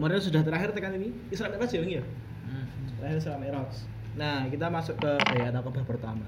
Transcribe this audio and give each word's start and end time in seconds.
Kemarin 0.00 0.16
sudah 0.16 0.40
terakhir 0.40 0.72
tekan 0.72 0.96
ini 0.96 1.12
Isra 1.28 1.52
Mi'raj 1.52 1.76
ya, 1.76 1.84
ya? 1.84 2.00
Terakhir 2.96 3.20
Isra 3.20 3.36
Mi'raj. 3.36 3.84
Nah, 4.16 4.48
kita 4.48 4.72
masuk 4.72 4.96
ke 4.96 5.12
bayat 5.28 5.52
akobah 5.52 5.84
pertama. 5.84 6.24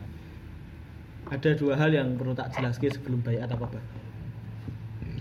Ada 1.33 1.57
dua 1.57 1.81
hal 1.81 1.89
yang 1.89 2.21
perlu 2.21 2.37
tak 2.37 2.53
jelaskan 2.53 2.93
sebelum 2.93 3.25
bayat 3.25 3.48
akobah. 3.48 3.81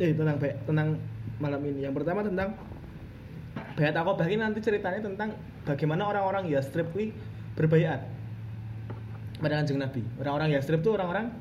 Eh, 0.04 0.12
tentang 0.12 0.36
bayat, 0.36 0.60
tentang 0.68 1.00
malam 1.40 1.64
ini. 1.64 1.88
Yang 1.88 2.04
pertama 2.04 2.28
tentang 2.28 2.60
bayat 3.80 3.96
akobah 3.96 4.28
ini 4.28 4.44
nanti 4.44 4.60
ceritanya 4.60 5.00
tentang 5.00 5.32
bagaimana 5.64 6.12
orang-orang 6.12 6.52
Yastrib 6.52 6.92
ini 7.00 7.16
berbayat 7.56 8.04
pada 9.40 9.64
kanjeng 9.64 9.80
Nabi. 9.80 10.04
Orang-orang 10.20 10.60
Yastrib 10.60 10.84
itu 10.84 10.92
orang-orang 10.92 11.32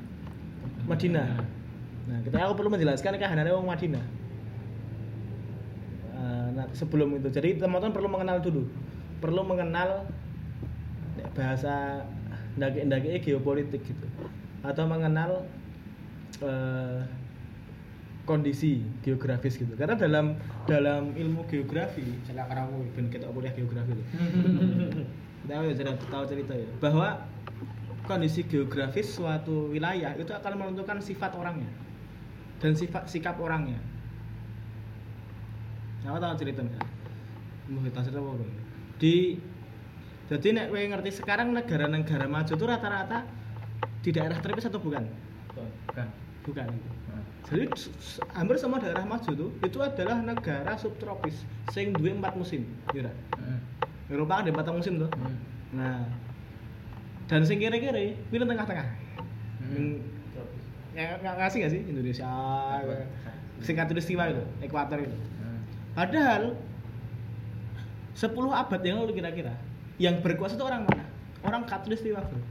Madinah. 0.87 1.43
Nah, 2.07 2.23
kita 2.23 2.39
aku 2.39 2.55
perlu 2.55 2.71
menjelaskan 2.71 3.19
kehanannya 3.19 3.51
orang 3.51 3.67
Madinah. 3.67 4.20
Nah, 6.51 6.67
sebelum 6.75 7.15
itu, 7.17 7.27
jadi 7.31 7.55
teman-teman 7.57 7.95
perlu 7.95 8.09
mengenal 8.11 8.37
dulu, 8.43 8.67
perlu 9.23 9.41
mengenal 9.47 10.03
bahasa 11.31 12.03
ndaki-ndaki 12.59 13.23
geopolitik 13.23 13.81
gitu, 13.87 14.07
atau 14.61 14.83
mengenal 14.83 15.47
eh, 16.43 16.99
kondisi 18.27 18.83
geografis 19.01 19.57
gitu. 19.57 19.73
Karena 19.79 19.95
dalam 19.95 20.35
dalam 20.67 21.15
ilmu 21.15 21.47
geografi, 21.47 22.05
saya 22.27 22.45
karena 22.45 22.67
aku 22.67 22.83
ben 22.93 23.07
kita 23.07 23.27
kuliah 23.31 23.53
geografi 23.55 23.91
loh. 23.95 24.07
Kita 25.41 25.57
ya, 25.57 25.73
cerita- 25.73 26.05
tahu 26.13 26.23
cerita 26.29 26.53
ya, 26.53 26.69
bahwa 26.77 27.17
kondisi 28.05 28.45
geografis 28.45 29.09
suatu 29.09 29.73
wilayah 29.73 30.13
itu 30.13 30.29
akan 30.29 30.53
menentukan 30.53 31.01
sifat 31.01 31.33
orangnya 31.33 31.67
dan 32.61 32.77
sifat 32.77 33.09
sikap 33.09 33.41
orangnya. 33.41 33.81
Aku 36.01 36.17
tahu 36.17 36.33
ceritanya. 36.35 36.79
Mau 37.69 37.81
kita 37.81 38.01
cerita 38.01 38.19
apa? 38.19 38.45
Di 38.97 39.37
jadi 40.27 40.47
nek 40.55 40.65
kowe 40.69 40.79
ngerti 40.79 41.11
sekarang 41.13 41.51
negara-negara 41.51 42.23
maju 42.23 42.47
itu 42.47 42.65
rata-rata 42.65 43.27
di 43.99 44.09
daerah 44.09 44.39
tropis 44.39 44.65
atau 44.65 44.79
bukan? 44.79 45.03
Bukan. 45.87 46.07
Bukan. 46.41 46.67
Jadi 47.51 47.67
s- 47.75 47.91
s- 47.91 48.23
hampir 48.31 48.55
semua 48.55 48.79
daerah 48.79 49.03
maju 49.03 49.27
tuh 49.27 49.49
itu 49.59 49.77
adalah 49.77 50.17
negara 50.17 50.73
subtropis 50.73 51.43
sing 51.69 51.91
duwe 51.91 52.15
empat 52.15 52.33
musim, 52.33 52.63
kira. 52.87 53.11
Eropa 54.07 54.39
ada 54.39 54.49
empat 54.49 54.71
musim 54.71 54.97
tuh. 54.97 55.11
Nah, 55.71 56.07
dan 57.27 57.43
sing 57.43 57.59
kiri-kiri, 57.59 58.15
pilih 58.27 58.43
tengah-tengah. 58.45 58.87
Hmm. 59.61 59.99
Ya, 60.91 61.15
nggak 61.17 61.35
ngasih 61.37 61.57
nggak 61.59 61.71
sih 61.71 61.81
Indonesia? 61.85 62.27
Sing 63.59 63.75
katulistiwa 63.75 64.23
itu, 64.27 64.43
ekuator 64.61 64.97
itu. 64.97 65.17
Padahal 65.91 66.55
10 68.15 68.31
abad 68.31 68.81
yang 68.83 69.03
lalu 69.03 69.17
kira-kira 69.19 69.55
yang 69.99 70.19
berkuasa 70.23 70.55
itu 70.55 70.65
orang 70.65 70.87
mana? 70.87 71.05
Orang 71.45 71.63
katulistiwa 71.67 72.21
bro. 72.25 72.41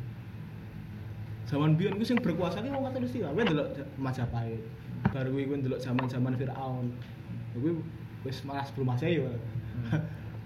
Zaman 1.50 1.74
biyen 1.74 1.98
ku 1.98 2.06
sing 2.06 2.18
berkuasa 2.22 2.62
ki 2.62 2.70
wong 2.70 2.86
katulistiwa. 2.90 3.34
Kowe 3.34 3.42
ndelok 3.42 3.68
Majapahit. 3.98 4.62
Baru 5.10 5.34
kuwi 5.34 5.50
kowe 5.50 5.56
ndelok 5.58 5.80
zaman-zaman 5.82 6.38
Firaun. 6.38 6.94
Kuwi 7.56 7.80
wis 8.22 8.44
malah 8.46 8.62
sebelum 8.62 8.94
Masehi. 8.94 9.24
ya. 9.24 9.32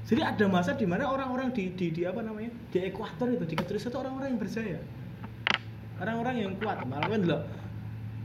Jadi 0.09 0.21
ada 0.21 0.45
masa 0.53 0.77
di 0.77 0.85
mana 0.85 1.09
orang-orang 1.09 1.49
di, 1.57 1.73
di, 1.73 1.89
di 1.89 2.05
apa 2.05 2.21
namanya? 2.21 2.53
Di 2.69 2.89
ekuator 2.89 3.33
itu 3.33 3.45
di 3.49 3.57
katulistiwa 3.57 3.91
itu 3.91 4.01
orang-orang 4.01 4.29
yang 4.37 4.41
berjaya. 4.41 4.81
Orang-orang 6.01 6.35
yang 6.41 6.53
kuat. 6.61 6.85
Malah 6.89 7.07
kowe 7.11 7.19
ndelok 7.21 7.43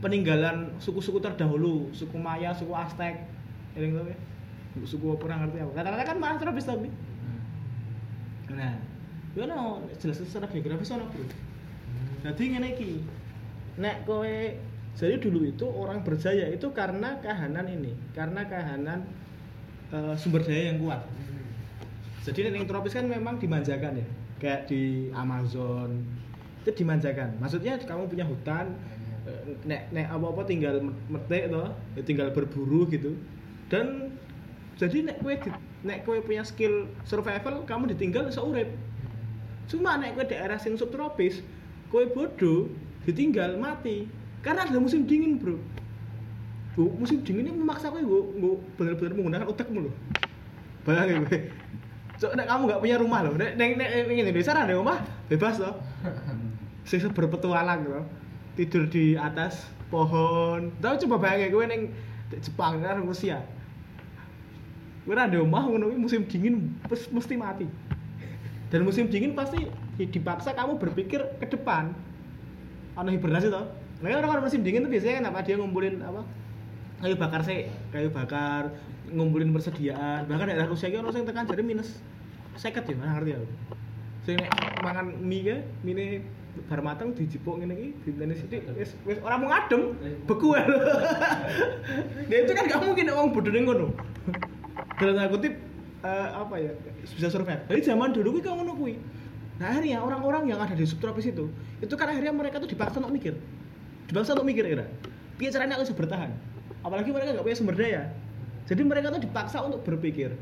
peninggalan 0.00 0.72
suku-suku 0.80 1.20
terdahulu, 1.20 1.92
suku 1.92 2.16
Maya, 2.16 2.56
suku 2.56 2.72
Aztec. 2.72 3.28
Eling 3.76 3.92
kowe? 3.96 4.14
Suku 4.86 5.06
apa 5.18 5.22
ora 5.26 5.36
ngerti 5.42 5.58
apa. 5.66 5.72
Kata-kata 5.74 6.04
kan 6.06 6.18
terus 6.38 6.66
tapi. 6.66 6.88
Nah, 8.50 8.74
yo 9.34 9.46
no 9.46 9.86
jelas 9.98 10.18
secara 10.18 10.46
geografis 10.50 10.90
ono, 10.90 11.06
Bro. 11.10 11.26
Jadi 12.26 12.42
ngene 12.54 12.68
iki. 12.74 12.90
Nek 13.78 14.04
kowe 14.04 14.36
jadi 14.98 15.16
dulu 15.22 15.46
itu 15.46 15.66
orang 15.70 16.02
berjaya 16.02 16.50
itu 16.50 16.66
karena 16.74 17.22
kahanan 17.22 17.66
ini, 17.70 17.94
karena 18.12 18.44
kahanan 18.44 19.06
eh, 19.94 20.14
sumber 20.18 20.42
daya 20.42 20.74
yang 20.74 20.82
kuat. 20.82 21.02
Jadi 22.26 22.50
nek 22.50 22.62
yang 22.62 22.66
tropis 22.68 22.92
kan 22.94 23.06
memang 23.06 23.38
dimanjakan 23.38 24.02
ya. 24.02 24.06
Kayak 24.40 24.68
di 24.68 25.08
Amazon 25.14 26.04
itu 26.60 26.84
dimanjakan. 26.84 27.40
Maksudnya 27.40 27.80
kamu 27.80 28.10
punya 28.10 28.26
hutan 28.26 28.76
eh, 29.24 29.56
nek 29.64 29.94
nek 29.94 30.06
apa-apa 30.10 30.42
tinggal 30.44 30.82
metik 31.08 31.48
toh, 31.48 31.70
ya 31.96 32.02
tinggal 32.02 32.28
berburu 32.34 32.90
gitu. 32.90 33.16
Dan 33.70 34.10
jadi 34.80 35.12
nek 35.12 35.20
kowe 35.20 35.36
di- 35.36 35.60
nek 35.84 36.08
kowe 36.08 36.16
punya 36.24 36.40
skill 36.40 36.88
survival, 37.04 37.68
kamu 37.68 37.92
ditinggal 37.92 38.32
iso 38.32 38.40
urip. 38.48 38.72
Cuma 39.68 40.00
nek 40.00 40.16
kowe 40.16 40.24
daerah 40.24 40.56
sing 40.56 40.80
subtropis, 40.80 41.44
kowe 41.92 42.00
bodoh, 42.08 42.72
ditinggal 43.04 43.60
mati. 43.60 44.08
Karena 44.40 44.64
ada 44.64 44.80
musim 44.80 45.04
dingin, 45.04 45.36
Bro. 45.36 45.60
Bu, 46.72 46.88
musim 46.96 47.20
dingin 47.20 47.52
ini 47.52 47.52
memaksa 47.52 47.92
kowe 47.92 48.00
nggo 48.00 48.40
nggo 48.40 48.50
bener-bener 48.80 49.12
menggunakan 49.20 49.46
otakmu 49.52 49.84
loh. 49.84 49.94
Bayangin 50.88 51.28
kowe. 51.28 51.38
Cok, 52.16 52.32
nek 52.40 52.46
kamu 52.48 52.62
nggak 52.64 52.80
punya 52.80 52.96
rumah 52.96 53.20
loh, 53.20 53.36
nek 53.36 53.60
nek 53.60 53.76
nek 53.76 53.88
nek 54.08 54.16
Indonesia 54.16 54.56
ada 54.56 54.72
rumah 54.72 54.96
bebas 55.28 55.60
loh. 55.60 55.76
Sing 56.88 57.04
berpetualang 57.12 57.84
loh. 57.84 58.04
Tidur 58.56 58.88
di 58.88 59.12
atas 59.12 59.68
pohon. 59.92 60.72
Tahu 60.80 60.94
coba 61.04 61.28
bayangin 61.28 61.52
kowe 61.52 61.64
ning 61.68 61.92
Jepang 62.40 62.80
kan 62.80 63.04
Rusia. 63.04 63.44
Kowe 65.08 65.16
ada 65.16 65.36
rumah 65.40 65.64
ngono 65.64 65.90
musim 65.96 66.28
dingin 66.28 66.76
mesti 66.88 67.34
mati. 67.34 67.66
Dan 68.70 68.86
musim 68.86 69.10
dingin 69.10 69.34
pasti 69.34 69.66
dipaksa 69.98 70.54
kamu 70.54 70.78
berpikir 70.78 71.24
ke 71.40 71.46
depan. 71.48 71.90
Ano 72.94 73.08
hibernasi 73.10 73.48
toh. 73.48 73.66
Nah, 74.00 74.08
kan 74.16 74.24
orang 74.24 74.44
musim 74.44 74.64
dingin 74.64 74.84
tuh 74.86 74.92
biasanya 74.92 75.24
kenapa 75.24 75.44
dia 75.44 75.60
ngumpulin 75.60 76.00
apa? 76.00 76.24
Kayu 77.00 77.16
bakar 77.16 77.40
sih, 77.44 77.68
kayu 77.92 78.12
bakar, 78.12 78.76
ngumpulin 79.08 79.52
persediaan. 79.52 80.28
Bahkan 80.28 80.46
daerah 80.52 80.68
Rusia 80.68 80.92
ki 80.92 81.00
ono 81.00 81.12
sing 81.12 81.24
tekan 81.24 81.48
jadi 81.48 81.64
minus 81.64 82.00
50 82.60 82.92
ya, 82.92 82.96
mana 82.96 83.20
ngerti 83.20 83.30
aku. 83.36 83.48
Nek 84.30 84.50
mangan 84.84 85.06
mie 85.18 85.40
ke, 85.42 85.56
mie 85.82 86.22
bar 86.68 86.84
mateng 86.84 87.16
dijipuk 87.16 87.58
ngene 87.58 87.74
iki, 87.74 87.88
dinteni 88.04 88.34
sithik 88.36 88.62
wis 88.76 88.92
wis 89.08 89.18
ora 89.24 89.40
mau 89.40 89.48
ngadem, 89.48 89.96
beku 90.28 90.54
ya. 90.58 90.62
Nah 92.28 92.36
itu 92.36 92.52
kan 92.52 92.64
gak 92.68 92.84
mungkin 92.84 93.10
wong 93.10 93.28
bodoh 93.32 93.50
ning 93.50 93.64
ngono. 93.64 93.90
Dalam 95.00 95.16
tanda 95.16 95.32
kutip 95.32 95.56
eh, 96.04 96.28
apa 96.36 96.54
ya 96.60 96.72
bisa 97.00 97.32
survive. 97.32 97.64
Dari 97.64 97.80
zaman 97.80 98.12
dulu 98.12 98.36
kok 98.44 98.52
ngono 98.52 98.76
kuwi. 98.76 99.00
Nah 99.56 99.72
akhirnya 99.72 100.04
orang-orang 100.04 100.52
yang 100.52 100.60
ada 100.60 100.76
di 100.76 100.84
subtropis 100.84 101.32
itu, 101.32 101.48
itu 101.80 101.94
kan 101.96 102.12
akhirnya 102.12 102.32
mereka 102.32 102.60
tuh 102.60 102.68
dipaksa 102.68 103.00
untuk 103.00 103.12
mikir. 103.12 103.34
Dipaksa 104.08 104.36
untuk 104.36 104.44
mikir 104.48 104.64
kira. 104.68 104.84
Piye 105.40 105.48
caranya 105.48 105.80
aku 105.80 105.88
bisa 105.88 105.96
bertahan? 105.96 106.30
Apalagi 106.84 107.12
mereka 107.12 107.36
nggak 107.36 107.44
punya 107.44 107.56
sumber 107.56 107.76
daya. 107.76 108.02
Jadi 108.68 108.82
mereka 108.84 109.12
tuh 109.12 109.20
dipaksa 109.24 109.64
untuk 109.64 109.80
berpikir. 109.84 110.36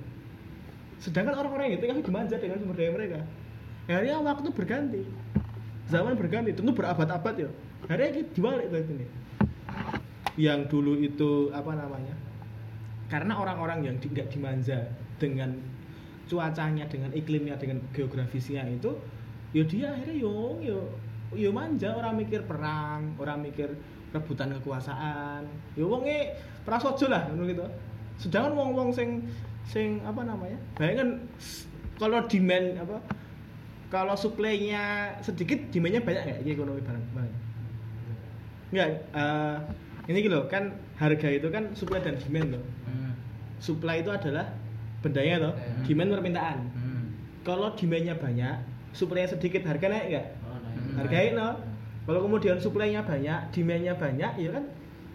Sedangkan 0.99 1.39
orang-orang 1.39 1.79
itu 1.79 1.87
kan 1.87 2.03
dimanja 2.03 2.37
dengan 2.39 2.59
sumber 2.59 2.77
daya 2.79 2.91
mereka. 2.91 3.19
Akhirnya 3.87 4.17
waktu 4.23 4.51
berganti. 4.51 5.03
Zaman 5.89 6.21
berganti, 6.21 6.53
tentu 6.53 6.77
berabad-abad 6.77 7.35
ya. 7.39 7.51
Akhirnya 7.89 8.09
ini 8.13 8.23
diwalik 8.37 8.69
ini. 8.71 9.07
Yang 10.37 10.61
dulu 10.71 10.93
itu 11.01 11.49
apa 11.51 11.73
namanya? 11.75 12.28
Karena 13.09 13.41
orang-orang 13.41 13.89
yang 13.89 13.97
di- 13.99 14.13
nggak 14.13 14.29
dimanja 14.29 14.79
dengan 15.17 15.57
cuacanya, 16.29 16.85
dengan 16.87 17.11
iklimnya, 17.17 17.57
dengan 17.57 17.81
geografisnya 17.97 18.69
itu, 18.69 18.93
ya 19.57 19.65
dia 19.65 19.97
akhirnya 19.97 20.17
yo 20.21 20.61
yo 20.61 20.79
yo 21.33 21.49
manja 21.53 21.97
orang 21.97 22.21
mikir 22.21 22.45
perang, 22.45 23.17
orang 23.17 23.49
mikir 23.49 23.73
rebutan 24.13 24.53
kekuasaan. 24.61 25.49
Ya 25.77 25.85
wonge 25.89 26.37
prasojo 26.69 27.09
lah 27.09 27.33
gitu. 27.33 27.65
Sedangkan 28.21 28.53
wong-wong 28.57 28.93
sing 28.93 29.25
sing 29.65 30.05
apa 30.05 30.25
namanya? 30.25 30.61
Bayangkan 30.77 31.25
kalau 31.97 32.25
demand 32.29 32.77
apa 32.77 32.97
kalau 33.89 34.13
suplainya 34.13 35.17
sedikit, 35.25 35.57
demandnya 35.73 36.05
banyak 36.05 36.23
nggak? 36.29 36.39
Ekonomi 36.45 36.81
barang 36.85 37.05
barang. 37.17 37.35
Enggak, 38.69 38.89
eh, 39.17 39.57
ini 40.13 40.19
gitu 40.29 40.45
kan 40.53 40.77
harga 40.99 41.29
itu 41.31 41.49
kan 41.49 41.71
supply 41.73 42.03
dan 42.03 42.19
demand 42.19 42.59
loh. 42.59 42.65
supply 43.59 44.03
itu 44.03 44.11
adalah 44.11 44.55
bendanya 44.99 45.35
toh 45.41 45.55
Hmm. 45.55 45.83
demand 45.83 46.11
permintaan. 46.15 46.59
Hmm. 46.75 47.05
kalau 47.43 47.71
demandnya 47.75 48.15
banyak 48.15 48.55
supply 48.93 49.25
sedikit 49.25 49.63
harga 49.65 49.87
naik 49.87 50.07
nggak? 50.11 50.27
Oh, 50.43 50.59
nah, 50.59 50.71
Hmm. 50.75 50.95
harga 50.99 51.17
naik 51.17 51.33
no 51.35 51.49
kalau 52.05 52.21
kemudian 52.25 52.57
supply-nya 52.57 53.05
banyak 53.05 53.39
demandnya 53.53 53.93
banyak 53.95 54.33
ya 54.37 54.51
kan? 54.53 54.65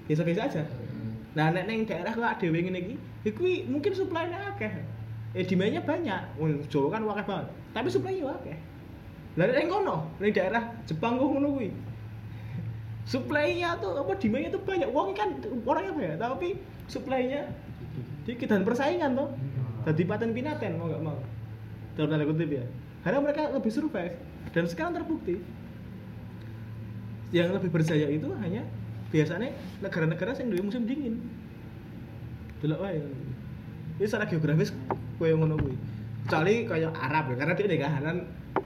Biasa-biasa 0.08 0.42
aja. 0.46 0.64
Hmm. 0.64 1.14
nah 1.34 1.50
nek 1.50 1.66
neng 1.66 1.84
daerah 1.84 2.12
kok 2.12 2.24
ada 2.24 2.46
ngene 2.46 2.80
iki 2.80 2.96
iku 3.26 3.42
mungkin 3.68 3.92
supply-nya 3.92 4.56
akeh. 4.56 4.72
Eh 5.34 5.44
demandnya 5.44 5.82
banyak. 5.82 6.22
Jawa 6.70 6.88
kan 6.94 7.02
akeh 7.04 7.26
banget. 7.26 7.48
Tapi 7.74 7.88
supply-nya 7.90 8.30
akeh. 8.30 8.58
Lah 9.34 9.50
nek 9.50 9.66
kono 9.66 10.14
ning 10.22 10.30
daerah 10.30 10.64
Jepang 10.86 11.18
kok 11.18 11.28
ngono 11.28 11.58
kuwi 11.58 11.70
supply-nya 13.04 13.80
tuh 13.84 14.00
apa 14.00 14.16
demandnya 14.16 14.56
tuh 14.56 14.62
banyak. 14.64 14.90
Uang 14.90 15.16
kan 15.16 15.30
orangnya 15.68 15.94
banyak 15.94 16.18
tapi 16.20 16.50
supply-nya 16.88 17.52
dikit 18.24 18.48
dan 18.48 18.64
persaingan 18.64 19.20
tuh 19.20 19.30
jadi 19.84 20.04
paten 20.08 20.32
pinaten 20.32 20.80
mau 20.80 20.88
nggak 20.88 21.04
mau. 21.04 21.20
Dalam 22.00 22.10
tanda 22.10 22.26
kutip 22.26 22.50
ya. 22.50 22.66
Karena 23.04 23.20
mereka 23.20 23.52
lebih 23.52 23.72
survive 23.72 24.16
dan 24.56 24.64
sekarang 24.66 24.96
terbukti 24.96 25.44
yang 27.36 27.52
lebih 27.52 27.74
berjaya 27.74 28.08
itu 28.08 28.32
hanya 28.40 28.64
biasanya 29.12 29.52
negara-negara 29.84 30.38
yang 30.40 30.50
dulu 30.56 30.72
musim 30.72 30.88
dingin. 30.88 31.20
Dulu 32.64 32.80
wae. 32.80 33.04
Ini 34.00 34.06
secara 34.08 34.26
geografis 34.26 34.72
kue 35.20 35.30
ngono 35.36 35.60
kuwi. 35.60 35.76
Kecuali 36.24 36.64
kayak 36.64 36.96
Arab 36.96 37.36
ya 37.36 37.36
karena 37.36 37.54
dia 37.60 37.68
negahanan 37.68 38.18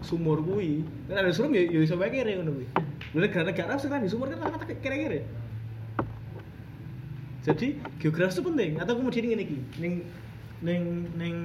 sumur 0.04 0.44
kuwi 0.44 0.84
kan 1.08 1.24
ada 1.24 1.32
sumur 1.32 1.56
ya 1.56 1.64
ya 1.68 1.80
iso 1.84 1.96
wae 1.96 2.12
kere 2.12 2.38
ngono 2.40 2.52
kuwi 2.58 2.68
Lha 3.16 3.24
negara-negara 3.24 3.80
sekarang 3.80 4.04
di 4.04 4.12
sumur 4.12 4.28
kan 4.30 4.40
rata-rata 4.44 4.76
kere-kere 4.84 5.24
jadi 7.48 7.80
geografis 8.04 8.38
itu 8.40 8.44
penting 8.44 8.72
atau 8.76 8.94
kemudian 9.00 9.32
ini 9.32 9.44
iki 9.48 9.58
ning 9.80 9.94
ning 10.60 10.84
ning 11.16 11.38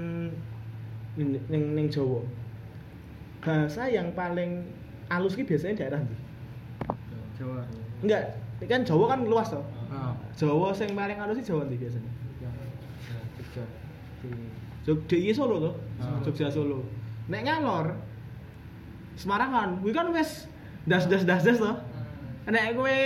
ning 1.15 1.65
ning, 1.77 1.87
Jawa 1.93 2.27
bahasa 3.43 3.87
yang 3.87 4.11
paling 4.15 4.67
halus 5.11 5.35
ki 5.35 5.43
biasanya 5.45 5.85
daerah 5.85 6.01
ndi? 6.01 6.17
Jawa. 7.37 7.67
Enggak, 8.01 8.39
kan 8.71 8.81
Jawa 8.87 9.05
kan 9.11 9.21
luas 9.27 9.51
toh. 9.51 9.67
Oh. 9.91 10.15
Jawa 10.39 10.71
yang 10.79 10.95
paling 10.95 11.19
halus 11.19 11.37
sih 11.43 11.47
Jawa 11.51 11.67
ndi 11.67 11.77
biasanya? 11.77 12.11
Jogja. 13.37 13.65
Jogja 14.87 15.17
iya 15.19 15.33
Solo 15.35 15.57
toh. 15.59 15.75
Ah. 15.99 16.23
Jogja 16.23 16.49
Solo. 16.49 16.87
Nek 17.29 17.45
ngalor 17.45 17.99
Semarang 19.17 19.51
kan, 19.53 19.71
kuwi 19.85 19.93
kan 19.93 20.09
wis 20.11 20.49
das 20.89 21.07
das 21.07 21.23
das 21.23 21.45
das 21.45 21.59
toh. 21.61 21.77
Nek 22.49 22.75
kowe 22.75 22.97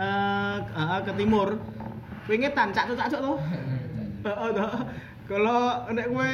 eh 0.00 0.56
ke 1.04 1.12
timur, 1.18 1.58
kowe 2.26 2.34
ngetan 2.36 2.70
cak 2.72 2.94
cak 2.94 3.08
cak 3.10 3.20
toh. 3.20 3.38
Heeh 4.24 4.50
toh. 4.54 4.70
Kalau 5.28 5.90
nek 5.90 6.06
kowe 6.08 6.30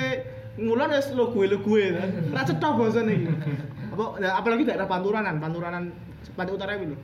ngulon 0.56 0.90
wis 0.96 1.08
lo 1.12 1.32
gue 1.32 1.46
lo 1.48 1.58
gue 1.60 1.84
kan. 1.96 2.08
Ra 2.32 2.42
cetha 2.44 2.68
basane 2.76 3.12
iki. 3.12 3.28
Apa 3.96 4.04
ya, 4.20 4.30
apalagi 4.36 4.68
daerah 4.68 4.84
Panturanan, 4.84 5.40
Panturanan 5.40 5.88
Pantai 6.36 6.52
Utara 6.52 6.76
itu 6.76 6.92
lho. 6.92 6.98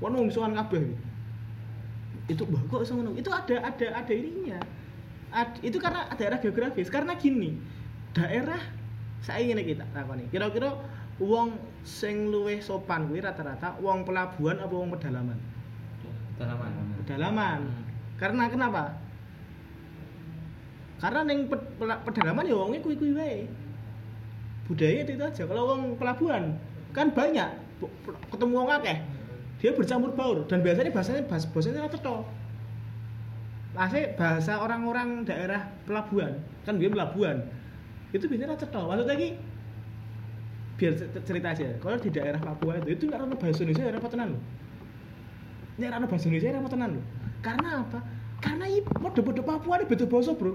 Wong 0.00 0.12
mungsuhan 0.16 0.56
kabeh 0.56 0.80
iki. 0.80 0.96
Itu 2.28 2.44
iso 2.80 2.92
ngono? 2.96 3.16
Itu 3.16 3.32
ada 3.32 3.72
ada 3.72 3.86
ada 4.04 4.12
ininya. 4.12 4.60
Ad- 5.32 5.60
itu 5.60 5.76
karena 5.80 6.08
daerah 6.16 6.38
geografis. 6.40 6.88
Karena 6.88 7.16
gini, 7.16 7.56
daerah 8.12 8.60
saya 9.22 9.42
ngene 9.42 9.62
kita 9.66 9.84
takoni. 9.90 10.30
Kira-kira 10.30 10.74
wong 11.18 11.58
sing 11.82 12.30
luwih 12.30 12.62
sopan 12.62 13.10
kuwi 13.10 13.18
rata-rata 13.18 13.74
wong 13.82 14.06
pelabuhan 14.06 14.62
apa 14.62 14.74
wong 14.74 14.90
pedalaman? 14.94 15.38
Dalaman. 16.38 16.70
Pedalaman. 17.02 17.60
Hmm. 17.66 17.84
Karena 18.18 18.44
kenapa? 18.46 18.82
Karena 20.98 21.22
pela- 21.78 22.02
pedalaman 22.02 22.46
ya 22.46 22.54
wongnya 22.58 22.82
kuwi-kuwi 22.82 23.12
wae. 23.14 23.46
Budaya 24.66 25.02
itu 25.02 25.14
aja. 25.18 25.42
Kalau 25.46 25.74
wong 25.74 25.98
pelabuhan 25.98 26.54
kan 26.94 27.10
banyak 27.10 27.48
ketemu 28.30 28.54
wong 28.54 28.70
akeh. 28.70 28.98
Dia 29.58 29.74
bercampur 29.74 30.14
baur 30.14 30.46
dan 30.46 30.62
biasanya 30.62 30.94
bahasanya 30.94 31.26
bahasa 31.26 31.46
bahasanya 31.50 31.86
rata 31.86 31.98
to. 31.98 32.16
Masih 33.74 34.14
bahasa 34.14 34.58
orang-orang 34.58 35.26
daerah 35.26 35.70
pelabuhan 35.86 36.38
kan 36.62 36.78
dia 36.78 36.90
pelabuhan 36.90 37.42
itu 38.12 38.24
biasanya 38.24 38.56
rata 38.56 38.66
to. 38.66 38.80
Maksudnya 38.80 39.12
lagi 39.12 39.28
biar 40.78 40.92
cer- 40.94 41.24
cerita 41.26 41.48
aja. 41.52 41.66
Kalau 41.82 41.96
di 41.98 42.10
daerah 42.14 42.40
Papua 42.40 42.78
itu 42.80 42.88
itu 42.94 43.02
nggak 43.10 43.20
ada 43.20 43.36
bahasa 43.36 43.60
Indonesia 43.66 43.84
ya 43.84 43.92
apa 43.98 44.08
tenan 44.08 44.28
loh. 44.38 44.42
Nek 45.78 45.88
ana 45.94 46.06
bahasa 46.06 46.24
Indonesia 46.30 46.58
ora 46.58 46.70
tenan 46.70 46.90
lho. 46.96 47.02
Karena 47.38 47.68
apa? 47.84 47.98
Karena 48.38 48.64
iki 48.70 48.80
padha-padha 48.86 49.42
Papua 49.42 49.72
ada 49.78 49.84
beda 49.86 50.04
bahasa, 50.06 50.30
Bro. 50.34 50.52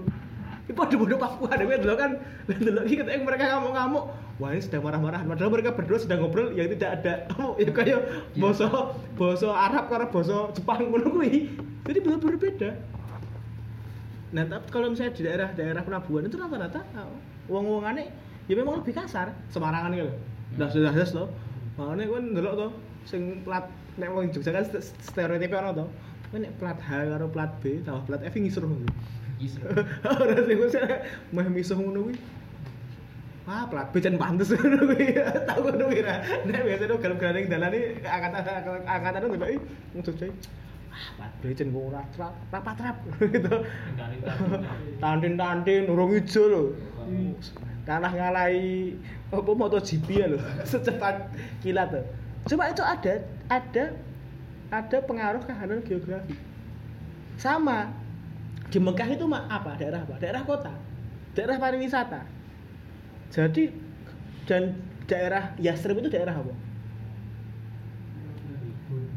Iki 0.64 0.72
padha-padha 0.72 1.16
Papua 1.20 1.50
dhewe 1.54 1.74
delok 1.76 1.98
kan 2.00 2.10
delok 2.48 2.84
iki 2.88 2.96
ketika 3.04 3.20
mereka 3.20 3.44
ngamuk-ngamuk, 3.52 4.04
wah 4.40 4.48
ini 4.50 4.60
sedang 4.64 4.82
marah-marah. 4.82 5.20
Padahal 5.22 5.50
mereka 5.52 5.70
berdua 5.76 5.98
sedang 6.00 6.24
ngobrol 6.24 6.56
yang 6.56 6.72
tidak 6.72 6.90
ada 7.00 7.12
oh, 7.36 7.54
ya 7.60 7.70
kayak 7.70 8.00
bahasa 8.40 8.66
bahasa 9.14 9.48
Arab 9.52 9.84
karo 9.92 10.08
bahasa 10.08 10.36
Jepang 10.56 10.88
kuwi. 10.90 11.52
Jadi 11.84 11.98
benar-benar 12.00 12.36
beda. 12.40 12.70
Nah, 14.34 14.44
tapi 14.50 14.66
kalau 14.72 14.90
misalnya 14.90 15.14
di 15.14 15.22
daerah-daerah 15.22 15.82
pelabuhan 15.86 16.26
itu 16.26 16.34
rata-rata 16.34 16.82
wong-wongane 17.48 18.08
ya 18.48 18.54
memang 18.56 18.84
lebih 18.84 18.94
kasar, 18.96 19.32
semarangan 19.52 19.92
gitu. 19.96 20.12
Dah 20.60 20.68
sudah 20.68 20.92
jelas 20.92 21.12
loh. 21.16 21.28
Makanya 21.74 22.06
kan 22.06 22.24
ndelok 22.36 22.54
to 22.54 22.68
sing 23.04 23.42
plat 23.42 23.66
nek 23.98 24.08
wong 24.14 24.30
Jogja 24.30 24.54
kan 24.54 24.64
st- 24.64 24.84
stereotipe 25.02 25.54
ono 25.56 25.70
to. 25.74 25.86
Kowe 26.30 26.38
nek 26.38 26.52
plat 26.60 26.78
H 26.78 26.88
karo 27.10 27.26
plat 27.30 27.50
B 27.58 27.82
tambah 27.82 28.04
plat 28.06 28.20
F 28.22 28.34
ngisruh. 28.38 28.70
Kisru. 29.40 29.66
Ora 30.22 30.38
sing 30.46 30.56
wis 30.62 30.74
meh 31.34 31.46
misuh 31.50 31.74
ngono 31.74 32.06
kuwi. 32.06 32.16
Wah, 33.44 33.68
plat 33.68 33.90
B 33.92 33.98
jan 34.00 34.14
pantes 34.16 34.52
ngono 34.54 34.78
kuwi. 34.88 35.18
Tau 35.48 35.58
ngono 35.64 35.84
kuwi 35.90 36.00
ra. 36.06 36.22
Nek 36.46 36.62
biasa 36.62 36.84
to 36.86 36.94
galem-galem 37.02 37.34
ning 37.34 37.46
dalane 37.50 37.80
angkatan 38.06 38.42
angkatan 38.86 39.20
ndelok 39.34 39.48
iki 39.50 39.58
wong 39.92 40.02
Jogja. 40.06 40.26
Wah, 40.94 41.06
plat 41.18 41.32
B 41.42 41.50
jan 41.50 41.68
kok 41.74 41.82
ora 41.90 42.02
trap, 42.14 42.34
rapat-rap 42.54 42.96
gitu. 43.34 43.56
Tantin-tantin 45.02 45.90
urung 45.90 46.14
ijo 46.14 46.42
lho. 46.46 46.62
Kalah 47.84 48.12
ngalahi 48.16 48.96
apa 49.28 49.50
MotoGP 49.52 50.08
ya 50.08 50.26
lho, 50.32 50.40
secepat 50.70 51.28
kilat 51.60 51.92
tuh. 51.92 52.04
Coba 52.48 52.72
itu 52.72 52.80
ada 52.80 53.20
ada 53.52 53.84
ada 54.72 54.98
pengaruh 55.04 55.44
kehadiran 55.44 55.84
geografi. 55.84 56.32
Sama 57.36 57.92
di 58.72 58.78
Mekah 58.80 59.08
itu 59.12 59.24
apa? 59.28 59.76
Daerah 59.76 60.00
apa? 60.00 60.14
Daerah 60.16 60.42
kota. 60.48 60.72
Daerah 61.36 61.60
pariwisata. 61.60 62.24
Jadi 63.34 63.68
dan 64.48 64.78
daerah 65.04 65.52
Yastrib 65.60 66.00
itu 66.00 66.08
daerah 66.08 66.40
apa? 66.40 66.54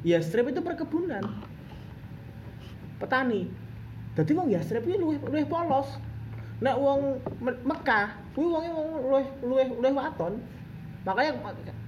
Yastrib 0.03 0.51
itu 0.51 0.59
perkebunan. 0.63 1.23
Petani. 2.97 3.47
Jadi 4.17 4.31
wong 4.33 4.49
Yastrib 4.49 4.83
itu 4.87 4.97
luwih 4.97 5.45
polos. 5.45 5.99
Nek 6.57 6.75
wong 6.77 7.21
Me- 7.37 7.61
Mekah, 7.61 8.17
kuwi 8.33 8.49
wonge 8.49 8.69
wong 8.73 8.87
luwih 9.05 9.27
luwih 9.45 9.67
luwih 9.77 9.93
waton. 9.93 10.41
Makanya 11.05 11.37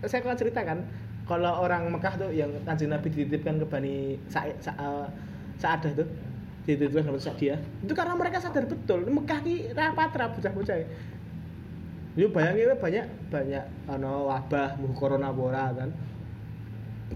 saya 0.06 0.22
akan 0.22 0.38
ceritakan 0.38 0.78
kalau 1.26 1.66
orang 1.66 1.90
Mekah 1.90 2.14
tuh 2.18 2.30
yang 2.30 2.50
kanjeng 2.66 2.94
Nabi 2.94 3.10
dititipkan 3.10 3.58
ke 3.62 3.66
Bani 3.66 4.18
Sa 4.30 4.46
Sa 4.62 4.72
eh, 4.78 5.08
Sa'adah 5.60 5.92
tuh 5.92 6.08
dititipkan 6.64 7.10
ke 7.10 7.20
Sa'diyah 7.20 7.60
itu 7.82 7.94
karena 7.98 8.14
mereka 8.14 8.38
sadar 8.38 8.70
betul. 8.70 9.10
Mekah 9.10 9.40
ki 9.42 9.74
rapat 9.74 10.14
bocah-bocah 10.38 10.78
Yo 12.18 12.30
bayangin 12.34 12.74
banyak 12.78 13.06
banyak 13.30 13.64
ano 13.86 14.30
wabah 14.30 14.78
muh 14.82 14.94
corona 14.94 15.34
bora 15.34 15.74
kan. 15.74 15.90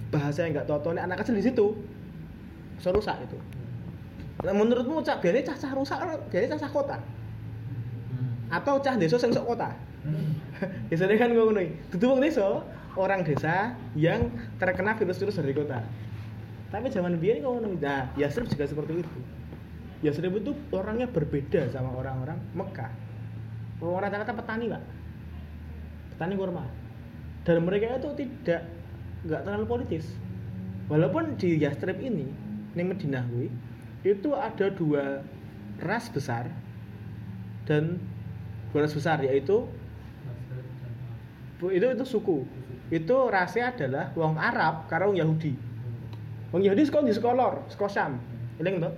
Bahasa 0.09 0.45
yang 0.45 0.57
nggak 0.57 0.69
tahu 0.69 0.93
anak 0.93 1.21
kecil 1.21 1.37
di 1.37 1.45
situ 1.45 1.67
so 2.81 2.89
rusak 2.89 3.17
itu. 3.21 3.37
Nah, 4.43 4.51
menurutmu 4.51 4.99
cak 5.05 5.23
biasanya 5.23 5.53
cah 5.53 5.57
cah 5.57 5.71
rusak 5.71 5.97
kan 5.97 6.09
biasanya 6.27 6.49
cah 6.57 6.59
cah 6.67 6.71
kota 6.73 6.97
atau 8.49 8.79
cah 8.81 8.95
desa 8.97 9.15
sing 9.19 9.31
sok 9.31 9.55
kota. 9.55 9.71
Biasanya 10.89 11.15
kan 11.15 11.29
iki. 11.31 11.75
Dudu 11.95 12.05
wong 12.11 12.21
desa 12.23 12.63
orang 12.99 13.21
desa 13.25 13.73
yang 13.97 14.29
terkena 14.57 14.97
virus-virus 14.97 15.39
dari 15.39 15.53
kota. 15.55 15.79
Tapi 16.73 16.89
zaman 16.89 17.21
biyen 17.21 17.45
kok 17.45 17.53
ngono. 17.53 17.77
Nah 17.77 18.09
Yasrib 18.17 18.49
juga 18.49 18.65
seperti 18.65 19.05
itu. 19.05 19.19
Yasrib 20.03 20.35
itu 20.35 20.51
orangnya 20.73 21.07
berbeda 21.07 21.69
sama 21.71 21.93
orang-orang 21.95 22.41
Mekah. 22.57 22.91
Orang 23.79 24.03
rata-rata 24.07 24.33
petani 24.35 24.65
pak. 24.71 24.83
Petani 26.15 26.33
kurma. 26.35 26.65
Dan 27.43 27.67
mereka 27.67 27.99
itu 27.99 28.09
tidak 28.15 28.67
nggak 29.27 29.41
terlalu 29.43 29.65
politis. 29.67 30.05
Walaupun 30.91 31.39
di 31.39 31.59
Yastrib 31.59 31.95
ini 32.03 32.27
Madinah 32.75 33.23
kuwi, 33.31 33.47
itu 34.03 34.29
ada 34.35 34.67
dua 34.73 35.23
ras 35.79 36.11
besar 36.11 36.51
dan 37.63 37.99
dua 38.73 38.89
besar 38.89 39.21
yaitu 39.21 39.69
itu 41.63 41.85
itu 41.87 42.03
suku 42.03 42.43
itu 42.91 43.15
rasnya 43.31 43.71
adalah 43.71 44.11
wong 44.17 44.35
Arab 44.35 44.89
karo 44.91 45.13
wong 45.13 45.17
Yahudi 45.21 45.55
wong 46.51 46.61
Yahudi 46.65 46.83
sekolah 46.83 47.05
di 47.07 47.15
sekolah 47.15 47.71
sekolah 47.71 47.91
Syam 47.93 48.13
eling 48.59 48.83
to 48.83 48.91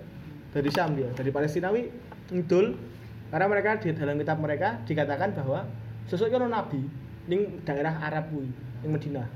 dari 0.55 0.69
Syam 0.73 0.97
dia 0.97 1.11
dari 1.13 1.29
Palestina 1.29 1.69
wi 1.69 1.91
ngidul 2.33 2.73
karena 3.29 3.45
mereka 3.51 3.77
di 3.77 3.93
dalam 3.93 4.15
kitab 4.17 4.37
mereka 4.41 4.79
dikatakan 4.87 5.35
bahwa 5.35 5.67
sosok 6.09 6.29
itu 6.31 6.47
nabi 6.47 6.81
di 7.25 7.37
daerah 7.65 7.97
Arab 8.05 8.29
kuwi, 8.29 8.49
di 8.85 8.87
Madinah. 8.87 9.27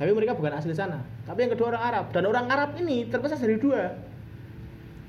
Tapi 0.00 0.10
mereka 0.14 0.32
bukan 0.32 0.56
asli 0.56 0.72
sana. 0.72 1.04
Tapi 1.28 1.44
yang 1.44 1.52
kedua 1.52 1.76
orang 1.76 1.84
Arab 1.84 2.04
dan 2.14 2.24
orang 2.24 2.46
Arab 2.48 2.70
ini 2.80 3.04
terpisah 3.10 3.36
dari 3.36 3.60
dua, 3.60 3.92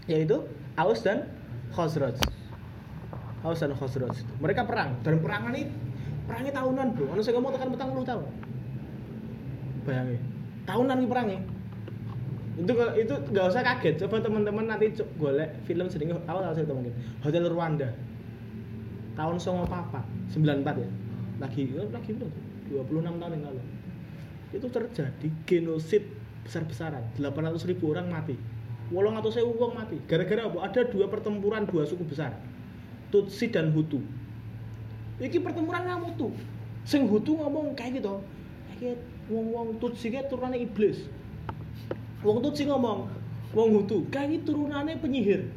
yaitu 0.10 0.44
Aus 0.76 1.06
dan 1.06 1.30
Khosroj. 1.72 2.20
Aus 3.44 3.64
dan 3.64 3.72
Khosroj. 3.72 4.12
Mereka 4.44 4.68
perang 4.68 5.00
dan 5.00 5.24
perangan 5.24 5.56
ini 5.56 5.72
perangnya 6.28 6.52
tahunan 6.60 6.88
bro. 6.94 7.06
Anu 7.16 7.22
saya 7.24 7.34
ngomong 7.40 7.52
tekan 7.56 7.70
petang 7.72 7.90
puluh 7.96 8.06
tahun. 8.06 8.28
Bayangin, 9.88 10.22
tahunan 10.68 10.96
nih 11.00 11.08
perangnya. 11.08 11.40
Itu 12.60 12.74
itu 13.00 13.14
nggak 13.32 13.46
usah 13.48 13.64
kaget. 13.64 13.96
Coba 14.04 14.20
teman-teman 14.20 14.68
nanti 14.68 14.92
golek 15.16 15.56
film 15.64 15.88
sedikit 15.88 16.20
awal 16.28 16.52
awal 16.52 16.56
cerita 16.56 16.76
mungkin. 16.76 16.94
Hotel 17.24 17.48
Rwanda. 17.48 17.90
Tahun 19.16 19.36
songo 19.40 19.66
papa 19.68 20.04
94 20.32 20.84
ya. 20.84 20.90
Lagi 21.40 21.64
eh, 21.72 21.88
lagi 21.92 22.12
berapa? 22.16 22.40
26 22.70 23.20
tahun 23.20 23.32
yang 23.40 23.44
lalu. 23.50 23.62
Itu 24.52 24.68
terjadi 24.68 25.28
genosid 25.48 26.04
besar-besaran. 26.44 27.04
800 27.18 27.70
ribu 27.72 27.96
orang 27.96 28.12
mati. 28.12 28.36
Wolong 28.90 29.16
atau 29.22 29.30
saya 29.30 29.46
uang 29.46 29.74
mati. 29.78 29.98
Gara-gara 30.10 30.50
apa? 30.50 30.66
Ada 30.66 30.82
dua 30.90 31.06
pertempuran 31.08 31.70
dua 31.70 31.86
suku 31.86 32.04
besar. 32.10 32.34
Tutsi 33.10 33.50
dan 33.50 33.74
Hutu. 33.74 34.02
Iki 35.20 35.42
pertempuran 35.42 35.84
ngamuk 35.86 36.16
tuh. 36.16 36.32
Sing 36.86 37.10
Hutu 37.10 37.36
ngomong 37.36 37.74
kayak 37.76 38.00
gitu. 38.00 38.22
Kayak 38.80 38.98
wong-wong 39.28 39.78
Tutsi 39.82 40.14
kayak 40.14 40.32
turunannya 40.32 40.64
iblis. 40.64 41.06
Wong 42.24 42.40
Tutsi 42.40 42.70
ngomong, 42.70 43.10
wong 43.52 43.70
Hutu 43.82 44.06
kayak 44.14 44.46
turunannya 44.46 44.98
penyihir. 45.02 45.50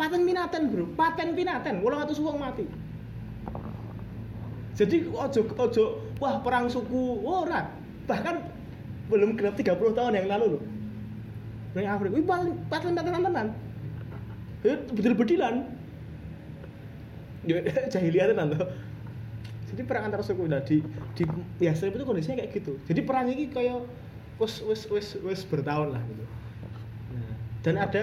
Paten 0.00 0.24
pinaten 0.24 0.72
bro, 0.72 0.88
paten 0.96 1.36
pinaten. 1.36 1.84
Wolong 1.84 2.02
atau 2.02 2.24
wong 2.24 2.40
mati. 2.40 2.64
Jadi 4.72 5.04
ojo 5.12 5.40
ojo 5.52 5.84
wah 6.16 6.40
perang 6.40 6.66
suku 6.66 7.20
ora. 7.22 7.68
Bahkan 8.08 8.36
belum 9.12 9.36
genap 9.36 9.54
30 9.60 9.92
tahun 9.92 10.16
yang 10.16 10.28
lalu 10.32 10.56
loh. 10.56 10.62
Nang 11.76 11.86
Afrika, 11.88 12.16
wih 12.16 12.24
paten 12.24 12.56
paten 12.72 12.96
paten 12.96 13.20
tenan. 13.20 13.48
Ya 14.64 14.74
Ya 17.46 18.24
tenan 18.30 18.54
tuh. 18.54 18.66
Jadi 19.72 19.82
perang 19.88 20.04
antar 20.12 20.20
suku 20.20 20.44
nah 20.44 20.60
di 20.60 20.84
di 21.16 21.24
ya 21.58 21.72
itu 21.72 22.04
kondisinya 22.04 22.44
kayak 22.44 22.50
gitu. 22.52 22.76
Jadi 22.84 23.00
perang 23.08 23.26
ini 23.32 23.48
kayak 23.48 23.82
wes 24.36 24.60
wes 24.68 24.84
wes 24.92 25.16
wes 25.24 25.40
bertahun 25.48 25.96
lah 25.96 26.02
gitu. 26.12 26.24
Nah, 27.16 27.34
dan 27.64 27.74
ada 27.80 28.02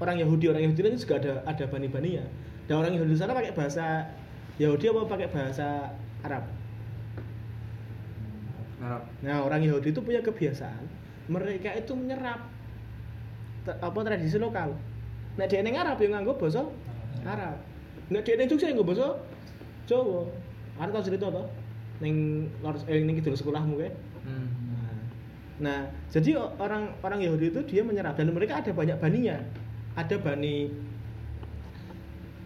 orang 0.00 0.16
Yahudi 0.24 0.48
orang 0.48 0.64
Yahudi 0.64 0.80
itu 0.80 1.04
juga 1.04 1.20
ada 1.20 1.32
ada 1.44 1.64
bani 1.68 1.92
baninya. 1.92 2.24
Dan 2.64 2.80
orang 2.80 2.96
Yahudi 2.96 3.12
di 3.12 3.20
sana 3.20 3.36
pakai 3.36 3.52
bahasa 3.52 4.08
Yahudi 4.56 4.84
apa 4.88 5.00
pakai 5.04 5.28
bahasa 5.28 5.92
Arab. 6.24 6.44
Arab. 8.80 9.02
Nah 9.20 9.44
orang 9.44 9.60
Yahudi 9.60 9.92
itu 9.92 10.00
punya 10.00 10.24
kebiasaan 10.24 11.04
mereka 11.28 11.72
itu 11.72 11.92
menyerap 11.96 12.48
apa 13.68 13.98
tradisi 14.04 14.36
lokal. 14.36 14.76
Nek 15.36 15.46
dia 15.52 15.60
neng 15.64 15.76
Arab 15.76 16.00
yang 16.00 16.16
nganggo 16.16 16.36
basa 16.36 16.64
Arab. 17.24 17.73
Nek 18.12 18.20
dia 18.24 18.36
neng 18.36 18.48
Jogja 18.52 18.68
nganggo 18.68 18.84
basa 18.84 19.16
Jawa. 19.88 20.28
Ada 20.80 20.90
tau 20.92 21.04
cerita 21.04 21.26
toh? 21.32 21.46
Neng 22.04 22.48
lor 22.60 22.76
eh 22.84 23.00
ning 23.00 23.16
kidul 23.20 23.36
sekolahmu 23.36 23.80
kae. 23.80 23.90
Hmm. 24.24 24.48
Nah, 24.74 24.96
nah, 25.62 25.80
jadi 26.10 26.36
orang 26.36 26.98
orang 27.00 27.20
Yahudi 27.24 27.54
itu 27.54 27.60
dia 27.64 27.80
menyerap 27.86 28.18
dan 28.18 28.32
mereka 28.34 28.60
ada 28.60 28.72
banyak 28.74 28.98
baninya. 29.00 29.40
Ada 29.94 30.18
bani 30.18 30.68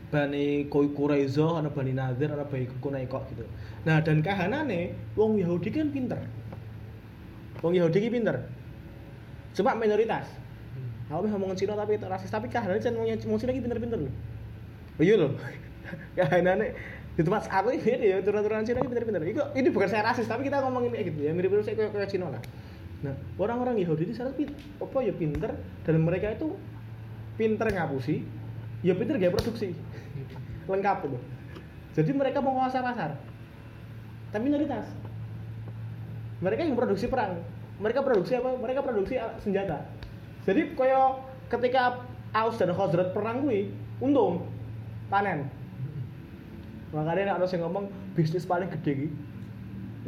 bani 0.09 0.69
Koi 0.69 0.89
Kuraizo, 0.93 1.57
ada 1.57 1.73
bani 1.73 1.93
Nadir, 1.97 2.33
ada 2.33 2.45
bani 2.45 2.69
Kunaikok 2.81 3.29
gitu. 3.33 3.45
Nah, 3.89 4.05
dan 4.05 4.21
kahanane 4.21 4.95
wong 5.17 5.41
Yahudi 5.41 5.73
kan 5.73 5.89
pinter. 5.91 6.21
Wong 7.65 7.75
Yahudi 7.75 7.99
ki 8.07 8.11
pinter. 8.13 8.47
Cuma 9.57 9.75
minoritas. 9.75 10.29
Aku 11.09 11.25
bisa 11.25 11.41
ngomongin 11.41 11.57
Cina 11.57 11.73
tapi 11.73 11.97
rasis 11.97 12.29
tapi 12.29 12.53
kahanane 12.53 12.85
kan 12.85 12.93
wong 12.95 13.09
wong 13.09 13.39
Cina 13.41 13.51
ki 13.57 13.65
pinter-pinter 13.65 13.99
loh. 13.99 14.15
Oh 14.99 15.03
iya 15.07 15.15
loh. 15.15 15.33
kahanane 16.19 16.75
di 17.19 17.27
tempat 17.27 17.51
aku 17.51 17.75
ini 17.75 18.15
ya 18.15 18.23
turun-turunan 18.23 18.63
Cina 18.63 18.83
ki 18.83 18.91
pinter-pinter. 18.91 19.23
Iku 19.27 19.43
ini 19.59 19.69
bukan 19.71 19.89
saya 19.91 20.07
rasis 20.07 20.27
tapi 20.27 20.47
kita 20.47 20.63
ngomongin 20.63 20.95
kayak 20.95 21.07
gitu 21.15 21.19
ya 21.27 21.31
mirip-mirip 21.35 21.67
saya 21.67 21.75
kayak 21.79 21.91
kayak 21.95 22.11
Cina 22.11 22.31
lah. 22.31 22.43
Nah, 22.99 23.15
orang-orang 23.39 23.79
Yahudi 23.79 24.11
di 24.11 24.15
sana 24.15 24.35
pin- 24.35 24.55
apa 24.83 24.99
ya 25.03 25.15
pinter 25.15 25.55
dan 25.87 25.95
mereka 26.03 26.35
itu 26.35 26.59
pinter 27.39 27.71
ngapusi, 27.71 28.27
ya 28.83 28.95
pinter 28.99 29.19
gaya 29.19 29.31
produksi. 29.31 29.75
Lengkap 30.71 31.07
itu. 31.07 31.19
Jadi 31.99 32.11
mereka 32.15 32.39
menguasai 32.43 32.83
pasar. 32.83 33.19
Tapi 34.35 34.43
minoritas. 34.43 34.87
Mereka 36.39 36.67
yang 36.67 36.79
produksi 36.79 37.11
perang. 37.11 37.43
Mereka 37.83 38.03
produksi 38.03 38.39
apa? 38.39 38.55
Mereka 38.55 38.83
produksi 38.83 39.19
uh, 39.19 39.35
senjata. 39.43 39.87
Jadi 40.47 40.75
koyo 40.79 41.23
ketika 41.51 42.03
Aus 42.31 42.59
dan 42.59 42.71
Khazraj 42.75 43.11
perang 43.11 43.43
kuwi 43.43 43.75
untung 43.99 44.47
panen. 45.09 45.49
Makanya 46.89 47.37
ada 47.37 47.45
yang 47.45 47.69
ngomong 47.69 47.93
bisnis 48.17 48.49
paling 48.49 48.69
gede. 48.81 49.13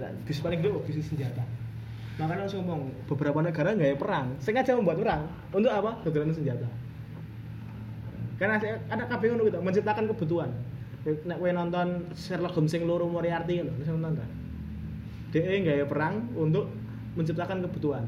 Nah, 0.00 0.09
bisnis 0.25 0.40
paling 0.40 0.61
gede 0.64 0.73
bisnis 0.88 1.09
senjata. 1.12 1.45
Makanya 2.16 2.45
harus 2.49 2.57
ngomong 2.57 2.92
beberapa 3.09 3.40
negara 3.40 3.73
nggak 3.73 3.90
ya 3.92 3.97
perang, 3.97 4.26
sengaja 4.40 4.76
membuat 4.76 5.00
perang 5.00 5.23
untuk 5.52 5.73
apa? 5.73 6.00
Dodolan 6.04 6.33
senjata. 6.33 6.69
Karena 8.40 8.57
saya- 8.57 8.80
ada 8.88 9.04
ngono 9.04 9.45
gitu, 9.45 9.61
menciptakan 9.61 10.04
kebutuhan. 10.09 10.50
Nek 11.04 11.37
kowe 11.40 11.49
nonton 11.52 12.12
Sherlock 12.12 12.57
Holmes 12.57 12.73
sing 12.73 12.85
loro 12.85 13.09
Moriarty 13.09 13.61
ngono, 13.61 13.73
wis 13.80 13.88
nonton 13.88 14.21
ta? 14.21 14.26
DE 15.33 15.64
nggak 15.64 15.76
ya 15.80 15.87
perang 15.88 16.28
untuk 16.37 16.69
menciptakan 17.16 17.64
kebutuhan. 17.69 18.04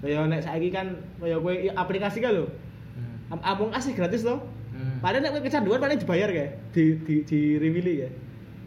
Kayak 0.00 0.28
nek 0.28 0.40
saiki 0.44 0.68
kan 0.72 0.96
kaya 1.20 1.36
kowe 1.40 1.52
i- 1.52 1.72
aplikasi 1.72 2.20
kan 2.20 2.32
lho. 2.32 2.48
Hmm. 2.48 3.36
Am- 3.36 3.44
Among 3.44 3.72
Us 3.72 3.88
gratis 3.92 4.24
loh. 4.24 4.44
Hmm. 4.76 5.00
Padahal 5.00 5.24
nek 5.24 5.40
kecanduan 5.40 5.80
paling 5.80 5.96
dibayar 5.96 6.28
kayak 6.28 6.52
di 6.76 6.84
di 7.00 7.14
di 7.24 7.40
rewili 7.56 8.04
ya. 8.04 8.10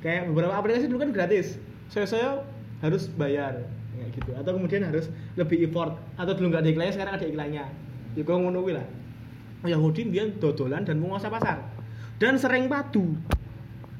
Kayak 0.01 0.33
beberapa 0.33 0.57
aplikasi 0.57 0.89
dulu 0.89 1.05
kan 1.05 1.11
gratis. 1.13 1.61
Saya 1.93 2.09
saya 2.09 2.29
harus 2.81 3.05
bayar 3.13 3.69
kayak 3.93 4.09
gitu. 4.17 4.31
Atau 4.33 4.57
kemudian 4.57 4.81
harus 4.89 5.13
lebih 5.37 5.69
effort 5.69 6.01
atau 6.17 6.33
belum 6.33 6.49
nggak 6.49 6.63
ada 6.65 6.71
iklannya 6.73 6.93
sekarang 6.97 7.13
ada 7.13 7.27
iklannya. 7.29 7.65
Ya 8.17 8.21
kok 8.25 8.33
ngono 8.33 8.65
lah. 8.73 8.87
Yahudi 9.69 10.09
dia 10.09 10.25
dodolan 10.39 10.87
dan 10.87 10.97
menguasai 10.97 11.29
pasar. 11.29 11.61
Dan 12.17 12.39
sering 12.39 12.65
padu. 12.71 13.15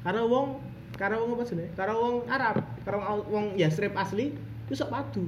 Karena 0.02 0.24
wong 0.24 0.60
karena 0.96 1.16
wong 1.20 1.36
apa 1.36 1.44
sih? 1.48 1.56
Karena 1.76 1.94
wong 1.96 2.28
Arab, 2.28 2.60
karena 2.84 2.98
wong, 3.00 3.20
wong 3.32 3.46
Yasrib 3.56 3.92
asli 3.96 4.36
itu 4.36 4.72
sok 4.76 4.92
padu. 4.92 5.24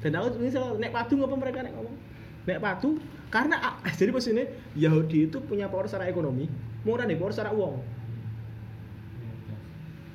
Dan 0.00 0.16
aku 0.16 0.40
misal 0.40 0.76
nek 0.76 0.92
padu 0.92 1.16
ngapa 1.16 1.36
mereka 1.36 1.64
nek 1.64 1.72
ngomong? 1.76 1.96
Nek 2.46 2.58
padu 2.62 3.02
karena 3.28 3.58
jadi 3.98 4.10
pas 4.14 4.26
ini 4.30 4.44
Yahudi 4.78 5.26
itu 5.26 5.42
punya 5.42 5.66
power 5.66 5.90
secara 5.90 6.06
ekonomi, 6.06 6.46
murah 6.86 7.04
nih 7.04 7.18
power 7.18 7.34
secara 7.34 7.50
uang. 7.52 7.82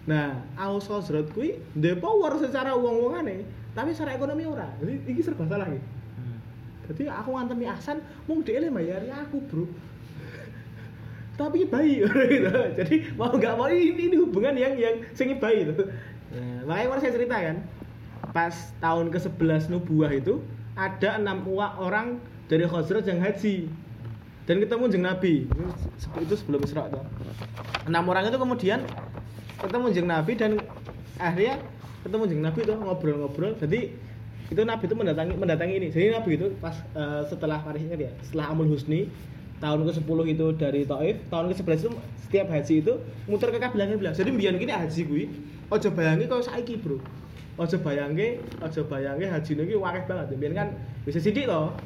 Nah, 0.09 0.41
Aus 0.57 0.89
Khazraj 0.89 1.29
kuwi 1.29 1.61
the 1.77 1.93
power 1.93 2.33
secara 2.41 2.73
uang-uangane, 2.73 3.45
tapi 3.77 3.93
secara 3.93 4.17
ekonomi 4.17 4.49
ora. 4.49 4.65
Jadi 4.81 5.05
iki 5.05 5.21
serba 5.21 5.45
salah 5.45 5.69
iki. 5.69 5.77
Hmm. 6.17 6.37
Jadi 6.89 7.03
aku 7.05 7.29
ngantemi 7.37 7.69
Hasan, 7.69 8.01
mung 8.25 8.41
dia 8.41 8.57
bayari 8.65 9.13
aku, 9.13 9.37
Bro. 9.45 9.65
Tapi 11.39 11.69
bayi 11.69 12.01
gitu. 12.01 12.49
Jadi 12.81 13.13
mau 13.13 13.29
nggak 13.29 13.53
mau 13.53 13.69
ini, 13.69 14.09
ini 14.09 14.17
hubungan 14.17 14.57
yang 14.57 14.73
yang 14.73 15.05
sing 15.13 15.37
bayi 15.37 15.69
itu. 15.69 15.85
Nah, 16.33 16.65
makanya 16.65 16.97
saya 16.97 17.13
cerita 17.13 17.37
kan, 17.37 17.57
pas 18.33 18.55
tahun 18.81 19.13
ke-11 19.13 19.69
nubuah 19.69 20.11
itu 20.17 20.41
ada 20.75 21.19
enam 21.19 21.43
orang 21.55 22.19
dari 22.47 22.67
Khazraj 22.67 23.07
yang 23.07 23.19
haji. 23.19 23.67
Dan 24.49 24.57
ketemu 24.57 24.83
jeng 24.89 25.05
Nabi. 25.05 25.47
Itu, 25.47 25.63
itu 26.19 26.33
sebelum 26.35 26.65
Isra 26.65 26.89
tuh. 26.89 27.05
enam 27.87 28.03
orang 28.09 28.27
itu 28.29 28.37
kemudian 28.37 28.79
ketemu 29.61 29.85
jeng 29.93 30.07
Nabi 30.09 30.33
dan 30.37 30.51
akhirnya 31.21 31.61
ketemu 32.03 32.23
jeng 32.27 32.41
Nabi 32.41 32.59
tuh 32.65 32.75
ngobrol-ngobrol. 32.81 33.53
Jadi 33.61 33.93
itu 34.51 34.61
Nabi 34.67 34.83
itu 34.89 34.95
mendatangi 34.97 35.33
mendatangi 35.37 35.73
ini. 35.77 35.87
Jadi 35.93 36.11
Nabi 36.11 36.29
itu 36.35 36.47
pas 36.57 36.75
eh, 36.97 37.21
setelah 37.29 37.61
Parisnya 37.61 37.95
dia 37.95 38.11
setelah 38.25 38.51
Amul 38.51 38.67
Husni 38.73 39.07
tahun 39.61 39.85
ke 39.85 39.91
10 40.01 40.33
itu 40.33 40.45
dari 40.57 40.81
Taif 40.89 41.15
tahun 41.29 41.45
ke 41.53 41.55
11 41.61 41.85
itu 41.85 41.91
setiap 42.25 42.47
haji 42.49 42.73
itu 42.81 42.93
muter 43.29 43.49
ke 43.53 43.59
kabilah-kabilah. 43.61 44.13
Jadi 44.17 44.29
biar 44.33 44.57
gini 44.57 44.73
haji 44.73 45.01
gue 45.05 45.23
ojo 45.71 45.87
bayangi 45.95 46.25
kalau 46.27 46.43
saiki 46.43 46.75
bro 46.75 46.99
ojo 47.61 47.77
bayangi 47.85 48.41
ojo 48.57 48.81
bayangi 48.89 49.29
haji 49.29 49.51
ini 49.53 49.77
wakil 49.77 50.03
banget. 50.09 50.33
Biar 50.41 50.53
kan 50.57 50.67
bisa 51.05 51.21
sidik 51.21 51.45
loh 51.45 51.77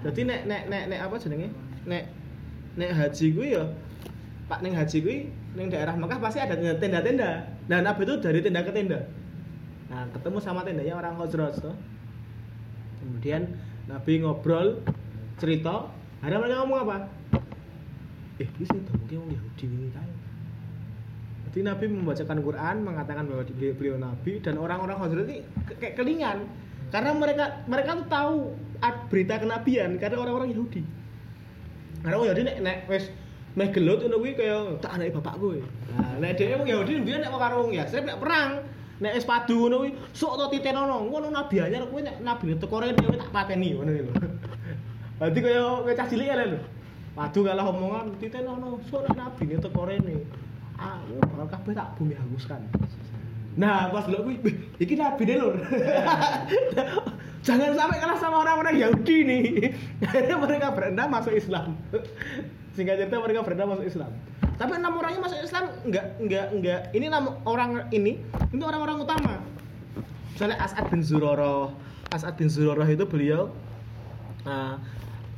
jadi 0.00 0.20
nek 0.24 0.40
nek 0.48 0.62
nek 0.72 0.82
nek 0.88 1.00
apa 1.04 1.14
jenenge? 1.20 1.48
Nek 1.84 2.04
nek 2.80 2.90
haji 2.96 3.26
gue 3.36 3.46
ya 3.52 3.64
pak 4.48 4.64
neng 4.64 4.74
haji 4.74 4.96
gue 5.04 5.16
neng 5.54 5.68
daerah 5.68 5.94
Mekah 5.94 6.18
pasti 6.18 6.40
ada 6.40 6.56
tenda-tenda. 6.56 7.44
Nah 7.68 7.78
Nabi 7.84 8.02
itu 8.08 8.14
dari 8.16 8.40
tenda 8.40 8.64
ke 8.64 8.72
tenda. 8.72 9.04
Nah 9.92 10.08
ketemu 10.16 10.38
sama 10.40 10.64
tendanya 10.64 10.96
orang 10.96 11.20
Khazraj 11.20 11.60
tuh 11.60 11.76
kemudian 13.04 13.44
Nabi 13.88 14.24
ngobrol 14.24 14.80
cerita. 15.36 15.92
Ada 16.20 16.36
mereka 16.36 16.64
ngomong 16.64 16.80
apa? 16.84 16.96
Eh 18.40 18.44
ini 18.44 18.64
sih 18.68 18.80
mungkin 18.92 19.16
orang 19.24 19.36
Yahudi 19.36 19.64
ini 19.68 19.88
kae 19.88 20.19
jadi 21.50 21.66
Nabi 21.66 21.84
membacakan 21.90 22.38
Quran 22.46 22.76
mengatakan 22.86 23.26
bahwa 23.26 23.42
beliau, 23.42 23.74
beliau 23.74 23.96
Nabi 23.98 24.38
dan 24.38 24.54
orang-orang 24.54 24.96
Khazraj 25.02 25.26
ini 25.26 25.38
kayak 25.82 25.94
kelingan 25.98 26.46
karena 26.94 27.10
mereka 27.14 27.44
mereka 27.66 27.90
tuh 27.98 28.06
tahu 28.06 28.34
berita 29.10 29.34
kenabian 29.42 29.98
karena 29.98 30.16
orang-orang 30.22 30.54
Yahudi 30.54 30.82
karena 32.06 32.14
orang 32.16 32.28
Yahudi 32.30 32.42
nek 32.46 32.58
nek 32.62 32.78
wes 32.86 33.04
meh 33.58 33.68
gelut 33.74 33.98
ngono 34.06 34.16
kuwi 34.22 34.32
kaya 34.38 34.78
tak 34.78 34.94
anake 34.94 35.10
bapak 35.18 35.34
gue. 35.42 35.58
Nah, 35.90 36.22
nek 36.22 36.38
wong 36.38 36.68
Yahudi 36.70 36.92
mbiyen 37.02 37.20
nek 37.26 37.34
karo 37.34 37.66
wong 37.66 37.74
Yasrib 37.74 38.06
nek 38.06 38.22
perang 38.22 38.62
nek 39.02 39.12
wis 39.18 39.26
padu 39.26 39.66
ngono 39.66 39.76
kuwi 39.82 39.90
sok 40.14 40.32
to 40.38 40.44
titenono 40.54 40.96
ngono 41.10 41.34
nabi 41.34 41.58
anyar 41.58 41.90
kuwi 41.90 42.06
nek 42.06 42.22
nabi 42.22 42.54
teko 42.54 42.78
rene 42.78 42.94
dhewe 42.94 43.18
tak 43.18 43.34
pateni 43.34 43.74
ngono 43.74 43.90
lho. 43.90 44.12
Dadi 45.20 45.38
kaya 45.42 45.62
kaya 45.82 45.94
cah 45.98 46.06
cilik 46.06 46.26
ya 46.30 46.46
lho. 46.46 46.60
Padu 47.18 47.42
kalah 47.42 47.66
omongan 47.66 48.14
titenono 48.22 48.78
sok 48.86 49.10
nek 49.10 49.14
nabi 49.18 49.58
teko 49.58 49.82
rene. 49.82 50.14
Ah, 50.80 50.96
yo 51.04 51.20
bakal 51.20 51.46
kabeh 51.60 51.72
tak 51.76 51.92
bumi 52.00 52.16
hanguskan. 52.16 52.64
Nah, 53.60 53.92
pas 53.92 54.08
lo 54.08 54.24
kuwi, 54.24 54.40
"Wih, 54.40 54.56
iki 54.80 54.96
nabi 54.96 55.28
deh 55.28 55.36
lho. 55.36 55.52
Jangan 57.46 57.72
sampai 57.72 57.98
kalah 58.00 58.18
sama 58.20 58.36
orang-orang 58.44 58.80
Yahudi 58.80 59.16
nih. 59.24 59.44
Akhirnya 60.04 60.36
mereka 60.40 60.72
berendah 60.72 61.06
masuk 61.08 61.32
Islam. 61.36 61.76
Singkat 62.76 62.96
cerita 63.04 63.16
mereka 63.20 63.44
berendah 63.44 63.68
masuk 63.68 63.84
Islam. 63.84 64.12
Tapi 64.60 64.72
enam 64.76 64.92
orangnya 64.96 65.20
masuk 65.24 65.40
Islam 65.40 65.64
enggak 65.88 66.06
enggak 66.20 66.46
enggak. 66.52 66.80
Ini 66.92 67.04
enam 67.08 67.24
orang 67.48 67.88
ini 67.92 68.20
itu 68.52 68.64
orang-orang 68.64 68.96
utama. 69.00 69.34
Misalnya 70.36 70.56
As'ad 70.60 70.88
bin 70.92 71.00
Zurarah. 71.00 71.72
As'ad 72.12 72.36
bin 72.36 72.48
Zurarah 72.52 72.88
itu 72.88 73.04
beliau 73.08 73.52
uh, 74.44 74.76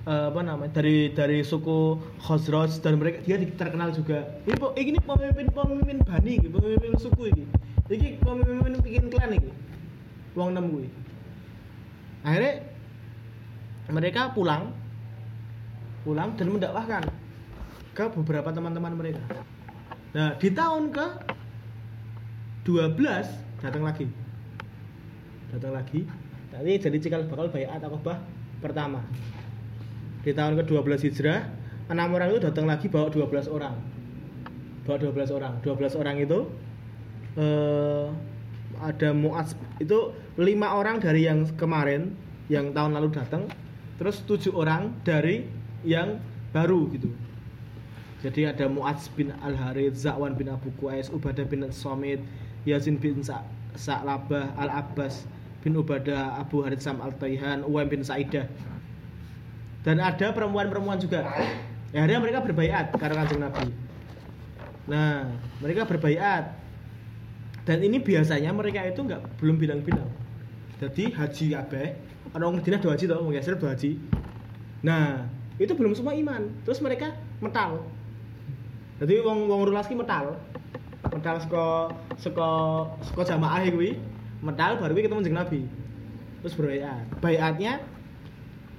uh, 0.06 0.30
apa 0.30 0.40
namanya 0.42 0.82
dari 0.82 1.10
dari 1.14 1.42
suku 1.46 1.98
Khazraj 2.22 2.82
dan 2.82 2.98
mereka 2.98 3.22
dia 3.22 3.38
di- 3.38 3.54
terkenal 3.54 3.94
juga. 3.94 4.26
Ini 4.46 4.56
ini 4.78 4.98
pemimpin 5.02 5.46
pemimpin 5.50 5.98
Bani, 6.02 6.32
iki, 6.38 6.48
pemimpin 6.50 6.92
suku 6.98 7.22
ini. 7.30 7.44
Ini 7.90 8.18
pemimpin 8.22 8.78
bikin 8.82 9.04
klan 9.12 9.36
ini. 9.36 9.50
Wong 10.34 10.56
enam 10.56 10.72
kuwi. 10.72 10.88
Akhirnya 12.22 12.62
mereka 13.90 14.30
pulang 14.32 14.72
pulang 16.02 16.34
dan 16.34 16.50
mendakwahkan 16.50 17.04
ke 17.92 18.04
beberapa 18.18 18.48
teman-teman 18.50 18.96
mereka. 18.96 19.22
Nah, 20.12 20.34
di 20.36 20.48
tahun 20.52 20.90
ke 20.92 21.06
12 22.66 22.98
datang 23.62 23.84
lagi. 23.84 24.06
Datang 25.52 25.72
lagi. 25.76 26.00
Tadi 26.52 26.72
jadi 26.76 26.96
cikal 27.00 27.28
bakal 27.28 27.48
bayat 27.48 27.80
akobah 27.80 28.20
pertama. 28.60 29.00
Di 30.22 30.30
tahun 30.30 30.58
ke-12 30.62 31.10
Hijrah, 31.10 31.50
enam 31.90 32.14
orang 32.14 32.34
itu 32.34 32.40
datang 32.42 32.66
lagi 32.70 32.86
bawa 32.86 33.10
12 33.10 33.50
orang. 33.50 33.74
Bawa 34.86 34.96
12 34.98 35.34
orang. 35.34 35.52
12 35.62 35.98
orang 35.98 36.16
itu 36.22 36.38
eh 37.38 38.06
ada 38.82 39.14
Muaz 39.14 39.54
itu 39.78 40.10
lima 40.36 40.74
orang 40.74 40.98
dari 40.98 41.24
yang 41.24 41.46
kemarin 41.54 42.12
yang 42.50 42.74
tahun 42.74 42.98
lalu 42.98 43.14
datang 43.14 43.46
terus 43.96 44.20
tujuh 44.26 44.52
orang 44.52 44.90
dari 45.06 45.46
yang 45.86 46.18
baru 46.50 46.90
gitu 46.90 47.08
jadi 48.22 48.54
ada 48.54 48.70
Muaz 48.70 49.10
bin 49.18 49.34
Al 49.42 49.58
Harith, 49.58 49.98
Zakwan 49.98 50.38
bin 50.38 50.46
Abu 50.46 50.70
Qais, 50.78 51.10
Ubadah 51.10 51.42
bin 51.42 51.66
Somit, 51.74 52.22
Yazin 52.62 52.94
bin 52.94 53.18
Sa 53.18 53.42
Sa'labah 53.74 54.54
Al 54.54 54.70
Abbas 54.70 55.26
bin 55.66 55.74
Ubadah 55.74 56.38
Abu 56.38 56.62
Harith 56.62 56.86
Sam 56.86 57.02
Al 57.02 57.10
Taihan, 57.18 57.66
Uwaim 57.66 57.90
bin 57.90 58.06
Saidah. 58.06 58.46
Dan 59.82 59.98
ada 59.98 60.30
perempuan-perempuan 60.30 60.98
juga. 61.02 61.26
Ya, 61.90 62.06
akhirnya 62.06 62.22
mereka 62.22 62.38
berbaiat 62.40 62.94
karena 62.94 63.14
kanjeng 63.18 63.42
Nabi. 63.42 63.66
Nah, 64.86 65.28
mereka 65.58 65.84
berbaiat. 65.84 66.54
Dan 67.62 67.78
ini 67.82 68.02
biasanya 68.02 68.50
mereka 68.50 68.82
itu 68.86 69.02
nggak 69.02 69.38
belum 69.38 69.58
bilang-bilang. 69.58 70.06
Jadi 70.82 71.14
haji 71.14 71.46
kabeh, 71.54 71.86
orang 72.34 72.58
Madinah 72.58 72.82
dua 72.82 72.98
haji 72.98 73.06
wong 73.06 73.34
Yasrib 73.34 73.62
dua 73.62 73.74
haji. 73.74 74.02
Nah, 74.82 75.30
itu 75.62 75.70
belum 75.74 75.94
semua 75.94 76.14
iman. 76.18 76.50
Terus 76.66 76.82
mereka 76.82 77.14
metal. 77.38 77.86
Jadi 78.98 79.14
wong 79.22 79.46
wong 79.46 79.62
rulas 79.66 79.86
ki 79.86 79.94
metal. 79.94 80.38
Metal 81.06 81.36
saka 81.38 81.66
saka 82.18 82.50
saka 83.02 83.22
jamaah 83.34 83.62
kuwi, 83.70 83.98
metal 84.42 84.78
baru 84.82 84.94
kuwi 84.94 85.06
ketemu 85.06 85.22
jeung 85.22 85.38
Nabi. 85.38 85.60
Terus 86.42 86.54
berbaiat. 86.58 87.06
Baiatnya 87.22 87.82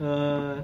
eh 0.03 0.55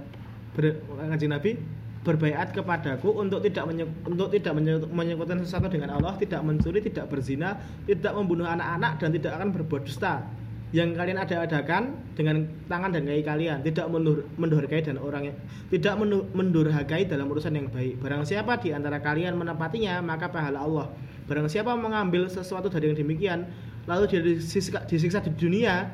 ber, 0.60 0.76
kanjeng 1.08 1.32
Nabi 1.32 1.56
berbaiat 2.04 2.52
kepadaku 2.56 3.12
untuk 3.15 3.39
tidak 3.43 3.67
untuk 4.04 4.28
tidak 4.32 4.56
menye- 4.56 4.88
menyekutukan 4.91 5.43
sesuatu 5.43 5.72
dengan 5.72 5.95
Allah, 5.95 6.15
tidak 6.19 6.43
mencuri, 6.43 6.80
tidak 6.84 7.08
berzina, 7.08 7.60
tidak 7.88 8.12
membunuh 8.15 8.48
anak-anak 8.48 9.00
dan 9.00 9.10
tidak 9.15 9.32
akan 9.39 9.50
berbuat 9.56 9.84
dusta. 9.88 10.24
Yang 10.69 11.02
kalian 11.02 11.17
ada-adakan 11.17 11.84
dengan 12.13 12.45
tangan 12.69 12.93
dan 12.93 13.02
kaki 13.10 13.24
kalian, 13.26 13.58
tidak 13.65 13.89
mendur, 13.89 14.22
mendurhakai 14.38 14.86
dan 14.86 15.02
orang 15.02 15.34
yang 15.34 15.38
tidak 15.74 15.98
mendu- 15.98 16.30
mendurhakai 16.38 17.10
dalam 17.10 17.26
urusan 17.26 17.58
yang 17.58 17.67
baik. 17.74 17.98
Barang 17.98 18.22
siapa 18.22 18.54
di 18.62 18.69
antara 18.69 19.02
kalian 19.02 19.34
menepatinya, 19.34 19.98
maka 20.06 20.30
pahala 20.30 20.62
Allah. 20.62 20.88
Barang 21.26 21.50
siapa 21.50 21.74
mengambil 21.74 22.30
sesuatu 22.30 22.69
dari 22.69 22.93
yang 22.93 23.02
demikian, 23.02 23.50
lalu 23.89 24.13
dia 24.13 24.22
disiksa, 24.22 24.86
disiksa 24.86 25.26
di 25.26 25.34
dunia, 25.34 25.89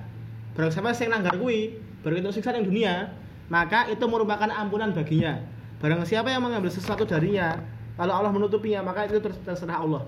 barang 0.59 0.71
siapa 0.75 0.91
yang 0.91 1.23
nanggar 1.23 1.39
kui, 1.39 1.79
baru 2.03 2.19
itu 2.19 2.35
siksa 2.35 2.51
di 2.59 2.67
dunia, 2.67 3.15
maka 3.49 3.89
itu 3.91 4.05
merupakan 4.09 4.49
ampunan 4.49 4.91
baginya. 4.91 5.41
Barang 5.77 6.01
siapa 6.07 6.31
yang 6.31 6.41
mengambil 6.41 6.71
sesuatu 6.71 7.05
darinya, 7.05 7.61
kalau 7.95 8.13
Allah 8.17 8.31
menutupinya, 8.33 8.81
maka 8.81 9.05
itu 9.05 9.21
ter- 9.21 9.41
terserah 9.45 9.83
Allah. 9.83 10.03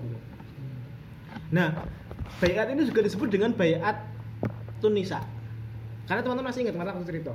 Nah, 1.48 1.86
bayat 2.42 2.72
ini 2.72 2.84
juga 2.84 3.04
disebut 3.04 3.28
dengan 3.30 3.54
bayat 3.54 4.04
Tunisa. 4.82 5.22
Karena 6.08 6.24
teman-teman 6.24 6.50
masih 6.50 6.64
ingat 6.64 6.74
kemarin 6.76 6.92
aku 6.96 7.04
cerita. 7.08 7.32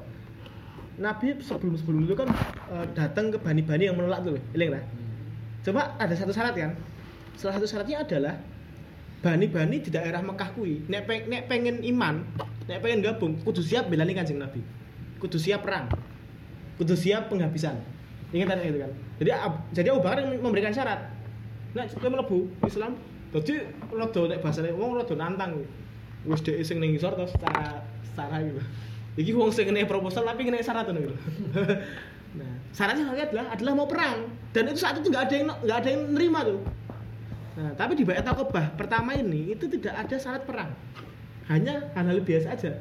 Nabi 0.94 1.42
sebelum-sebelum 1.42 2.06
itu 2.06 2.14
kan 2.14 2.30
eh, 2.74 2.86
datang 2.94 3.34
ke 3.34 3.38
bani-bani 3.42 3.90
yang 3.90 3.98
menolak 3.98 4.22
tuh, 4.26 4.38
iling 4.54 4.78
lah. 4.78 4.84
Coba 5.66 5.98
ada 5.98 6.14
satu 6.14 6.30
syarat 6.30 6.54
kan? 6.54 6.72
Salah 7.34 7.58
satu 7.58 7.66
syaratnya 7.66 8.06
adalah 8.06 8.38
bani-bani 9.24 9.82
di 9.82 9.90
daerah 9.90 10.20
Mekah 10.22 10.54
kui, 10.54 10.84
nek, 10.92 11.08
peng- 11.08 11.48
pengen 11.48 11.82
iman, 11.96 12.22
nek 12.68 12.84
pengen 12.84 13.00
gabung, 13.02 13.40
kudu 13.42 13.64
siap 13.64 13.88
belani 13.90 14.14
kanjeng 14.14 14.38
Nabi. 14.38 14.60
Kudu 15.24 15.40
siap 15.40 15.64
perang. 15.64 15.88
Kudu 16.76 17.00
siap 17.00 17.32
penghabisan. 17.32 17.80
Ingat 18.36 18.60
tadi 18.60 18.68
itu 18.68 18.80
kan. 18.84 18.92
Jadi 19.24 19.30
jadi 19.72 19.88
Abu 19.96 20.04
Bakar 20.04 20.28
memberikan 20.28 20.76
syarat. 20.76 21.08
Nek 21.72 21.96
kowe 21.96 22.12
mlebu 22.12 22.52
Islam, 22.68 23.00
dadi 23.32 23.64
rada 23.88 24.22
nek 24.28 24.40
bahasane 24.44 24.76
wong 24.76 25.00
rada 25.00 25.16
nantang. 25.16 25.64
Wis 26.28 26.44
dhek 26.44 26.60
sing 26.68 26.84
ning 26.84 26.92
ngisor 26.92 27.16
terus 27.16 27.32
secara 27.32 27.88
secara 28.04 28.44
gitu. 28.44 28.60
Iki 29.16 29.32
wong 29.32 29.56
sing 29.56 29.70
kena 29.72 29.88
proposal 29.88 30.28
tapi 30.28 30.44
kena 30.44 30.60
syarat 30.60 30.92
ngono 30.92 31.00
gitu. 31.08 31.16
Nah, 32.34 32.50
syaratnya 32.74 33.14
adalah 33.14 33.46
adalah 33.54 33.74
mau 33.78 33.86
perang 33.86 34.26
dan 34.58 34.66
itu 34.66 34.82
saat 34.82 34.98
itu 34.98 35.06
nggak 35.06 35.30
ada 35.30 35.36
yang 35.38 35.48
nggak 35.54 35.78
ada 35.86 35.90
yang 35.94 36.02
nerima 36.18 36.42
tuh. 36.42 36.66
Nah, 37.54 37.70
tapi 37.78 37.94
di 37.94 38.02
Bayat 38.02 38.26
Aqobah 38.26 38.74
pertama 38.74 39.14
ini 39.14 39.54
itu 39.54 39.70
tidak 39.70 39.94
ada 39.94 40.18
syarat 40.18 40.42
perang. 40.42 40.74
Hanya 41.46 41.94
hal-hal 41.94 42.26
biasa 42.26 42.58
aja. 42.58 42.74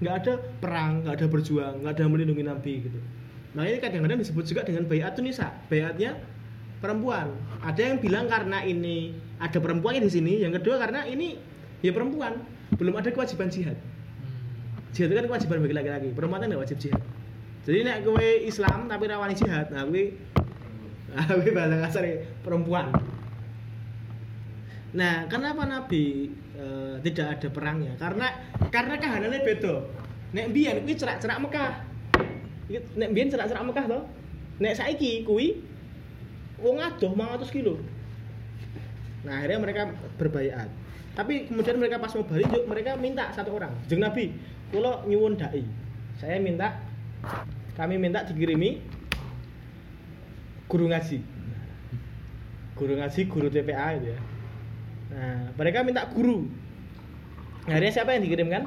Nggak 0.00 0.14
ada 0.24 0.32
perang, 0.60 1.04
nggak 1.04 1.14
ada 1.20 1.26
berjuang, 1.28 1.74
nggak 1.84 1.92
ada 1.92 2.04
melindungi 2.08 2.44
Nabi 2.44 2.74
gitu. 2.88 3.00
Nah 3.52 3.66
ini 3.66 3.78
kadang-kadang 3.82 4.18
disebut 4.22 4.44
juga 4.48 4.62
dengan 4.64 4.88
Bayat 4.88 5.12
Tunisa. 5.18 5.52
Bayatnya 5.68 6.16
perempuan. 6.80 7.36
Ada 7.60 7.92
yang 7.92 7.96
bilang 8.00 8.26
karena 8.30 8.64
ini 8.64 9.12
ada 9.36 9.58
perempuannya 9.60 10.06
di 10.06 10.10
sini. 10.10 10.32
Yang 10.40 10.62
kedua 10.62 10.80
karena 10.80 11.04
ini 11.04 11.36
ya 11.84 11.92
perempuan. 11.92 12.40
Belum 12.78 12.96
ada 12.96 13.10
kewajiban 13.12 13.52
jihad. 13.52 13.76
Jihad 14.96 15.12
itu 15.12 15.16
kan 15.18 15.26
kewajiban 15.28 15.58
bagi 15.60 15.74
laki-laki. 15.76 16.08
Perempuan 16.14 16.46
nggak 16.46 16.62
wajib 16.62 16.78
jihad. 16.78 17.02
Jadi 17.60 17.84
nek 17.84 18.08
kowe 18.08 18.28
Islam 18.40 18.88
tapi 18.88 19.04
rawani 19.04 19.36
jihad, 19.36 19.68
nah 19.68 19.84
kowe 19.84 20.02
nah 21.12 21.26
kowe 21.36 21.50
bahasa 21.52 21.76
kasar 21.84 22.04
perempuan. 22.40 22.88
Nah, 24.90 25.30
kenapa 25.30 25.62
Nabi 25.70 26.34
eh, 26.58 26.94
tidak 27.06 27.38
ada 27.38 27.48
perangnya? 27.50 27.94
Karena 27.94 28.26
karena 28.74 28.94
kahanannya 28.98 29.40
beda. 29.46 29.74
Nek 30.34 30.50
mbiyen 30.50 30.82
kuwi 30.82 30.94
cerak-cerak 30.98 31.38
Mekah. 31.38 31.72
Nek 32.98 33.08
mbiyen 33.14 33.30
cerak-cerak 33.30 33.62
Mekah 33.66 33.84
to. 33.86 34.00
Nek 34.58 34.74
saiki 34.74 35.22
kuwi 35.22 35.62
wong 36.58 36.82
adoh 36.82 37.14
500 37.14 37.54
kilo. 37.54 37.78
Nah, 39.22 39.38
akhirnya 39.38 39.58
mereka 39.62 39.82
berbaiat. 40.18 40.68
Tapi 41.14 41.50
kemudian 41.50 41.76
mereka 41.76 42.00
pas 42.00 42.14
mau 42.14 42.24
balik, 42.24 42.48
yuk, 42.48 42.64
mereka 42.70 42.96
minta 42.96 43.28
satu 43.34 43.52
orang. 43.52 43.74
Jeng 43.90 44.00
Nabi, 44.00 44.32
kalau 44.70 45.04
nyuwun 45.04 45.36
dai, 45.36 45.66
saya 46.16 46.38
minta, 46.38 46.80
kami 47.74 47.98
minta 48.00 48.24
dikirimi 48.24 48.80
guru 50.70 50.86
ngaji. 50.88 51.18
Guru 52.78 52.94
ngaji, 52.96 53.20
guru 53.28 53.52
TPA 53.52 53.98
gitu 54.00 54.08
ya. 54.16 54.20
Nah, 55.10 55.50
mereka 55.58 55.82
minta 55.82 56.06
guru. 56.06 56.46
Akhirnya 57.66 57.92
siapa 57.92 58.14
yang 58.14 58.24
dikirimkan? 58.24 58.62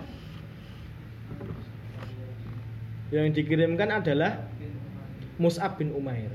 Yang 3.13 3.27
dikirimkan 3.41 3.89
adalah 3.89 4.43
Mus'ab 5.39 5.79
bin 5.79 5.95
Umair. 5.95 6.29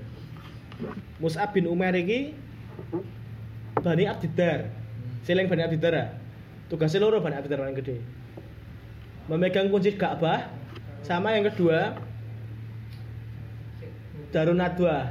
Mus'ab 1.18 1.50
bin 1.54 1.66
Umar 1.66 1.94
iki 1.94 2.34
Bani 3.78 4.04
Abdiddar. 4.06 4.70
Seling 5.26 5.46
Bani 5.50 5.62
Abdiddar. 5.66 5.94
ya? 5.94 6.06
Tugasnya 6.68 7.02
loro 7.02 7.22
Bani 7.22 7.36
Abdiddar 7.38 7.62
paling 7.62 7.78
gede. 7.78 7.98
Memegang 9.28 9.68
kunci 9.68 9.92
Ka'bah 9.92 10.48
sama 11.04 11.36
yang 11.36 11.46
kedua 11.52 11.94
Darun 14.32 14.60
Nadwa. 14.60 15.08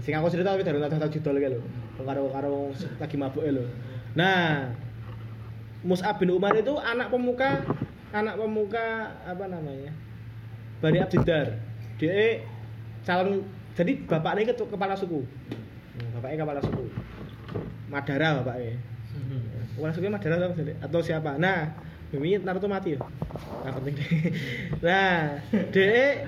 Sing 0.00 0.16
aku 0.16 0.32
cerita 0.32 0.54
tapi 0.54 0.64
Darun 0.64 0.80
Nadwa 0.80 1.02
tau 1.02 1.12
judol 1.12 1.40
iki 1.40 1.48
lho. 1.56 1.60
Karo 2.00 2.32
karo 2.32 2.72
lagi 2.96 3.16
mabuk 3.20 3.44
lho. 3.44 3.64
Nah, 4.18 4.70
Mus'ab 5.86 6.18
bin 6.18 6.34
Umar 6.34 6.52
itu 6.58 6.74
anak 6.76 7.08
pemuka 7.08 7.62
anak 8.10 8.34
pemuka 8.36 9.14
apa 9.22 9.44
namanya? 9.46 9.94
Bani 10.82 10.98
Abdiddar. 10.98 11.60
Dia 12.00 12.42
calon 13.06 13.44
jadi 13.78 13.92
bapaknya 14.04 14.52
itu 14.52 14.64
kepala 14.66 14.98
suku. 14.98 15.22
Hmm, 15.24 16.08
Bapaknya 16.18 16.42
kepala 16.42 16.60
suku. 16.60 16.84
Madara 17.88 18.42
bapaknya. 18.42 18.76
Kepala 19.76 19.92
suku 19.94 20.06
Madara 20.10 20.36
atau, 20.82 21.00
siapa? 21.00 21.38
Nah, 21.38 21.70
ini 22.10 22.42
Naruto 22.42 22.66
mati 22.66 22.98
ya. 22.98 23.00
Nah, 23.62 23.70
penting 23.78 23.94
deh. 23.94 24.10
Nah, 24.86 25.38
DE 25.70 26.26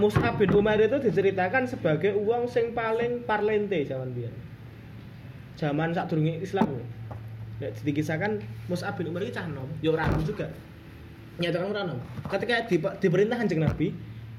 Mus'ab 0.00 0.40
bin 0.40 0.50
Umar 0.56 0.80
itu 0.80 0.96
diceritakan 0.96 1.68
sebagai 1.68 2.16
uang 2.16 2.48
sing 2.48 2.72
paling 2.72 3.26
parlente 3.28 3.84
zaman 3.84 4.14
biyen. 4.16 4.32
Zaman 5.58 5.90
saat 5.92 6.08
Islam. 6.14 6.66
ya. 6.72 6.86
Nek 7.58 7.74
dikisahkan 7.82 8.38
Mus'ab 8.70 8.94
bin 8.94 9.10
Umar 9.10 9.26
ini 9.26 9.34
cah 9.34 9.46
nom, 9.50 9.66
ya 9.82 9.90
ora 9.90 10.06
juga. 10.22 10.46
Nyatakan 11.42 11.66
ora 11.74 11.82
nom. 11.86 11.98
Ketika 12.30 12.66
di, 12.70 12.76
diperintah 12.78 13.36
Kanjeng 13.38 13.62
Nabi, 13.62 13.90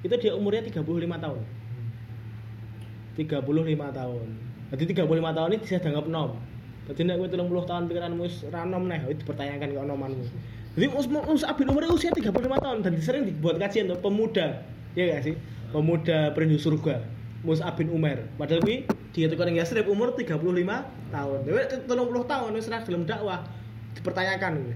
itu 0.03 0.15
dia 0.15 0.31
umurnya 0.35 0.63
35 0.63 0.83
tahun. 1.19 1.39
35 3.19 3.99
tahun. 3.99 4.27
Jadi 4.69 4.83
35 4.95 5.35
tahun 5.35 5.47
ini 5.51 5.59
bisa 5.59 5.75
dianggap 5.83 6.05
nom. 6.07 6.39
Jadi 6.89 7.05
nek 7.05 7.15
kowe 7.21 7.27
30 7.29 7.69
tahun 7.69 7.83
pikiranmu 7.85 8.21
wis 8.25 8.35
ra 8.49 8.65
nom 8.65 8.87
neh, 8.87 8.97
itu 9.05 9.21
dipertanyakan 9.21 9.67
ke 9.75 9.79
onomanmu. 9.83 10.25
Jadi 10.79 10.85
Mus- 10.89 11.11
Mus'ab 11.11 11.59
bin 11.59 11.67
Umar 11.69 11.91
usia 11.91 12.09
35 12.09 12.33
tahun 12.55 12.77
dan 12.81 12.93
sering 13.03 13.23
dibuat 13.27 13.59
kajian 13.59 13.91
tuh 13.91 13.99
pemuda. 13.99 14.63
Ya 14.95 15.11
gak 15.11 15.21
sih? 15.27 15.35
Pemuda 15.69 16.31
perindu 16.33 16.57
surga. 16.57 17.03
Mus'ab 17.43 17.75
bin 17.75 17.91
Umar. 17.91 18.25
Padahal 18.39 18.63
kuwi 18.63 18.87
dia 19.09 19.25
orang 19.25 19.57
Yasrib 19.57 19.89
umur 19.89 20.13
35 20.13 20.37
tahun. 21.09 21.37
Dewe 21.45 21.61
30 21.65 21.89
tahun 22.29 22.49
wis 22.53 22.69
ra 22.69 22.79
gelem 22.85 23.03
dakwah. 23.09 23.41
Dipertanyakan 23.97 24.51
kuwi. 24.61 24.75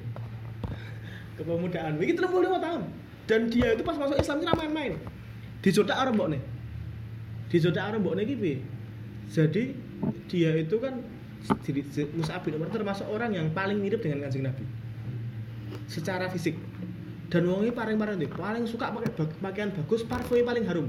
Kepemudaan. 1.38 2.02
Iki 2.02 2.14
35 2.18 2.66
tahun. 2.66 2.82
Dan 3.30 3.42
dia 3.48 3.78
itu 3.78 3.84
pas 3.86 3.96
masuk 3.96 4.18
Islam 4.18 4.42
ini 4.42 4.54
main-main. 4.58 4.94
Dijodak 5.62 5.96
karo 5.96 6.12
mbokne. 6.12 6.42
Dijodak 7.54 7.84
karo 7.88 7.98
mbokne 8.02 8.26
iki 8.26 8.36
piye? 8.36 8.58
Jadi 9.30 9.64
dia 10.28 10.52
itu 10.58 10.76
kan 10.82 11.00
jadi 11.64 11.82
Mus'ab 12.16 12.44
bin 12.48 12.56
Umar 12.56 12.72
termasuk 12.72 13.08
orang 13.12 13.36
yang 13.36 13.52
paling 13.52 13.80
mirip 13.80 14.00
dengan 14.00 14.24
Kanjeng 14.24 14.48
Nabi 14.48 14.64
secara 15.92 16.32
fisik 16.32 16.56
dan 17.28 17.44
wongi 17.50 17.74
paling 17.76 18.00
paling 18.00 18.30
paling 18.32 18.64
suka 18.64 18.94
pakai 18.94 19.12
pakaian 19.42 19.70
bagus 19.74 20.08
parfumnya 20.08 20.48
paling 20.48 20.64
harum 20.64 20.88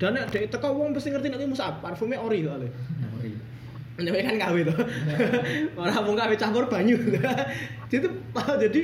dan 0.00 0.16
nek 0.16 0.32
dek 0.32 0.48
teko 0.48 0.72
wong 0.72 0.96
pasti 0.96 1.12
ngerti 1.12 1.28
nek 1.28 1.44
Mus'ab 1.44 1.84
parfumnya 1.84 2.16
ori 2.18 2.40
soalnya 2.40 2.72
Ini 4.00 4.08
kan 4.16 4.40
KW 4.40 4.64
tuh. 4.64 4.80
Orang 5.76 6.08
mau 6.08 6.16
KW 6.16 6.32
campur 6.40 6.64
banyu. 6.72 6.96
jadi 7.92 8.08
jadi 8.32 8.80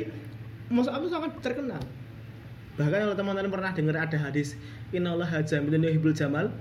Mus'ab 0.69 1.01
itu 1.01 1.09
sangat 1.09 1.33
terkenal. 1.41 1.81
Bahkan 2.77 2.99
kalau 3.09 3.17
teman-teman 3.17 3.49
pernah 3.49 3.73
dengar 3.73 3.97
ada 4.05 4.19
hadis 4.21 4.61
Innallaha 4.93 5.41
jamilun 5.41 5.89
yuhibbul 5.89 6.13
jamal. 6.13 6.53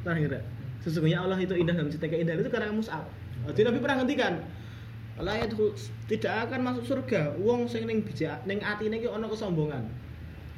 Pernah 0.00 0.16
dengar? 0.16 0.40
Sesungguhnya 0.80 1.20
Allah 1.20 1.36
itu 1.36 1.52
indah 1.52 1.76
dan 1.76 1.92
mencintai 1.92 2.08
keindahan 2.08 2.40
itu 2.40 2.48
karena 2.48 2.72
Mus'ab. 2.72 3.04
Jadi 3.52 3.68
Nabi 3.68 3.78
pernah 3.84 3.96
ngendikan 4.00 4.32
Allah 5.14 5.44
itu 5.44 5.76
tidak 6.10 6.48
akan 6.48 6.60
masuk 6.64 6.84
surga 6.88 7.36
wong 7.38 7.70
sing 7.70 7.86
ning 7.86 8.02
bijak 8.02 8.42
ning 8.48 8.64
atine 8.64 8.96
iki 8.98 9.06
ana 9.06 9.28
kesombongan. 9.30 9.84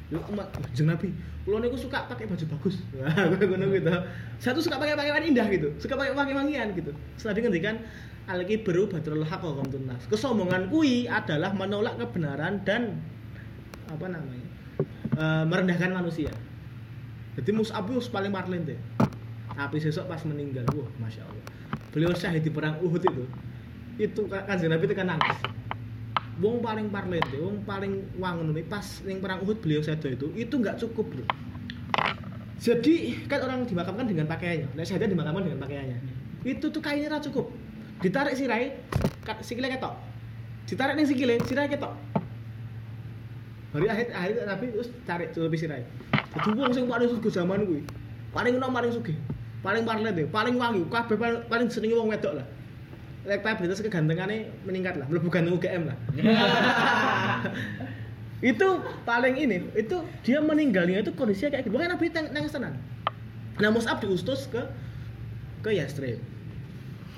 Yo 0.07 0.23
umat 0.31 0.47
jeneng 0.71 0.95
Nabi, 0.95 1.11
kula 1.43 1.59
niku 1.59 1.75
suka 1.75 2.07
pakai 2.07 2.31
baju 2.31 2.47
bagus. 2.47 2.79
Wah, 2.95 3.27
ngono 3.27 3.75
gitu. 3.75 3.91
Satu 4.39 4.63
suka 4.63 4.79
pakai 4.79 4.95
pakaian 4.95 5.27
indah 5.27 5.47
gitu, 5.51 5.75
suka 5.83 5.99
pakai 5.99 6.15
wangi-wangian 6.15 6.71
gitu. 6.79 6.95
Setelah 7.19 7.43
ngendikan 7.43 7.83
Alki 8.27 8.63
beru 8.63 8.91
badrul 8.91 9.27
haq 9.27 9.43
wa 9.43 9.63
nas. 9.87 10.03
Kesombongan 10.07 10.71
kui 10.71 11.07
adalah 11.07 11.55
menolak 11.55 11.99
kebenaran 11.99 12.63
dan 12.63 13.03
apa 13.87 14.07
namanya? 14.11 14.47
eh, 15.17 15.45
merendahkan 15.47 15.91
manusia. 15.95 16.31
Jadi 17.37 17.51
Mus'ab 17.53 17.87
itu 17.91 18.01
paling 18.09 18.33
marlin 18.33 18.65
deh. 18.65 18.81
Tapi 19.57 19.77
sesok 19.81 20.09
pas 20.09 20.21
meninggal, 20.29 20.69
wah 20.77 20.89
masya 21.01 21.25
Allah. 21.25 21.45
Beliau 21.93 22.13
syahid 22.13 22.45
di 22.45 22.53
perang 22.53 22.77
Uhud 22.85 23.01
itu. 23.01 23.25
Itu 23.97 24.29
kanjeng 24.29 24.69
Nabi 24.69 24.85
itu 24.85 24.97
kan 24.97 25.09
nangis. 25.09 25.39
Wong 26.37 26.61
paling 26.61 26.93
parlin 26.93 27.25
deh, 27.33 27.41
wong 27.41 27.65
paling 27.65 28.05
wangun 28.21 28.53
pas 28.69 28.85
yang 29.09 29.25
perang 29.25 29.41
Uhud 29.41 29.57
beliau 29.65 29.81
sedo 29.81 30.05
itu, 30.05 30.29
itu 30.37 30.53
nggak 30.53 30.77
cukup 30.85 31.09
bro. 31.09 31.25
Jadi 32.61 33.25
kan 33.25 33.41
orang 33.41 33.65
dimakamkan 33.65 34.05
dengan 34.05 34.29
pakaiannya, 34.29 34.77
nah 34.77 34.85
saya 34.85 35.09
dimakamkan 35.09 35.49
dengan 35.49 35.65
pakaiannya. 35.65 35.99
Itu 36.45 36.69
tuh 36.69 36.85
kainnya 36.85 37.09
ra 37.09 37.25
cukup. 37.25 37.49
Ditarik 38.05 38.37
sirai, 38.37 38.77
sikile 39.41 39.73
ketok. 39.73 39.97
Ditarik 40.69 40.95
nih 41.01 41.07
sikile, 41.09 41.35
sirai 41.49 41.73
ketok. 41.73 41.97
Hari 43.73 43.87
akhir 43.93 44.07
akhir 44.13 44.35
Nabi 44.45 44.65
terus 44.73 44.89
tarik 45.09 45.33
lebih 45.37 45.57
sirai. 45.61 45.85
Jadi 46.37 46.49
wong 46.53 46.73
sing 46.77 46.85
paling 46.85 47.09
sugih 47.09 47.33
zaman 47.33 47.65
kuwi. 47.65 47.81
Paling 48.37 48.61
enom 48.61 48.73
paling 48.73 48.93
sugih. 48.93 49.17
Paling 49.65 49.89
parlet 49.89 50.13
deh, 50.13 50.29
paling 50.29 50.61
wangi, 50.61 50.85
kabeh 50.93 51.17
paling, 51.17 51.41
paling 51.49 51.69
senengi 51.73 51.97
wong 51.97 52.13
wedok 52.13 52.39
lah. 52.39 52.47
Elektabilitas 53.27 53.83
kegantengannya 53.83 54.47
meningkat 54.63 55.03
lah, 55.03 55.07
mlebu 55.11 55.27
ganteng 55.27 55.59
UGM 55.59 55.91
lah. 55.91 55.99
itu 58.55 58.69
paling 59.03 59.35
ini, 59.35 59.67
itu 59.75 59.99
dia 60.23 60.39
meninggalnya 60.39 61.03
itu 61.03 61.11
kondisinya 61.11 61.59
kayak 61.59 61.67
gitu. 61.67 61.75
Makanya 61.75 61.99
Nabi 61.99 62.07
teng 62.15 62.31
nangis 62.31 62.55
tenan. 62.55 62.79
Nah 63.59 63.71
Mus'ab 63.75 63.99
diutus 63.99 64.47
ke 64.47 64.63
ke 65.67 65.75
Yastrib. 65.75 66.23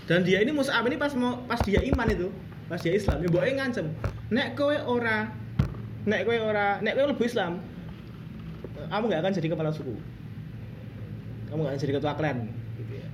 Dan 0.08 0.24
dia 0.24 0.40
ini 0.40 0.56
Mus'ab 0.56 0.88
ini 0.88 0.96
pas 0.96 1.12
mau 1.12 1.44
pas 1.44 1.60
dia 1.60 1.84
iman 1.84 2.08
itu, 2.08 2.32
pas 2.72 2.80
dia 2.80 2.96
Islam, 2.96 3.28
ibu 3.28 3.36
ngancem, 3.36 3.92
nek 4.32 4.56
kowe 4.56 4.72
ora 4.88 5.28
nek 6.08 6.24
kowe 6.24 6.40
ora 6.40 6.80
nek 6.80 6.96
kowe 6.96 7.12
lebu 7.12 7.28
Islam, 7.28 7.60
kamu 8.88 9.04
nggak 9.12 9.20
akan 9.20 9.32
jadi 9.36 9.48
kepala 9.52 9.68
suku. 9.68 9.92
Kamu 11.52 11.60
nggak 11.60 11.72
akan 11.76 11.82
jadi 11.84 11.92
ketua 12.00 12.16
klan 12.16 12.48
gitu 12.80 12.92
ya. 12.96 13.08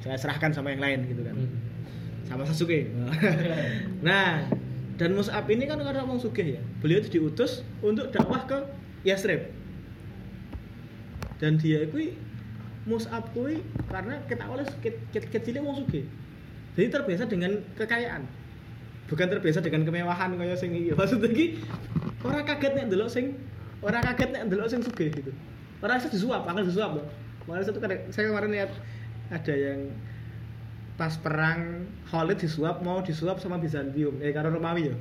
Saya 0.00 0.16
serahkan 0.16 0.56
sama 0.56 0.72
yang 0.72 0.80
lain 0.80 1.04
gitu 1.12 1.20
kan. 1.20 1.36
Sama 2.30 2.46
Sasuke. 2.46 2.86
nah, 4.06 4.46
dan 4.94 5.10
Mus'ab 5.18 5.50
ini 5.50 5.66
kan 5.66 5.82
karena 5.82 6.06
orang 6.06 6.22
sugih 6.22 6.54
ya. 6.54 6.62
Beliau 6.78 7.02
itu 7.02 7.18
diutus 7.18 7.66
untuk 7.82 8.14
dakwah 8.14 8.46
ke 8.46 8.54
Yasrib. 9.02 9.50
Dan 11.42 11.58
dia 11.58 11.82
itu 11.82 12.14
Mus'ab 12.86 13.34
kuwi 13.34 13.66
karena 13.90 14.22
kita 14.30 14.46
oleh 14.46 14.62
kecilnya 15.10 15.58
wong 15.66 15.82
sugih. 15.82 16.06
Jadi 16.78 16.86
terbiasa 16.86 17.26
dengan 17.26 17.58
kekayaan. 17.74 18.22
Bukan 19.10 19.26
terbiasa 19.26 19.58
dengan 19.58 19.82
kemewahan 19.82 20.38
kaya 20.38 20.54
sing 20.54 20.70
iki. 20.70 20.94
Maksudnya 20.98 21.34
iki 21.34 21.58
ora 22.22 22.46
kaget 22.46 22.78
nek 22.78 22.84
ndelok 22.94 23.10
sing 23.10 23.34
ora 23.82 23.98
kaget 23.98 24.30
nek 24.30 24.42
ndelok 24.46 24.70
sing 24.70 24.80
sugih 24.86 25.10
gitu. 25.10 25.34
Ora 25.82 25.98
iso 25.98 26.06
disuap, 26.12 26.46
akan 26.46 26.62
disuap 26.62 26.94
loh. 26.94 27.06
Kemarin 27.42 27.64
satu 27.66 27.80
kadang- 27.82 28.06
saya 28.14 28.30
kemarin 28.30 28.52
lihat 28.52 28.70
ada 29.32 29.54
yang 29.56 29.90
pas 31.00 31.16
perang 31.16 31.88
Khalid 32.12 32.44
disuap 32.44 32.84
mau 32.84 33.00
disuap 33.00 33.40
sama 33.40 33.56
Bizantium 33.56 34.20
eh 34.20 34.36
karo 34.36 34.52
Romawi 34.52 34.92
ya 34.92 34.96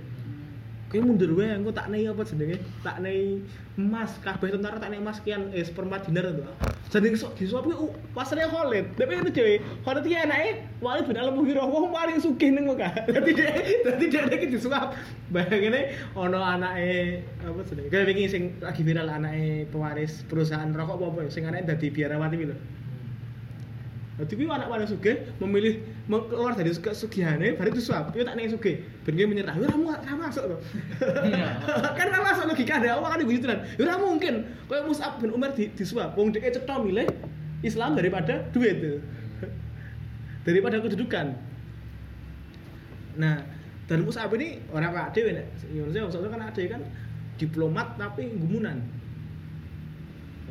Kayak 0.90 1.06
mundur 1.06 1.38
wae 1.38 1.54
engko 1.54 1.70
tak 1.70 1.94
nei 1.94 2.10
apa 2.10 2.26
jenenge? 2.26 2.58
Tak 2.82 2.98
nei 3.06 3.46
emas, 3.78 4.18
kabeh 4.26 4.50
tentara 4.50 4.82
tak 4.82 4.90
nei 4.90 4.98
emas 4.98 5.22
kian 5.22 5.54
eh 5.54 5.62
seperempat 5.62 6.10
dinar 6.10 6.34
to. 6.34 6.42
Jadi 6.90 7.14
sok 7.14 7.38
disuap 7.38 7.70
kuwi 7.70 7.78
uh, 7.78 7.94
pasarnya 8.18 8.50
Khalid. 8.50 8.98
Tapi 8.98 9.22
itu 9.22 9.30
dhewe, 9.30 9.62
Khalid 9.86 10.10
iki 10.10 10.18
enake 10.18 10.66
Walid 10.82 11.06
bin 11.06 11.22
Al-Mughirah 11.22 11.70
wong 11.70 11.94
paling 11.94 12.18
sugih 12.18 12.50
ning 12.50 12.66
Mekah. 12.66 13.06
Dadi 13.14 13.32
dhek 13.38 13.86
dadi 13.86 14.06
dhek 14.10 14.34
iki 14.34 14.48
disuap. 14.58 14.98
Bayangine 15.30 15.94
ana 16.18 16.58
anake 16.58 17.22
apa 17.46 17.62
jenenge? 17.70 17.90
Kayak 17.94 18.06
wingi 18.10 18.26
sing 18.26 18.44
lagi 18.58 18.82
viral 18.82 19.14
anake 19.14 19.70
pewaris 19.70 20.26
perusahaan 20.26 20.74
rokok 20.74 20.98
apa 20.98 21.06
apa 21.06 21.20
ya, 21.22 21.30
sing 21.30 21.46
anake 21.46 21.70
dadi 21.70 21.94
biarawati 21.94 22.50
lho. 22.50 22.58
Jadi 24.20 24.36
kuwi 24.36 24.52
anak 24.52 24.68
paling 24.68 24.90
sugih 24.92 25.16
memilih 25.40 25.80
me- 26.12 26.28
keluar 26.28 26.52
dari 26.52 26.76
kesugihane 26.76 27.56
baru 27.56 27.72
disuap. 27.72 28.12
Yo 28.12 28.28
tak 28.28 28.36
ning 28.36 28.52
sugih. 28.52 28.84
Ben 29.08 29.16
dia 29.16 29.24
menyerah. 29.24 29.56
Yo 29.56 29.64
ora 29.64 30.14
masuk 30.20 30.44
to. 30.44 30.58
kan 31.98 32.06
ora 32.12 32.20
masuk 32.28 32.52
logika 32.52 32.84
ada 32.84 33.00
awak 33.00 33.16
kan 33.16 33.20
gitu 33.24 33.48
kan. 33.48 33.60
Ora 33.80 33.96
mungkin. 33.96 34.44
Kayak 34.68 34.84
Mus'ab 34.92 35.24
bin 35.24 35.32
Umar 35.32 35.56
di, 35.56 35.72
disuap. 35.72 36.20
Wong 36.20 36.36
dhek 36.36 36.52
cetha 36.52 36.76
milih 36.84 37.08
Islam 37.64 37.96
daripada 37.96 38.44
duit 38.52 38.76
tuh. 38.84 39.00
daripada 40.48 40.84
kedudukan. 40.84 41.40
Nah, 43.16 43.40
dan 43.88 44.04
Mus'ab 44.04 44.36
ini 44.36 44.60
orang 44.76 44.92
Pak 44.92 45.16
Dewi 45.16 45.32
nek 45.32 45.48
Indonesia 45.72 46.12
maksudnya 46.12 46.30
kan 46.30 46.44
ada 46.44 46.64
kan 46.68 46.82
diplomat 47.40 47.88
tapi 47.96 48.36
gumunan. 48.36 48.84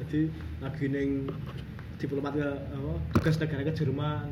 Jadi 0.01 0.33
lagi 0.65 0.87
neng 0.89 1.29
diplomat 1.99 2.33
ke 2.39 2.49
apa, 2.49 2.93
tugas 3.19 3.37
negara 3.43 3.63
ke 3.67 3.73
Jerman. 3.75 4.27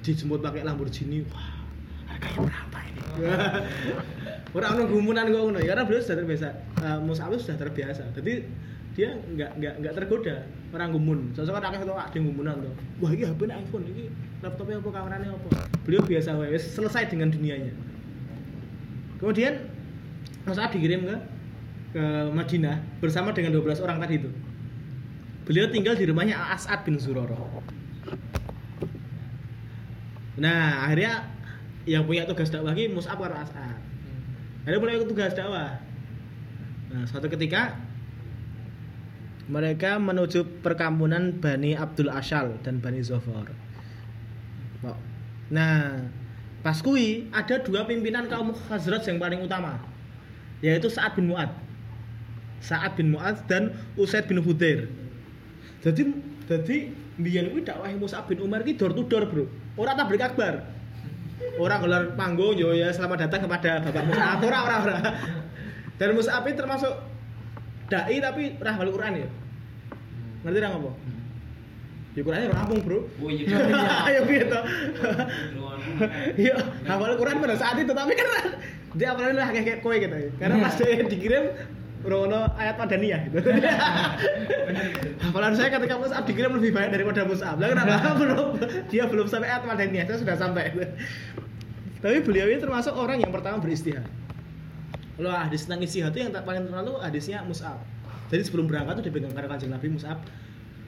Dijemput 0.00 0.40
pakai 0.40 0.64
Lamborghini. 0.64 1.26
Wah 1.28 1.60
harganya 2.08 2.40
berapa 2.48 2.78
ini? 2.86 3.00
Orang 4.56 4.70
ono 4.78 4.82
gumunan 4.88 5.28
kok 5.28 5.42
ngono. 5.42 5.58
Ya 5.60 5.74
karena 5.74 5.84
beliau 5.86 6.02
sudah 6.02 6.18
terbiasa. 6.22 6.48
Uh, 6.80 6.98
Mus'ab 7.04 7.34
sudah 7.36 7.58
terbiasa. 7.58 8.02
Jadi 8.16 8.46
dia 8.98 9.14
nggak 9.14 9.50
nggak 9.62 9.74
nggak 9.86 9.94
tergoda 9.94 10.42
orang 10.74 10.90
gumun 10.90 11.30
sosok 11.30 11.54
kan 11.62 11.70
akeh 11.70 11.86
tuh 11.86 11.94
ada 11.94 12.18
gumunan 12.18 12.54
tuh. 12.58 12.74
Wah 12.98 13.10
ini 13.14 13.22
HP 13.22 13.40
iPhone 13.46 13.84
ini 13.86 14.10
laptopnya 14.42 14.82
apa 14.82 14.88
kameranya 14.90 15.28
apa? 15.30 15.48
Beliau 15.86 16.02
biasa 16.02 16.34
wae 16.34 16.58
selesai 16.58 17.06
dengan 17.06 17.30
dunianya. 17.30 17.70
Kemudian 19.22 19.70
Mus'ab 20.42 20.74
dikirim 20.74 21.06
ke 21.06 21.16
ke 21.90 22.04
Madinah 22.34 22.82
bersama 22.98 23.30
dengan 23.34 23.54
12 23.54 23.82
orang 23.82 23.98
tadi 24.02 24.22
itu 24.22 24.30
beliau 25.50 25.66
tinggal 25.66 25.98
di 25.98 26.06
rumahnya 26.06 26.38
As'ad 26.54 26.86
bin 26.86 26.94
Zuroro 27.02 27.66
nah 30.38 30.86
akhirnya 30.86 31.26
yang 31.90 32.06
punya 32.06 32.28
tugas 32.28 32.54
dakwah 32.54 32.76
ini 32.76 32.92
Mus'ab 32.92 33.18
karo 33.18 33.34
As'ad. 33.34 33.76
Akhirnya 34.64 34.78
mulai 34.78 35.00
tugas 35.02 35.32
dakwah. 35.32 35.80
Nah 36.92 37.02
suatu 37.08 37.26
ketika 37.32 37.74
mereka 39.50 39.98
menuju 39.98 40.62
perkampungan 40.62 41.40
Bani 41.40 41.74
Abdul 41.74 42.12
Ashal 42.12 42.60
dan 42.62 42.78
Bani 42.78 43.02
Zofar. 43.02 43.50
Nah 45.50 46.06
pas 46.60 46.78
kui 46.84 47.26
ada 47.32 47.58
dua 47.58 47.88
pimpinan 47.88 48.28
kaum 48.28 48.52
Khazraj 48.52 49.08
yang 49.08 49.16
paling 49.16 49.40
utama 49.40 49.80
yaitu 50.60 50.92
Sa'ad 50.92 51.16
bin 51.16 51.32
Mu'ad. 51.32 51.50
Sa'ad 52.60 52.94
bin 53.00 53.16
Mu'ad 53.16 53.48
dan 53.48 53.72
Usaid 53.96 54.28
bin 54.28 54.38
Hudair 54.44 54.86
jadi 55.80 56.02
jadi 56.44 56.76
biyen 57.20 57.52
kuwi 57.52 57.62
dakwah 57.64 57.92
Mus'ab 57.96 58.28
bin 58.28 58.40
Umar 58.44 58.64
ki 58.64 58.76
door 58.76 58.92
to 58.92 59.04
door, 59.08 59.24
Bro. 59.28 59.44
Ora 59.80 59.96
tablik 59.96 60.20
akbar. 60.20 60.66
Ora 61.56 61.80
gelar 61.80 62.12
panggung 62.16 62.56
yo 62.56 62.76
ya 62.76 62.92
selamat 62.92 63.28
datang 63.28 63.48
kepada 63.48 63.80
Bapak 63.80 64.04
Mus'ab. 64.04 64.38
Ora 64.44 64.58
ora 64.64 64.76
ora. 64.84 64.96
Dan 65.96 66.16
Mus'ab 66.16 66.44
ini 66.48 66.56
termasuk 66.56 66.94
dai 67.88 68.18
tapi 68.20 68.56
ora 68.60 68.70
hafal 68.76 68.92
Quran 68.92 69.12
ya. 69.24 69.28
Ngerti 70.44 70.58
ra 70.60 70.68
ngopo? 70.72 70.92
Ya 72.10 72.26
Qurannya 72.26 72.50
rampung, 72.50 72.80
Bro. 72.82 73.06
Oh 73.22 73.30
iya. 73.30 73.54
Ayo 74.10 74.20
piye 74.28 74.42
to? 74.50 74.60
Iya, 76.34 76.56
hafal 76.90 77.14
Quran 77.14 77.38
pada 77.38 77.54
saat 77.54 77.78
itu 77.78 77.92
tapi 77.94 78.18
kan 78.18 78.28
dia 78.98 79.14
apalagi 79.14 79.38
lah 79.38 79.48
kayak 79.54 79.78
kowe 79.86 79.94
gitu. 79.94 80.16
Karena 80.42 80.56
pas 80.58 80.74
dia 80.74 81.06
dikirim 81.06 81.44
Rono 82.00 82.48
ayat 82.56 82.80
Madaniyah 82.80 83.20
gitu. 83.28 83.38
Hafalan 85.24 85.52
saya 85.52 85.68
ketika 85.68 86.00
Mus'ab 86.00 86.24
dikirim 86.24 86.56
lebih 86.56 86.72
banyak 86.72 86.96
daripada 86.96 87.28
Mus'ab. 87.28 87.60
Lah 87.60 87.68
kenapa 87.76 88.16
belum 88.16 88.46
dia 88.88 89.04
belum 89.04 89.26
sampai 89.28 89.48
ayat 89.52 89.64
Madaniyah, 89.68 90.04
saya 90.08 90.18
sudah 90.24 90.36
sampai. 90.40 90.72
Tapi 92.00 92.16
beliau 92.24 92.48
ini 92.48 92.56
termasuk 92.56 92.96
orang 92.96 93.20
yang 93.20 93.28
pertama 93.28 93.60
beristihad. 93.60 94.08
Kalau 95.20 95.28
hadis 95.36 95.68
tentang 95.68 95.84
istihad 95.84 96.16
itu 96.16 96.24
yang 96.24 96.32
tak 96.32 96.48
paling 96.48 96.64
terlalu 96.64 96.96
hadisnya 97.04 97.44
Mus'ab. 97.44 97.76
Jadi 98.32 98.42
sebelum 98.48 98.64
berangkat 98.64 99.04
tuh 99.04 99.04
dipegang 99.04 99.36
karo 99.36 99.52
Kanjeng 99.52 99.76
Nabi 99.76 99.92
Mus'ab. 99.92 100.16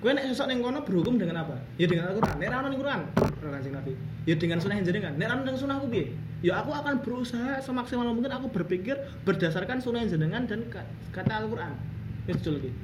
Kowe 0.02 0.10
nek 0.10 0.26
sesuk 0.34 0.50
ning 0.50 0.58
kono 0.58 0.82
berhukum 0.82 1.14
dengan 1.14 1.46
apa? 1.46 1.54
Ya 1.78 1.86
dengan 1.86 2.10
Al-Qur'an. 2.10 2.34
Nek 2.42 2.50
ra 2.50 2.66
ning 2.66 2.74
Qur'an, 2.82 3.06
karo 3.14 3.54
Kanjeng 3.54 3.74
Nabi. 3.78 3.94
Ya 4.26 4.34
dengan 4.34 4.58
sunah 4.58 4.82
jenengan. 4.82 5.14
Nek 5.14 5.26
ra 5.30 5.34
ono 5.38 5.46
ning 5.46 5.54
sunah 5.54 5.78
aku 5.78 5.86
piye? 5.94 6.10
Ya 6.42 6.58
aku 6.58 6.74
akan 6.74 7.06
berusaha 7.06 7.62
semaksimal 7.62 8.10
mungkin 8.10 8.34
aku 8.34 8.50
berpikir 8.50 8.98
berdasarkan 9.22 9.78
sunah 9.78 10.02
jenengan 10.10 10.42
dan 10.50 10.66
ka- 10.66 10.90
kata 11.14 11.46
Al-Qur'an. 11.46 11.78
Wis 12.26 12.42
jul 12.42 12.58
iki. 12.58 12.74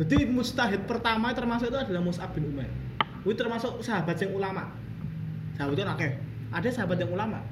Jadi 0.00 0.16
mustahid 0.32 0.88
pertama 0.88 1.36
termasuk 1.36 1.68
itu 1.68 1.76
adalah 1.76 2.00
Mus'ab 2.00 2.32
bin 2.32 2.48
Umair. 2.48 2.72
Kuwi 3.20 3.36
termasuk 3.36 3.84
sahabat 3.84 4.16
yang 4.16 4.32
ulama. 4.32 4.72
Sahabat 5.60 5.76
itu 5.76 5.84
akeh. 5.84 6.12
Ada 6.56 6.68
sahabat 6.72 6.96
yang 7.04 7.12
ulama. 7.12 7.44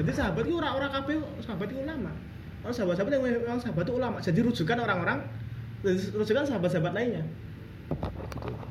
Jadi 0.00 0.08
sahabat 0.08 0.48
itu 0.48 0.56
orang-orang 0.56 0.88
kabeh 0.88 1.14
sahabat 1.44 1.68
itu 1.68 1.84
ulama. 1.84 2.10
Orang 2.64 2.74
sahabat-sahabat 2.80 3.12
yang 3.12 3.22
memang 3.28 3.60
sahabat 3.60 3.84
itu 3.84 3.92
ulama. 3.92 4.16
Jadi 4.24 4.38
rujukan 4.40 4.78
orang-orang 4.80 5.18
rujukan 5.84 6.46
sahabat-sahabat 6.46 6.92
lainnya. 6.94 7.24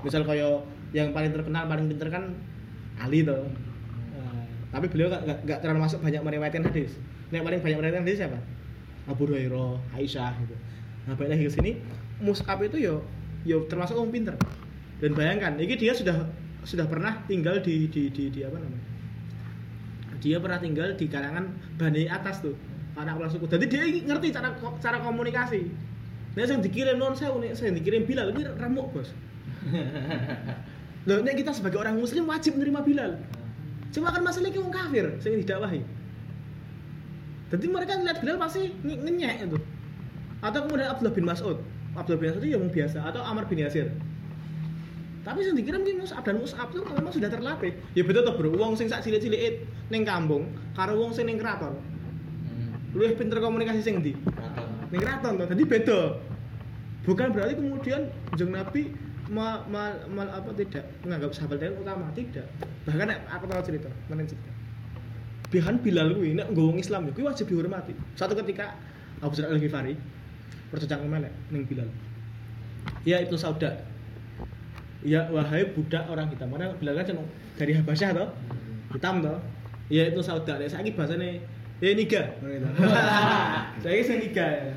Misal 0.02 0.24
kayak 0.24 0.64
yang 0.92 1.12
paling 1.12 1.32
terkenal, 1.32 1.68
paling 1.68 1.88
pinter 1.92 2.08
kan 2.12 2.36
Ali 3.00 3.24
tuh. 3.24 3.48
Nah, 4.16 4.44
tapi 4.72 4.92
beliau 4.92 5.12
gak, 5.12 5.44
gak, 5.48 5.60
terlalu 5.64 5.88
masuk 5.88 6.00
banyak 6.04 6.22
meriwayatkan 6.24 6.64
hadis. 6.68 6.96
Yang 7.32 7.44
paling 7.48 7.60
banyak 7.64 7.78
meriwayatkan 7.80 8.04
hadis 8.08 8.18
siapa? 8.20 8.40
Abu 9.08 9.26
Hurairah, 9.28 9.98
Aisyah 9.98 10.34
gitu. 10.44 10.56
Nah, 11.10 11.14
balik 11.18 11.38
lagi 11.38 11.44
ke 11.50 11.54
sini, 11.54 11.72
Mus'ab 12.22 12.62
itu 12.62 12.78
yo 12.78 13.02
yo 13.42 13.66
termasuk 13.66 13.98
orang 13.98 14.14
pinter. 14.14 14.36
Dan 15.02 15.18
bayangkan, 15.18 15.58
ini 15.58 15.74
dia 15.74 15.98
sudah 15.98 16.30
sudah 16.62 16.86
pernah 16.86 17.26
tinggal 17.26 17.58
di 17.66 17.90
di 17.90 18.14
di, 18.14 18.30
di 18.30 18.40
apa 18.46 18.62
namanya? 18.62 18.86
Dia 20.22 20.38
pernah 20.38 20.62
tinggal 20.62 20.94
di 20.94 21.10
kalangan 21.10 21.50
Bani 21.82 22.06
atas 22.06 22.46
tuh, 22.46 22.54
anak 22.94 23.18
kepala 23.18 23.30
suku. 23.34 23.46
Jadi 23.50 23.66
dia 23.66 23.82
ngerti 24.06 24.30
cara 24.30 24.54
cara 24.78 25.02
komunikasi. 25.02 25.90
Nah, 26.32 26.48
yang 26.48 26.64
dikirim 26.64 26.96
non 26.96 27.12
saya, 27.12 27.36
saya 27.52 27.76
dikirim 27.76 28.08
Bilal 28.08 28.32
ini 28.32 28.48
remuk 28.56 28.96
bos. 28.96 29.12
Loh, 31.10 31.20
nek 31.20 31.36
kita 31.36 31.52
sebagai 31.52 31.82
orang 31.82 32.00
muslim 32.00 32.24
wajib 32.30 32.56
menerima 32.56 32.82
Bilal. 32.88 33.12
Cuma 33.92 34.16
kan 34.16 34.24
masalahnya 34.24 34.64
orang 34.64 34.72
kafir, 34.72 35.06
saya 35.20 35.36
didakwahi. 35.36 35.84
Jadi 37.52 37.66
mereka 37.68 38.00
lihat 38.00 38.24
Bilal 38.24 38.40
pasti 38.40 38.72
nge- 38.80 39.02
ngenyek 39.04 39.36
itu. 39.52 39.60
Atau 40.40 40.66
kemudian 40.66 40.88
Abdullah 40.96 41.12
bin 41.12 41.26
Mas'ud. 41.28 41.58
Abdullah 42.00 42.20
bin 42.24 42.28
Mas'ud 42.32 42.42
itu 42.48 42.50
yang 42.56 42.64
biasa 42.72 43.04
atau 43.04 43.20
Amr 43.28 43.44
bin 43.52 43.60
Yasir. 43.60 43.92
Tapi 45.22 45.46
yang 45.46 45.54
dikirim 45.54 45.84
ki 45.86 46.00
Mus'ab 46.02 46.24
dan 46.26 46.40
Mus'ab 46.40 46.72
itu 46.72 46.82
memang 46.82 47.14
sudah 47.14 47.30
terlatih. 47.30 47.76
Ya 47.94 48.02
betul 48.02 48.26
toh, 48.26 48.34
Bro. 48.40 48.58
Wong 48.58 48.74
sing 48.74 48.90
sak 48.90 49.06
cilik-cilik 49.06 49.68
ning 49.94 50.08
kampung 50.08 50.50
karo 50.74 50.98
wong 50.98 51.12
sing 51.14 51.28
ning 51.30 51.38
keraton. 51.38 51.78
Luwih 52.96 53.14
pinter 53.20 53.38
komunikasi 53.38 53.84
sing 53.84 54.02
ndi? 54.02 54.18
Ning 54.92 55.00
keraton 55.00 55.40
toh. 55.40 55.48
Jadi 55.48 55.64
beda. 55.64 56.00
Bukan 57.02 57.28
berarti 57.34 57.58
kemudian 57.58 58.02
jeng 58.38 58.54
Nabi 58.54 58.94
ma, 59.32 59.64
ma, 59.66 59.96
ma- 60.12 60.30
apa 60.30 60.54
tidak 60.54 60.86
menganggap 61.02 61.32
sahabat 61.34 61.58
lain 61.64 61.80
utama, 61.82 62.06
tidak. 62.14 62.46
Bahkan 62.86 63.06
nek 63.10 63.20
aku 63.32 63.50
tahu 63.50 63.64
cerita, 63.66 63.90
mana 64.12 64.28
cerita. 64.28 64.52
Bahkan 65.52 65.76
Bilal 65.84 66.16
kuwi 66.16 66.38
nek 66.38 66.48
nggo 66.54 66.64
wong 66.72 66.78
Islam 66.80 67.10
kuwi 67.12 67.26
wajib 67.26 67.50
dihormati. 67.50 67.96
Suatu 68.16 68.38
ketika 68.38 68.76
Abu 69.24 69.36
Dzar 69.36 69.52
Al-Ghifari 69.52 69.96
percocang 70.72 71.04
melek 71.08 71.34
ning 71.52 71.68
Bilal. 71.68 71.90
Ya 73.04 73.20
Ibnu 73.24 73.36
Sauda. 73.36 73.82
Ya 75.02 75.26
wahai 75.34 75.74
budak 75.74 76.06
orang 76.08 76.30
hitam. 76.30 76.52
Mana 76.54 76.72
Bilal 76.78 76.96
kan 77.02 77.20
dari 77.58 77.74
Habasyah 77.76 78.10
toh. 78.16 78.30
Hitam 78.96 79.20
toh. 79.26 79.42
Ya 79.92 80.08
Ibnu 80.08 80.22
Sauda. 80.24 80.56
Nek 80.62 80.70
saiki 80.72 80.96
bahasane 80.96 81.42
ya 81.82 81.92
niga. 81.98 82.22
Saiki 83.84 84.04
sing 84.06 84.18
niga. 84.22 84.46
ya. 84.46 84.74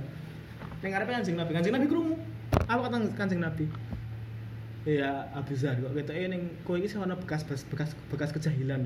Ning 0.80 0.90
ngarepe 0.92 1.12
Kanjeng 1.12 1.36
Nabi. 1.36 1.52
Kanjeng 1.52 1.74
Nabi 1.76 1.86
krungu. 1.86 2.16
Apa 2.64 2.88
kata 2.88 2.96
Kanjeng 3.16 3.44
Nabi? 3.44 3.68
Ya 4.84 5.32
Abu 5.32 5.56
Zar 5.56 5.80
kok 5.80 5.96
ketoke 5.96 6.28
ning 6.28 6.60
kowe 6.64 6.76
iki 6.76 6.88
sing 6.88 7.00
ana 7.00 7.16
bekas 7.16 7.44
bekas 7.44 7.96
bekas 8.12 8.30
kejahilan. 8.32 8.84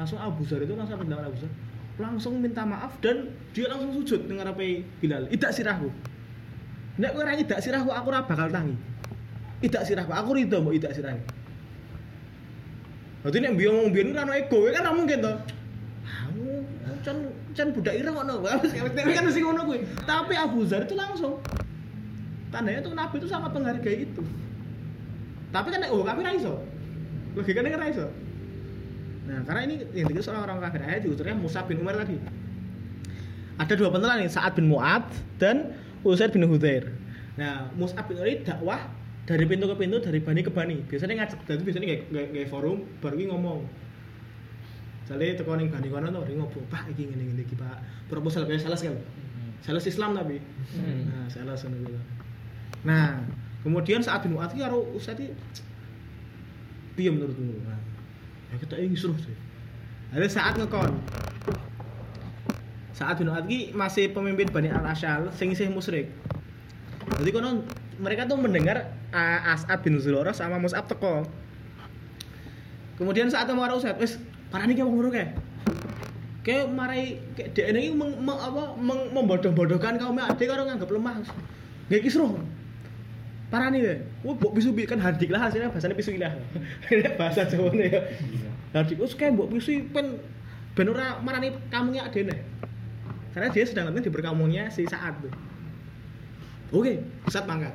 Langsung 0.00 0.16
Abu 0.16 0.44
Zar 0.48 0.64
itu 0.64 0.72
langsung 0.72 1.00
bilang 1.04 1.28
Abu 1.28 1.36
Zar 1.40 1.52
langsung 1.98 2.38
minta 2.38 2.62
maaf 2.62 2.94
dan 3.02 3.34
dia 3.50 3.66
langsung 3.66 3.90
sujud 4.00 4.30
ning 4.30 4.40
ngarepe 4.40 4.86
Bilal. 5.02 5.28
Idak 5.28 5.52
sirahku. 5.52 5.92
Nek 6.96 7.10
kowe 7.12 7.20
ora 7.20 7.36
idak 7.36 7.60
sirahku 7.60 7.90
aku 7.92 8.06
ora 8.08 8.24
bakal 8.24 8.48
tangi. 8.48 8.76
Idak 9.58 9.84
sirahku, 9.84 10.14
aku 10.14 10.38
ridho 10.38 10.62
mbok 10.62 10.74
idak 10.78 10.94
sirahku. 10.94 11.20
Berarti 13.26 13.38
nek 13.42 13.52
biyo 13.58 13.70
ngomong 13.74 13.90
biyen 13.90 14.14
ora 14.14 14.22
ono 14.24 14.32
ego, 14.38 14.56
kowe 14.62 14.70
kan 14.70 14.86
ora 14.86 14.92
mungkin 14.94 15.18
to. 15.20 15.32
Kamu 17.08 17.24
can 17.24 17.32
can 17.56 17.68
budak 17.72 17.94
ira 17.96 18.12
ngono. 18.12 18.44
Kan 18.44 19.24
mesti 19.24 19.40
ngono 19.40 19.64
kuwi. 19.64 19.80
Tapi 20.04 20.34
Abu 20.36 20.60
Zar 20.68 20.84
itu 20.84 20.92
langsung 20.92 21.40
tandanya 22.52 22.84
tuh 22.84 22.92
Nabi 22.92 23.16
itu 23.16 23.28
sangat 23.28 23.56
menghargai 23.56 24.04
itu. 24.04 24.22
Tapi 25.48 25.68
kan 25.72 25.80
oh 25.88 26.04
kafir 26.04 26.28
iso. 26.36 26.60
Logikanya 27.32 27.80
kan 27.80 27.88
iso. 27.88 28.06
Nah, 29.28 29.44
karena 29.44 29.60
ini 29.68 29.74
yang 29.92 30.08
dikira 30.08 30.24
seorang 30.24 30.48
orang 30.48 30.60
kafir 30.68 30.80
ayat 30.84 31.04
diuturnya 31.04 31.36
Musa 31.36 31.60
bin 31.64 31.80
Umar 31.80 31.96
tadi. 32.00 32.16
Ada 33.58 33.74
dua 33.74 33.90
pentelan 33.90 34.22
nih, 34.22 34.30
Sa'ad 34.30 34.54
bin 34.54 34.70
Mu'ad 34.70 35.04
dan 35.36 35.74
Usaid 36.06 36.30
bin 36.30 36.46
Hudair. 36.46 36.94
Nah, 37.36 37.68
Mus'ab 37.74 38.06
bin 38.06 38.16
Umar 38.22 38.30
dakwah 38.46 38.80
dari 39.26 39.44
pintu 39.44 39.66
ke 39.68 39.76
pintu, 39.76 39.98
dari 40.00 40.22
bani 40.22 40.40
ke 40.46 40.48
bani. 40.48 40.80
Biasanya 40.86 41.24
ngajak, 41.24 41.38
jadi 41.44 41.62
biasanya 41.66 41.86
kayak, 41.90 42.02
kayak, 42.32 42.48
forum, 42.48 42.86
baru 43.02 43.18
ngomong. 43.18 43.66
Jadi 45.08 45.40
teko 45.40 45.56
ning 45.56 45.72
bani 45.72 45.88
kono 45.88 46.12
tuh, 46.12 46.22
dia 46.28 46.36
ngobrol, 46.36 46.68
Pak, 46.68 46.92
iki 46.92 47.08
ngene 47.08 47.32
ngene 47.32 47.42
iki, 47.48 47.56
Pak. 47.56 47.80
Proposal 48.12 48.44
kayak 48.44 48.60
sales 48.60 48.84
kan. 48.84 48.92
Sales 49.64 49.88
Islam 49.88 50.12
tapi. 50.12 50.36
Nah, 51.08 51.24
sales 51.32 51.64
ngono. 51.64 51.96
Nah, 52.84 53.24
kemudian 53.64 54.04
saat 54.04 54.20
bin 54.20 54.36
Mu'ad 54.36 54.52
ki 54.52 54.60
karo 54.60 54.84
Usaid 54.92 55.16
iki 55.16 55.32
piye 56.92 57.08
menurutmu? 57.08 57.56
Nah, 57.64 57.80
ya 58.52 58.60
kita 58.60 58.76
ingin 58.78 59.00
suruh 59.00 59.16
sih. 59.16 59.32
Ada 60.12 60.28
saat 60.28 60.54
ngekon. 60.60 60.92
Saat 62.92 63.16
bin 63.16 63.32
Mu'ad 63.32 63.48
ki 63.48 63.72
masih 63.72 64.12
pemimpin 64.12 64.52
Bani 64.52 64.68
Al 64.68 64.84
Ashal 64.84 65.32
sing 65.32 65.48
isih 65.50 65.72
musyrik. 65.72 66.12
Jadi 67.16 67.30
kono 67.32 67.64
mereka 67.96 68.28
tuh 68.28 68.36
mendengar 68.36 68.92
A- 69.10 69.56
As'ad 69.56 69.80
bin 69.80 69.96
Zulora 69.98 70.36
sama 70.36 70.60
Mus'ab 70.60 70.84
teko. 70.84 71.24
Kemudian 73.00 73.30
saat 73.30 73.46
mau 73.54 73.66
Ustaz, 73.70 73.94
wis 73.96 74.18
parani 74.48 74.72
ki 74.76 74.82
wong 74.84 74.96
loro 74.98 75.10
kae. 75.12 75.28
Kayak 76.44 76.72
marai 76.72 77.20
kayak 77.36 77.52
dia 77.52 77.64
ini 77.68 77.92
meng, 77.92 78.16
meng- 78.24 78.40
apa 78.40 78.72
meng, 78.80 79.12
membodoh-bodohkan 79.12 80.00
kaum 80.00 80.16
ade 80.16 80.44
karo 80.48 80.64
nganggap 80.64 80.88
lemah. 80.88 81.20
Gak 81.92 82.00
kisruh. 82.00 82.40
Parani 83.48 83.80
deh. 83.80 84.00
Wah, 84.24 84.36
mbok 84.36 84.56
pisu 84.56 84.72
bi- 84.76 84.88
kan 84.88 85.00
hardik 85.00 85.32
lah 85.32 85.48
hasilnya 85.48 85.72
bahasanya 85.72 85.96
pisu 85.96 86.16
lah. 86.20 86.32
Bahasa 87.20 87.48
Jawa 87.48 87.72
nih 87.72 87.88
ya. 87.92 88.00
Hardik 88.76 89.00
wis 89.00 89.16
kayak 89.16 89.36
mbok 89.36 89.52
pisu 89.52 89.88
pen 89.92 90.20
ben 90.76 90.88
ora 90.88 91.20
marani 91.20 91.52
kamunya 91.72 92.04
adene. 92.04 92.44
Karena 93.32 93.48
dia 93.52 93.64
sedang 93.68 93.92
nanti 93.92 94.08
di 94.08 94.12
berkamungnya 94.12 94.72
si 94.72 94.88
saat 94.88 95.16
tuh. 95.20 95.32
Oke, 96.72 97.00
saat 97.28 97.48
mangkat. 97.48 97.72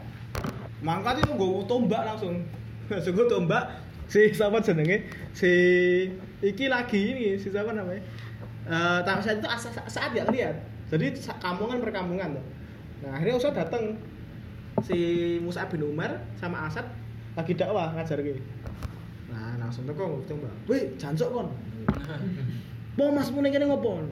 Mangkat 0.85 1.25
itu 1.25 1.33
gue 1.33 1.65
tombak 1.65 2.05
langsung. 2.05 2.45
Langsung 2.91 3.13
gue 3.15 3.25
tombak 3.25 3.63
si 4.11 4.29
siapa 4.35 4.59
jenenge 4.61 5.07
si 5.33 5.49
iki 6.43 6.67
lagi 6.67 6.99
ini 6.99 7.39
si 7.39 7.47
siapa 7.47 7.71
namanya? 7.71 8.03
Tapi 9.01 9.19
saat 9.23 9.39
itu 9.39 9.47
asa- 9.47 9.87
saat 9.87 10.11
gak 10.11 10.27
lihat 10.29 10.55
jadi 10.91 11.15
kampungan 11.39 11.79
perkampungan 11.79 12.35
tuh. 12.37 12.45
Nah 13.01 13.15
akhirnya 13.15 13.39
usah 13.39 13.55
datang 13.55 13.95
si 14.83 14.99
Musa 15.39 15.65
bin 15.71 15.87
Umar 15.87 16.19
sama 16.35 16.67
Asad 16.67 16.85
lagi 17.33 17.53
dakwah 17.57 17.93
ngajar 17.97 18.21
gitu 18.21 18.41
nah 19.33 19.57
langsung 19.57 19.89
teko 19.89 20.21
gue 20.21 20.29
tombak 20.29 20.53
wih 20.69 20.93
jancok 21.01 21.29
kon. 21.33 21.47
Mau 22.97 23.09
mas 23.09 23.33
mau 23.33 23.41
kene 23.41 23.65
ngopo? 23.65 24.05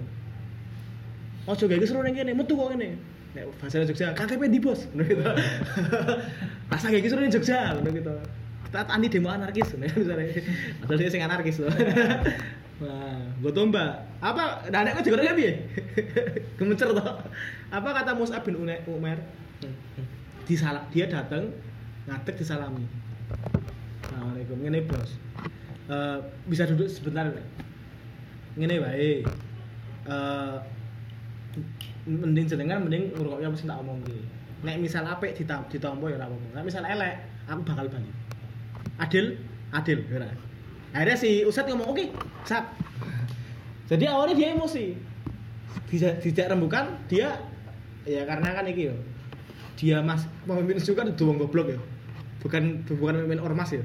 Ojo 1.45 1.63
gak 1.69 1.85
seru 1.85 2.01
ning 2.01 2.17
kene 2.17 2.33
metu 2.33 2.57
kok 2.57 2.73
kene 2.73 2.97
nek 3.37 3.45
bahasa 3.61 3.85
Jogja 3.85 4.17
KTP 4.17 4.49
di 4.49 4.57
bos? 4.57 4.85
Ngono 4.97 5.05
gitu. 5.05 5.21
Rasa 6.73 6.89
gak 6.89 7.05
seru 7.05 7.21
ning 7.21 7.29
Jogja. 7.29 7.77
Ngono 7.77 7.89
gitu 7.93 8.13
kita 8.71 8.87
anti 8.87 9.07
demo 9.11 9.27
anarkis 9.27 9.67
ya, 9.75 9.77
misalnya 9.99 10.31
padahal 10.79 10.99
dia 11.03 11.11
sing 11.11 11.23
anarkis 11.23 11.59
loh 11.59 11.71
Wah, 12.81 13.21
gue 13.37 13.53
tombak. 13.53 14.09
Apa? 14.25 14.65
Nah, 14.73 14.81
nek 14.81 15.05
juga 15.05 15.21
ada 15.21 15.37
piye? 15.37 15.69
Gemecer 16.57 16.89
toh. 16.89 17.13
Apa 17.69 17.93
kata 17.93 18.17
Mus'ab 18.17 18.41
bin 18.41 18.57
Umar? 18.57 19.21
Disalah, 20.49 20.89
dia 20.89 21.05
datang 21.05 21.53
ngadeg 22.09 22.41
disalami. 22.41 22.89
Assalamualaikum. 24.01 24.65
Ngene, 24.65 24.81
Bos. 24.89 25.13
Eh, 25.93 26.17
bisa 26.49 26.65
duduk 26.73 26.89
sebentar 26.89 27.29
nggak? 27.29 27.47
Ngene 28.57 28.75
wae. 28.81 29.11
Eh 30.09 30.55
mending 32.09 32.49
jenengan 32.49 32.81
mending 32.81 33.13
ngrungokne 33.13 33.45
apa 33.45 33.57
sing 33.59 33.69
tak 33.69 33.81
omongke. 33.83 34.17
Nek 34.65 34.81
misal 34.81 35.05
apik 35.05 35.37
ditam 35.37 35.65
ditampa 35.69 36.09
ya 36.09 36.17
ora 36.17 36.25
apa-apa. 36.29 36.47
Nek 36.57 36.65
misal 36.65 36.83
elek, 36.85 37.15
aku 37.45 37.61
bakal 37.61 37.85
balik. 37.93 38.15
Adil, 39.01 39.41
adil, 39.73 39.99
ya. 40.05 40.29
Akhirnya 40.93 41.17
si 41.17 41.41
Ustadz 41.41 41.73
ngomong, 41.73 41.95
oke, 41.95 42.05
sap. 42.45 42.77
Jadi 43.91 44.07
awalnya 44.07 44.35
dia 44.37 44.47
emosi. 44.55 44.95
Bisa 45.91 46.15
tidak 46.23 46.51
rembukan, 46.51 46.95
dia 47.11 47.35
ya 48.07 48.23
karena 48.23 48.55
kan 48.55 48.63
iki 48.67 48.91
yo. 48.91 48.95
Dia 49.75 49.99
mas 49.99 50.23
pemimpin 50.47 50.79
juga 50.79 51.03
itu 51.03 51.23
wong 51.27 51.41
goblok 51.41 51.75
ya. 51.75 51.79
Bukan 52.39 52.87
bukan 52.87 53.23
pemimpin 53.23 53.41
ormas 53.43 53.75
ya. 53.75 53.83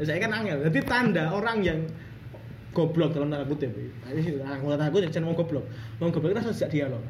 Ya 0.00 0.04
saya 0.08 0.18
kan 0.22 0.32
angel. 0.32 0.64
Jadi 0.64 0.78
tanda 0.88 1.28
orang 1.32 1.60
yang 1.60 1.78
goblok 2.72 3.12
dalam 3.12 3.28
tanda 3.28 3.44
kutip. 3.44 3.68
Ini 3.76 4.20
sih, 4.24 4.32
nah, 4.40 4.56
kalau 4.56 4.76
tanda 4.80 4.92
kutip 4.92 5.12
jangan 5.12 5.32
mau 5.32 5.36
goblok. 5.36 5.64
Mau 6.00 6.08
goblok 6.08 6.32
itu 6.32 6.40
harus 6.40 6.56
sejak 6.56 6.72
dialog. 6.72 7.02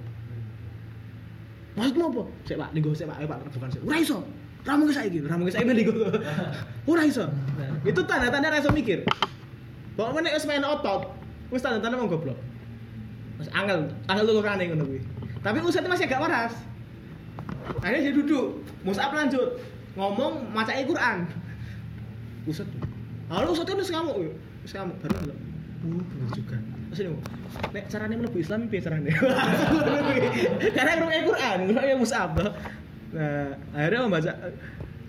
Maksudmu 1.79 2.05
apa? 2.12 2.22
Cek 2.44 2.57
Pak, 2.61 2.68
nego 2.77 2.90
cek 2.92 3.07
Pak, 3.09 3.16
ayo 3.22 3.27
Pak, 3.31 3.38
bukan 3.48 3.68
sih. 3.72 3.81
Ora 3.81 3.96
iso. 3.96 4.18
Ora 4.66 4.72
mungkin 4.77 4.94
saiki, 4.94 5.18
ora 5.25 5.35
mungkin 5.40 5.55
saiki 5.55 5.72
nego. 5.72 5.94
Ora 6.83 7.03
iso. 7.07 7.31
Nah, 7.31 7.79
itu 7.87 8.01
tanda-tanda 8.03 8.51
ra 8.51 8.59
iso 8.59 8.75
mikir. 8.75 9.07
Pokoknya 9.95 10.31
nek 10.31 10.35
wis 10.35 10.47
main 10.49 10.64
otot, 10.66 11.14
wis 11.55 11.62
tanda-tanda 11.62 11.95
mau 11.95 12.11
goblok. 12.11 12.38
Mas 13.38 13.49
angel, 13.55 13.92
angel 14.11 14.25
tuh 14.27 14.42
kane 14.42 14.64
ngono 14.73 14.85
kuwi. 14.88 15.01
Tapi 15.42 15.59
Ustaz 15.62 15.87
masih 15.87 16.07
agak 16.11 16.23
waras. 16.23 16.55
Akhirnya 17.83 18.11
dia 18.11 18.14
duduk, 18.14 18.66
Musab 18.83 19.14
lanjut 19.14 19.62
ngomong 19.95 20.51
maca 20.51 20.75
Quran. 20.75 21.31
Ustaz. 22.51 22.66
Lalu 23.31 23.47
Ustaz 23.55 23.75
wis 23.79 23.90
ngamuk. 23.95 24.16
Wis 24.66 24.73
ngamuk 24.75 24.97
baru 25.03 25.14
bilang, 25.23 25.40
"Uh, 25.87 26.03
bener 26.03 26.29
juga." 26.35 26.59
Terus 26.92 27.09
ini 27.09 27.11
nek 27.73 27.85
caranya 27.88 28.16
mlebu 28.21 28.38
Islam 28.42 28.68
piye 28.68 28.83
caranya? 28.85 29.12
Karena 30.77 30.90
ngrungokne 30.99 31.23
Quran, 31.25 31.59
ngrungokne 31.64 31.95
Musab. 31.97 32.31
Nah, 33.12 33.49
akhirnya 33.73 34.01
membaca 34.05 34.33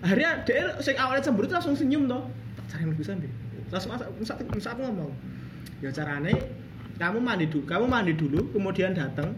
akhirnya 0.04 0.44
dia 0.44 0.76
sing 0.84 0.94
awalnya 1.00 1.24
cemburu 1.24 1.48
langsung 1.48 1.72
senyum 1.72 2.04
toh. 2.04 2.28
Caranya 2.68 2.92
mlebu 2.92 3.02
Islam 3.02 3.24
piye? 3.24 3.32
Langsung 3.72 3.90
Musab 3.96 4.08
Musab, 4.20 4.36
Musab 4.52 4.76
ngomong, 4.76 5.10
"Ya 5.80 5.88
carane 5.88 6.36
kamu 6.94 7.18
mandi 7.18 7.50
dulu, 7.50 7.64
kamu 7.66 7.84
mandi 7.90 8.12
dulu, 8.14 8.40
kemudian 8.54 8.94
datang 8.94 9.34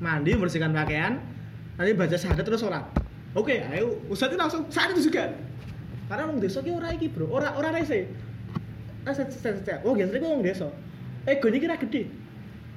mandi 0.00 0.32
membersihkan 0.32 0.72
pakaian, 0.72 1.20
nanti 1.76 1.92
baca 1.92 2.16
syahadat 2.16 2.44
terus 2.44 2.60
sholat. 2.64 2.84
Oke, 3.36 3.60
ayo 3.68 4.00
Ustaz 4.08 4.32
itu 4.32 4.40
langsung 4.40 4.64
saat 4.72 4.96
itu 4.96 5.12
juga. 5.12 5.28
Karena 6.08 6.30
orang 6.30 6.40
desa 6.40 6.64
ki 6.64 6.72
ora 6.72 6.88
iki, 6.94 7.12
Bro. 7.12 7.28
Ora 7.28 7.52
ora 7.58 7.68
rese. 7.68 8.08
Rese 9.04 9.28
rese. 9.28 9.74
Oh, 9.84 9.92
biasanya 9.92 10.24
kok 10.24 10.30
orang 10.32 10.44
desa. 10.46 10.68
Ego 11.28 11.46
ini 11.52 11.58
kira 11.60 11.76
gede. 11.76 12.08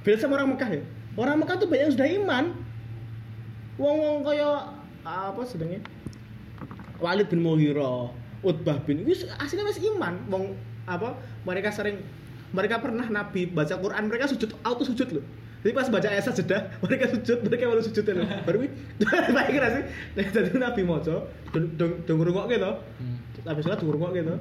Beda 0.03 0.17
sama 0.19 0.35
orang 0.35 0.57
Mekah 0.57 0.69
ya. 0.73 0.81
Orang 1.15 1.39
Mekah 1.39 1.55
tuh 1.61 1.67
banyak 1.69 1.83
yang 1.87 1.93
sudah 1.93 2.09
iman. 2.09 2.45
Wong-wong 3.79 4.27
kaya 4.27 4.73
apa 5.07 5.41
sedangnya? 5.47 5.79
Walid 6.99 7.27
bin 7.31 7.43
Mughirah, 7.43 8.11
Utbah 8.43 8.77
bin 8.83 9.03
wis 9.07 9.27
aslinya 9.39 9.67
wis 9.67 9.79
iman. 9.83 10.19
Wong 10.31 10.55
apa? 10.87 11.15
Mereka 11.47 11.71
sering 11.71 12.03
mereka 12.51 12.81
pernah 12.81 13.05
Nabi 13.05 13.45
baca 13.45 13.75
Quran 13.77 14.09
mereka 14.09 14.25
sujud 14.31 14.51
auto 14.63 14.83
sujud 14.87 15.19
loh. 15.19 15.25
Jadi 15.59 15.75
pas 15.75 15.91
baca 15.91 16.07
ayat 16.07 16.23
sajadah, 16.23 16.61
mereka 16.87 17.11
sujud, 17.11 17.43
mereka 17.43 17.67
baru 17.67 17.83
sujud 17.83 18.03
loh. 18.15 18.23
Baru 18.47 18.63
baik 19.35 19.49
kira 19.51 19.67
sih. 19.75 19.83
Nah, 20.15 20.23
Jadi 20.31 20.55
Nabi 20.55 20.81
moco, 20.87 21.27
dong 21.51 21.91
dong 22.07 22.19
rungok 22.23 22.47
gitu. 22.47 22.71
Nabi 23.43 23.59
sholat 23.59 23.83
dong 23.83 23.91
rungok 23.91 24.11
gitu. 24.15 24.39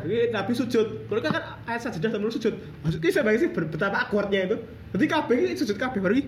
Jadi 0.00 0.32
Nabi 0.32 0.52
sujud. 0.56 0.86
Kalau 1.12 1.20
kan 1.20 1.60
ayat 1.68 1.80
sajadah 1.84 2.08
sama 2.08 2.32
sujud. 2.32 2.56
Maksudnya 2.80 3.08
saya 3.12 3.24
bayangin 3.28 3.42
sih 3.44 3.50
betapa 3.52 4.08
akuratnya 4.08 4.48
itu. 4.48 4.56
Jadi 4.96 5.04
kabeh 5.04 5.36
ini 5.36 5.52
sujud 5.60 5.76
kabeh 5.76 6.00
baru 6.00 6.24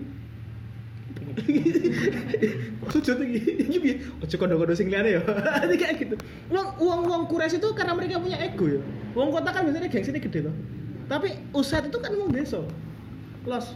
sujud 2.93 3.15
lagi. 3.21 3.39
Ini 3.39 3.77
piye? 3.79 3.95
Ojo 4.21 4.35
kondo-kondo 4.35 4.73
sing 4.75 4.91
liyane 4.91 5.17
ya. 5.17 5.21
Kayak 5.81 5.95
gitu. 6.03 6.15
Uang 6.51 6.77
uang 6.79 7.01
uang 7.07 7.23
kures 7.31 7.55
itu 7.55 7.67
karena 7.75 7.93
mereka 7.95 8.19
punya 8.19 8.37
ego 8.41 8.65
ya. 8.67 8.79
Uang 9.13 9.29
kota 9.33 9.49
kan 9.53 9.67
biasanya 9.67 9.89
gengsinya 9.89 10.21
gede 10.21 10.39
loh. 10.49 10.55
Tapi 11.09 11.39
ustad 11.55 11.87
itu 11.87 11.97
kan 12.01 12.11
uang 12.13 12.31
desa. 12.33 12.61
Los. 13.47 13.73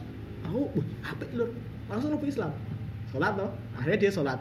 Aku 0.49 0.69
wah 0.75 0.87
apik 1.09 1.31
lur. 1.33 1.49
Langsung 1.87 2.13
lebih 2.15 2.31
Islam. 2.31 2.51
Sholat 3.13 3.33
loh 3.37 3.51
akhirnya 3.79 3.97
dia 4.07 4.11
sholat. 4.11 4.39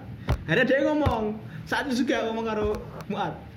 Akhirnya 0.49 0.65
dia 0.67 0.79
ngomong. 0.87 1.37
Saat 1.69 1.87
itu 1.87 2.03
juga 2.03 2.27
ngomong 2.27 2.45
karo 2.45 2.69
Muat 3.07 3.53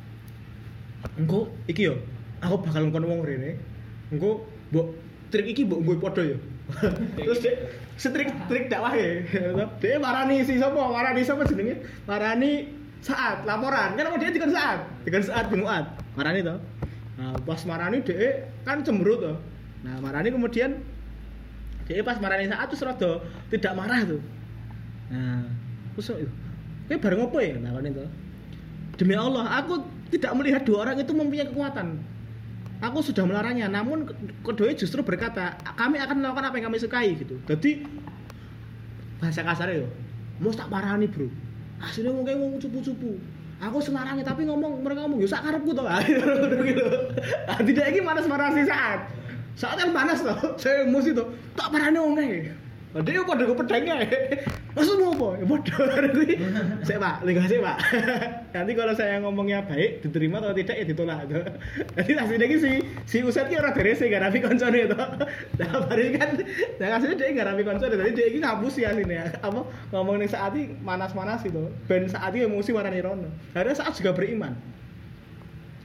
engko 1.16 1.54
iki 1.70 1.86
yo 1.86 1.96
aku 2.42 2.66
bakal 2.66 2.90
ngkon 2.90 3.06
wong 3.06 3.22
rene. 3.22 3.62
Engko 4.10 4.42
mbok 4.74 4.88
trik 5.30 5.46
iki 5.54 5.66
mbok 5.66 5.80
nggo 5.86 5.94
padha 6.02 6.24
yo 6.26 6.38
terus 7.18 7.40
dia 7.46 7.54
setrik 7.96 8.30
trik 8.50 8.66
dakwah 8.74 8.92
ya 8.98 9.22
dia 9.82 10.02
marani 10.02 10.42
si 10.42 10.58
sapa? 10.58 10.78
Marani 10.78 11.22
sapa 11.22 11.46
jenenge? 11.46 11.86
Marani 12.10 12.74
saat 13.06 13.46
laporan. 13.46 13.94
Kan 13.94 14.18
dia 14.18 14.34
dikon 14.34 14.50
saat 14.50 14.82
dikon 15.06 15.22
saat 15.22 15.46
Muat 15.54 15.86
marani 16.18 16.42
to? 16.42 16.56
Nah 17.22 17.38
pas 17.46 17.62
marani 17.70 18.02
dia 18.02 18.50
kan 18.66 18.82
cemberut 18.82 19.22
to. 19.22 19.34
Nah 19.86 20.02
marani 20.02 20.34
kemudian 20.34 20.82
dia 21.86 22.02
pas 22.02 22.18
marani 22.18 22.50
saat 22.50 22.66
tuh 22.66 22.82
rada 22.82 23.12
tidak 23.54 23.74
marah 23.78 24.02
tuh. 24.04 24.22
Nah 25.14 25.46
terus 25.96 26.12
kayak 26.86 27.02
bareng 27.02 27.22
apa 27.26 27.40
ya 27.42 27.56
nah 27.58 27.72
itu 27.82 28.06
demi 28.96 29.16
Allah 29.18 29.46
aku 29.64 29.82
tidak 30.14 30.32
melihat 30.38 30.62
dua 30.64 30.78
orang 30.86 31.02
itu 31.02 31.12
mempunyai 31.12 31.48
kekuatan 31.50 31.98
aku 32.84 33.00
sudah 33.00 33.24
melarangnya 33.24 33.72
namun 33.72 34.08
keduanya 34.44 34.76
justru 34.76 35.04
berkata 35.04 35.56
kami 35.76 36.00
akan 36.00 36.24
melakukan 36.24 36.46
apa 36.52 36.56
yang 36.60 36.66
kami 36.72 36.78
sukai 36.80 37.16
gitu. 37.16 37.40
Jadi 37.48 37.86
bahasa 39.20 39.42
kasarnya 39.44 39.86
yo 39.86 39.88
mau 40.44 40.52
tak 40.52 40.68
parani 40.68 41.08
bro. 41.08 41.28
Hasilnya 41.80 42.12
mungkin 42.12 42.40
ngomong 42.40 42.60
cupu-cupu. 42.60 43.20
Aku 43.64 43.80
selarangnya 43.80 44.28
tapi 44.28 44.44
ngomong 44.44 44.84
mereka 44.84 45.08
ngomong 45.08 45.24
sak 45.28 45.48
karepku 45.48 45.72
to 45.72 45.84
gitu. 46.72 46.86
Nah, 47.48 47.60
tidak 47.64 47.86
lagi 47.88 48.00
panas 48.04 48.26
marah 48.28 48.52
si 48.52 48.64
saat. 48.68 49.00
Saat 49.56 49.78
yang 49.80 49.96
panas 49.96 50.20
loh 50.24 50.36
saya 50.62 50.84
emosi 50.84 51.16
tuh 51.16 51.32
tak 51.56 51.72
ngomong 51.72 52.20
Oh, 52.20 52.65
dia 53.04 53.28
padha 53.28 53.44
go 53.44 53.60
pedangnya. 53.60 54.08
Maksudmu 54.72 55.20
apa? 55.20 55.28
Ya 55.36 55.46
padha 55.52 56.08
kuwi. 56.16 56.40
Sik, 56.88 56.96
Pak, 56.96 57.28
lingga 57.28 57.44
sik, 57.44 57.60
Pak. 57.60 57.78
Nanti 58.56 58.72
kalau 58.72 58.96
saya 58.96 59.20
ngomongnya 59.20 59.68
baik, 59.68 60.00
diterima 60.00 60.40
atau 60.40 60.56
tidak 60.56 60.80
ya 60.80 60.86
ditolak. 60.88 61.28
tuh. 61.28 61.44
Jadi 62.00 62.12
aslinya 62.16 62.46
iki 62.48 62.58
si 62.64 62.72
si 63.04 63.18
Uset 63.20 63.52
ki 63.52 63.60
ora 63.60 63.76
derese 63.76 64.08
gak 64.08 64.24
rapi 64.24 64.40
koncone 64.40 64.88
to. 64.88 64.96
Nah, 65.60 65.88
bari 65.88 66.16
kan 66.16 66.40
nah 66.80 66.96
aslinya 66.96 67.16
dia 67.20 67.36
gak 67.36 67.48
rapi 67.52 67.64
koncone. 67.68 67.94
Jadi 68.00 68.12
dia 68.16 68.26
iki 68.32 68.40
ngapus 68.40 68.74
ya 68.80 68.88
aslinya. 68.96 69.28
Apa 69.44 69.60
ngomong 69.92 70.16
ning 70.16 70.32
saat 70.32 70.56
iki 70.56 70.72
manas-manas 70.80 71.44
itu. 71.44 71.68
Ben 71.92 72.08
saat 72.08 72.32
iki 72.32 72.48
emosi 72.48 72.72
warnane 72.72 73.04
rono. 73.04 73.28
Akhirnya 73.52 73.76
saat 73.76 73.92
juga 74.00 74.16
beriman. 74.16 74.56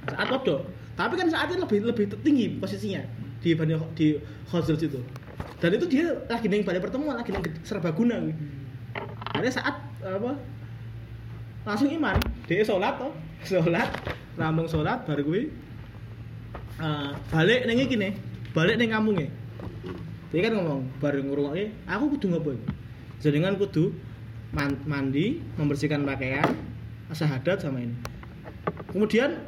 Saat 0.06 0.30
kodok. 0.30 0.62
Tapi 0.94 1.18
kan 1.18 1.26
saatnya 1.26 1.66
lebih 1.66 1.90
lebih 1.90 2.06
tinggi 2.22 2.54
posisinya 2.62 3.02
di 3.40 3.56
di 3.96 4.06
Khazraj 4.52 4.84
itu 4.84 5.00
dan 5.60 5.70
itu 5.76 5.86
dia 5.86 6.16
lagi 6.26 6.48
neng 6.48 6.64
balai 6.64 6.80
pertemuan 6.80 7.20
lagi 7.20 7.30
neng 7.30 7.44
serbaguna. 7.62 8.16
Gitu. 8.24 8.42
ada 9.36 9.48
saat 9.52 9.76
apa 10.02 10.32
langsung 11.62 11.92
iman 11.92 12.16
dia 12.48 12.64
sholat 12.64 12.96
toh. 12.96 13.12
Sholat 13.40 13.88
rambung 14.36 14.68
sholat 14.68 15.04
baru 15.04 15.22
gue 15.24 15.42
uh, 16.80 17.12
balik 17.32 17.68
neng 17.68 17.78
iki 17.80 17.96
nih 17.96 18.12
balik 18.56 18.80
neng 18.80 18.90
kampungnya 18.92 19.28
dia 20.32 20.40
kan 20.48 20.52
ngomong 20.56 20.88
baru 20.98 21.20
ngurungnya 21.24 21.68
aku 21.86 22.16
kudu 22.16 22.32
ngapain 22.32 22.60
dengan 23.20 23.54
kudu 23.60 23.92
man- 24.56 24.80
mandi 24.88 25.44
membersihkan 25.60 26.02
pakaian 26.08 26.56
syahadat 27.12 27.60
sama 27.60 27.82
ini. 27.82 27.94
Kemudian 28.90 29.38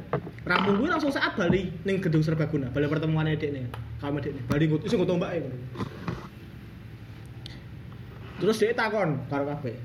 rampung 0.43 0.79
gue 0.79 0.87
langsung 0.91 1.11
saat 1.11 1.35
balik 1.39 1.71
neng 1.87 2.03
gedung 2.03 2.23
serbaguna 2.23 2.67
balik 2.71 2.91
pertemuan 2.91 3.27
edek 3.27 3.55
nih 3.55 3.65
kami 4.03 4.19
edek 4.19 4.31
nih 4.35 4.43
balik 4.51 4.65
gue 4.75 4.79
itu 4.83 4.95
gue 4.99 5.07
tombak 5.07 5.31
terus 8.43 8.59
dia 8.59 8.75
takon 8.75 9.23
karo 9.31 9.47
kabeh. 9.47 9.79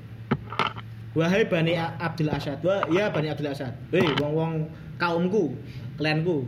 Wahai 1.15 1.47
bani 1.47 1.79
Abdul 1.79 2.27
Asad. 2.27 2.59
Wah 2.59 2.83
iya 2.91 3.07
bani 3.07 3.31
Abdul 3.31 3.55
Asad. 3.55 3.71
Hei 3.95 4.11
wong 4.19 4.35
wong 4.35 4.53
kaumku 4.99 5.55
klienku 5.95 6.43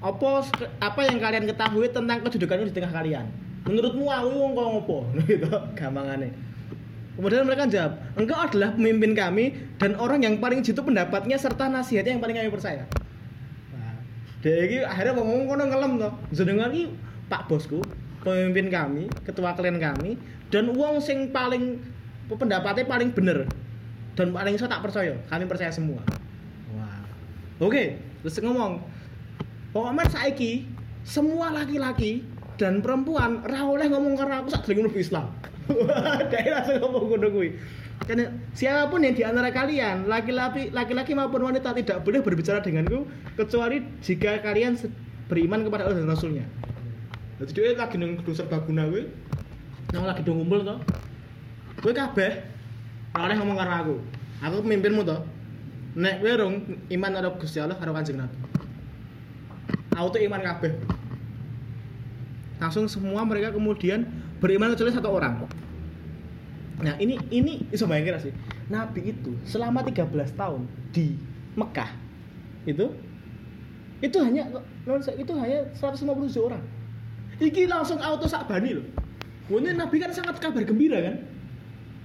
apa 0.00 0.48
apa 0.80 1.00
yang 1.04 1.20
kalian 1.20 1.44
ketahui 1.44 1.92
tentang 1.92 2.24
kedudukanku 2.24 2.72
di 2.72 2.74
tengah 2.80 2.88
kalian? 2.88 3.28
Menurutmu 3.68 4.08
aku 4.08 4.28
wong 4.32 4.50
kok 4.56 4.66
ngopo? 4.72 4.98
Gitu 5.28 5.52
gampangane 5.76 6.32
Kemudian 7.20 7.44
mereka 7.44 7.68
jawab, 7.68 8.00
engkau 8.16 8.38
adalah 8.40 8.72
pemimpin 8.72 9.12
kami 9.12 9.52
dan 9.76 9.92
orang 10.00 10.24
yang 10.24 10.40
paling 10.40 10.64
jitu 10.64 10.80
pendapatnya 10.80 11.36
serta 11.36 11.68
nasihatnya 11.68 12.16
yang 12.16 12.22
paling 12.24 12.32
kami 12.32 12.48
percaya. 12.48 12.88
Nah, 13.76 14.00
dia 14.40 14.56
ini 14.64 14.80
akhirnya 14.80 15.20
ngomong 15.20 15.44
kono 15.44 15.64
ngelem 15.68 15.92
toh. 16.00 16.12
Jenengan 16.32 16.72
iki 16.72 16.88
Pak 17.28 17.44
Bosku, 17.44 17.84
pemimpin 18.20 18.68
kami, 18.68 19.04
ketua 19.24 19.56
klien 19.56 19.80
kami 19.80 20.16
dan 20.52 20.70
uang 20.72 21.00
sing 21.00 21.32
paling 21.32 21.80
pendapatnya 22.30 22.86
paling 22.86 23.10
bener 23.10 23.48
dan 24.14 24.30
paling 24.30 24.54
saya 24.60 24.76
tak 24.76 24.84
percaya. 24.84 25.14
Kami 25.28 25.44
percaya 25.48 25.72
semua. 25.72 26.02
Oke, 27.60 28.00
terus 28.24 28.40
ngomong. 28.40 28.80
Pokoknya 29.70 30.08
saiki 30.08 30.64
semua 31.04 31.52
laki-laki 31.52 32.24
dan 32.56 32.80
perempuan 32.80 33.44
ra 33.44 33.68
oleh 33.68 33.86
ngomong 33.92 34.16
karena 34.16 34.40
aku 34.40 34.48
sak 34.48 34.64
gelem 34.64 34.90
Islam. 34.96 35.28
Dia 36.32 36.50
langsung 36.50 36.80
ngomong 36.82 37.04
ngono 37.14 37.28
kuwi. 37.30 37.54
Karena 38.08 38.32
siapa 38.56 38.88
pun 38.88 39.04
yang 39.04 39.12
di 39.12 39.22
antara 39.22 39.52
kalian, 39.52 40.08
laki-laki 40.08 40.72
laki-laki 40.72 41.12
maupun 41.12 41.52
wanita 41.52 41.76
tidak 41.76 42.00
boleh 42.00 42.24
berbicara 42.24 42.64
denganku 42.64 43.04
kecuali 43.36 43.84
jika 44.00 44.40
kalian 44.40 44.74
beriman 45.28 45.62
kepada 45.62 45.86
Allah 45.86 46.00
dan 46.00 46.08
Rasulnya. 46.08 46.44
Jadi 47.40 47.56
dia 47.56 47.72
lagi 47.72 47.96
nang 47.96 48.20
gedung 48.20 48.36
serbaguna 48.36 48.84
kuwi. 48.84 49.08
Nang 49.96 50.04
lagi 50.04 50.20
do 50.20 50.36
ngumpul 50.36 50.60
to. 50.60 50.76
Kowe 51.80 51.96
kabeh 51.96 52.44
ora 53.16 53.32
oleh 53.32 53.36
ngomong 53.40 53.56
karo 53.56 53.72
aku. 53.72 53.96
Aku 54.44 54.60
pemimpinmu 54.60 55.08
to. 55.08 55.16
Nek 55.96 56.20
kowe 56.20 56.32
rong 56.36 56.84
iman 56.92 57.10
karo 57.16 57.28
Gusti 57.40 57.56
Allah 57.56 57.80
karo 57.80 57.96
Kanjeng 57.96 58.20
Nabi. 58.20 58.36
Auto 59.96 60.20
iman 60.20 60.42
kabeh. 60.44 60.76
Langsung 62.60 62.84
semua 62.92 63.24
mereka 63.24 63.56
kemudian 63.56 64.04
beriman 64.36 64.76
kecuali 64.76 64.92
satu 64.92 65.08
orang. 65.08 65.48
Nah, 66.84 66.96
ini 67.00 67.16
ini 67.32 67.64
bisa 67.64 67.88
bayangin 67.88 68.20
sih. 68.20 68.32
Nabi 68.68 69.16
itu 69.16 69.32
selama 69.48 69.80
13 69.80 70.12
tahun 70.36 70.68
di 70.92 71.16
Mekah 71.56 71.90
itu 72.68 72.92
itu 74.00 74.16
hanya 74.20 74.44
itu 75.16 75.32
hanya 75.40 75.58
150 75.72 76.04
orang. 76.44 76.79
Iki 77.40 77.72
langsung 77.72 77.96
auto 78.04 78.28
sakbani 78.28 78.76
loh. 78.76 78.86
Ini 79.50 79.74
Nabi 79.74 79.96
kan 79.98 80.12
sangat 80.12 80.38
kabar 80.38 80.62
gembira 80.62 81.00
kan. 81.00 81.16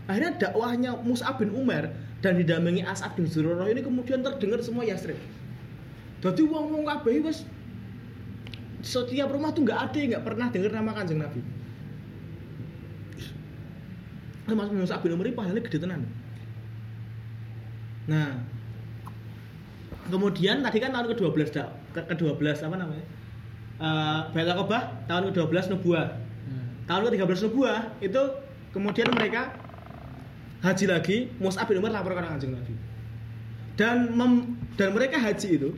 Akhirnya 0.07 0.31
dakwahnya 0.39 0.91
Mus'ab 1.03 1.38
bin 1.38 1.51
Umar 1.51 1.91
dan 2.23 2.39
didampingi 2.39 2.81
As'ad 2.81 3.13
bin 3.19 3.27
Zurarah 3.27 3.69
ini 3.69 3.83
kemudian 3.83 4.23
terdengar 4.23 4.63
semua 4.63 4.88
Yasrib. 4.88 5.17
Jadi 6.23 6.41
wong-wong 6.41 6.88
kabeh 6.88 7.21
wis 7.21 7.45
setiap 8.86 9.29
rumah 9.33 9.53
tuh 9.53 9.65
nggak 9.65 9.79
ada 9.91 9.97
nggak 9.97 10.23
pernah 10.25 10.47
dengar 10.49 10.71
nama 10.73 10.91
kanjeng 10.95 11.21
Nabi. 11.21 11.41
Mas 14.45 14.69
Mus'ab 14.69 15.01
bin 15.01 15.13
Umar 15.17 15.27
pahalanya 15.33 15.65
gede 15.65 15.83
tenan. 15.83 16.05
Nah, 18.05 18.45
kemudian 20.13 20.61
tadi 20.61 20.77
kan 20.77 20.93
tahun 20.93 21.17
ke-12 21.17 21.49
dak 21.49 21.67
ke- 21.97 22.05
ke-12 22.13 22.61
apa 22.61 22.77
namanya? 22.77 23.05
Eh 23.76 24.21
Baitul 24.32 24.55
Aqabah 24.55 25.03
tahun 25.07 25.36
ke-12 25.36 25.76
Nubuah. 25.76 26.07
Tahun 26.88 27.01
ke-13 27.11 27.49
Nubuah 27.49 27.80
itu 27.99 28.21
kemudian 28.71 29.11
mereka 29.11 29.51
haji 30.63 30.86
lagi, 30.88 31.17
Mus'ab 31.41 31.67
bin 31.67 31.84
Umar 31.84 31.91
lapor 31.91 32.15
ke 32.15 32.23
kanjeng 32.23 32.55
Nabi. 32.55 32.73
Dan 33.76 34.15
mem- 34.15 34.55
dan 34.80 34.95
mereka 34.95 35.19
haji 35.19 35.59
itu. 35.59 35.69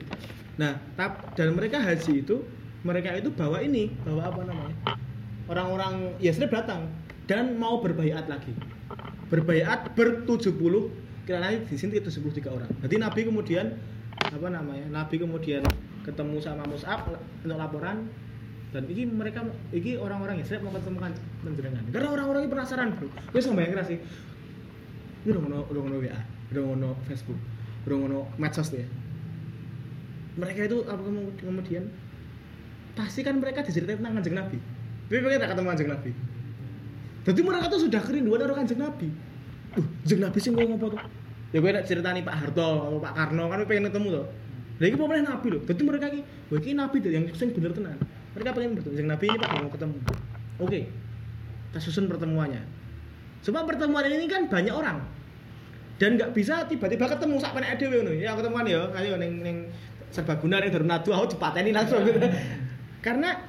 Nah, 0.62 0.78
tap, 0.94 1.34
dan 1.34 1.54
mereka 1.58 1.82
haji 1.82 2.22
itu 2.22 2.46
mereka 2.86 3.14
itu 3.18 3.34
bawa 3.34 3.66
ini, 3.66 3.90
bawa 4.06 4.30
apa 4.30 4.42
namanya? 4.46 4.78
Orang-orang 5.50 6.18
Yasrib 6.22 6.54
datang 6.54 6.92
dan 7.26 7.58
mau 7.58 7.82
berbaiat 7.82 8.30
lagi. 8.30 8.54
Berbaiat 9.34 9.98
ber-70 9.98 10.74
kira 11.26 11.44
nanti 11.44 11.66
di 11.68 11.76
sini 11.76 12.00
73 12.00 12.46
orang. 12.48 12.70
Jadi 12.86 12.96
Nabi 13.02 13.22
kemudian 13.26 13.74
apa 14.22 14.48
namanya? 14.48 14.88
Nabi 14.92 15.20
kemudian 15.20 15.66
ketemu 16.08 16.40
sama 16.40 16.64
Mus'ab 16.64 17.12
untuk 17.44 17.60
laporan 17.60 18.08
dan 18.72 18.84
ini 18.88 19.04
mereka 19.08 19.44
ini 19.72 19.96
orang-orang 19.96 20.44
mau 20.64 20.72
ketemu 20.76 20.98
kan 21.00 21.14
penjenengan. 21.44 21.84
Karena 21.92 22.08
orang-orang 22.12 22.42
ini 22.48 22.52
penasaran, 22.52 22.88
Bro. 22.96 23.08
Wis 23.32 23.48
bayangin 23.48 23.80
sih. 23.84 23.98
Ini 25.24 25.30
udah 25.36 25.42
ngono 25.44 25.60
udah 25.72 25.82
ngono 25.84 25.96
WA, 26.04 26.20
udah 26.56 26.64
ngono 26.64 26.90
Facebook, 27.08 27.40
udah 27.88 27.96
ngono 28.00 28.20
medsos 28.40 28.72
tuh 28.72 28.84
ya. 28.84 28.88
Mereka 30.38 30.70
itu 30.70 30.78
apa 30.88 31.02
kemu- 31.02 31.36
kemudian 31.40 31.84
pasti 32.94 33.24
kan 33.24 33.40
mereka 33.40 33.64
diceritain 33.64 34.00
tentang 34.00 34.20
kanjeng 34.20 34.36
Nabi. 34.36 34.58
Tapi 35.08 35.20
pengen 35.24 35.40
tak 35.40 35.50
ketemu 35.56 35.68
kanjeng 35.72 35.90
Nabi. 35.92 36.12
Jadi 37.28 37.40
mereka 37.44 37.66
tuh 37.68 37.82
sudah 37.84 38.02
kerinduan 38.04 38.40
karo 38.40 38.54
kanjeng 38.56 38.80
Nabi. 38.80 39.08
Uh, 39.76 39.88
kanjeng 40.04 40.22
Nabi 40.24 40.38
sih 40.40 40.50
ngomong 40.52 40.80
apa 40.80 40.86
tuh? 40.92 41.00
Ya 41.56 41.58
gue 41.64 41.72
nak 41.72 41.86
ceritani 41.88 42.22
Pak 42.24 42.36
Harto 42.36 42.68
atau 42.92 43.00
Pak 43.00 43.14
Karno 43.16 43.48
kan 43.48 43.64
pengen 43.64 43.88
ketemu 43.88 44.08
tuh. 44.22 44.26
Lah 44.78 44.86
iki 44.86 44.98
pemain 44.98 45.26
Nabi 45.26 45.48
loh. 45.50 45.62
Jadi 45.66 45.82
mereka 45.82 46.06
ki, 46.14 46.22
wah 46.54 46.58
iki 46.62 46.72
Nabi 46.78 46.98
yang 47.10 47.26
sing 47.34 47.50
bener 47.54 47.74
tenan. 47.74 47.98
Mereka 48.38 48.54
pengen 48.54 48.78
bertemu 48.78 48.94
kanjeng 48.94 49.10
Nabi 49.10 49.26
ini 49.26 49.38
Pak 49.42 49.50
mau 49.58 49.72
ketemu. 49.74 49.98
Oke. 50.62 50.80
Kita 51.74 51.80
susun 51.82 52.06
pertemuannya. 52.06 52.62
Sebab 53.42 53.66
pertemuan 53.66 54.06
ini 54.06 54.30
kan 54.30 54.46
banyak 54.46 54.74
orang. 54.74 55.02
Dan 55.98 56.22
nggak 56.22 56.38
bisa 56.38 56.70
tiba-tiba 56.70 57.10
ketemu 57.10 57.42
sak 57.42 57.58
penek 57.58 57.82
dhewe 57.82 58.06
ngono. 58.06 58.14
Ya 58.14 58.38
ketemuan 58.38 58.70
ya, 58.70 58.86
ayo 58.94 59.18
ning 59.18 59.42
ning 59.42 59.58
serbaguna 60.14 60.62
ning 60.62 60.70
Dornado 60.70 61.10
aku 61.10 61.34
dipateni 61.34 61.74
langsung 61.74 62.06
gitu. 62.06 62.22
karena 63.06 63.42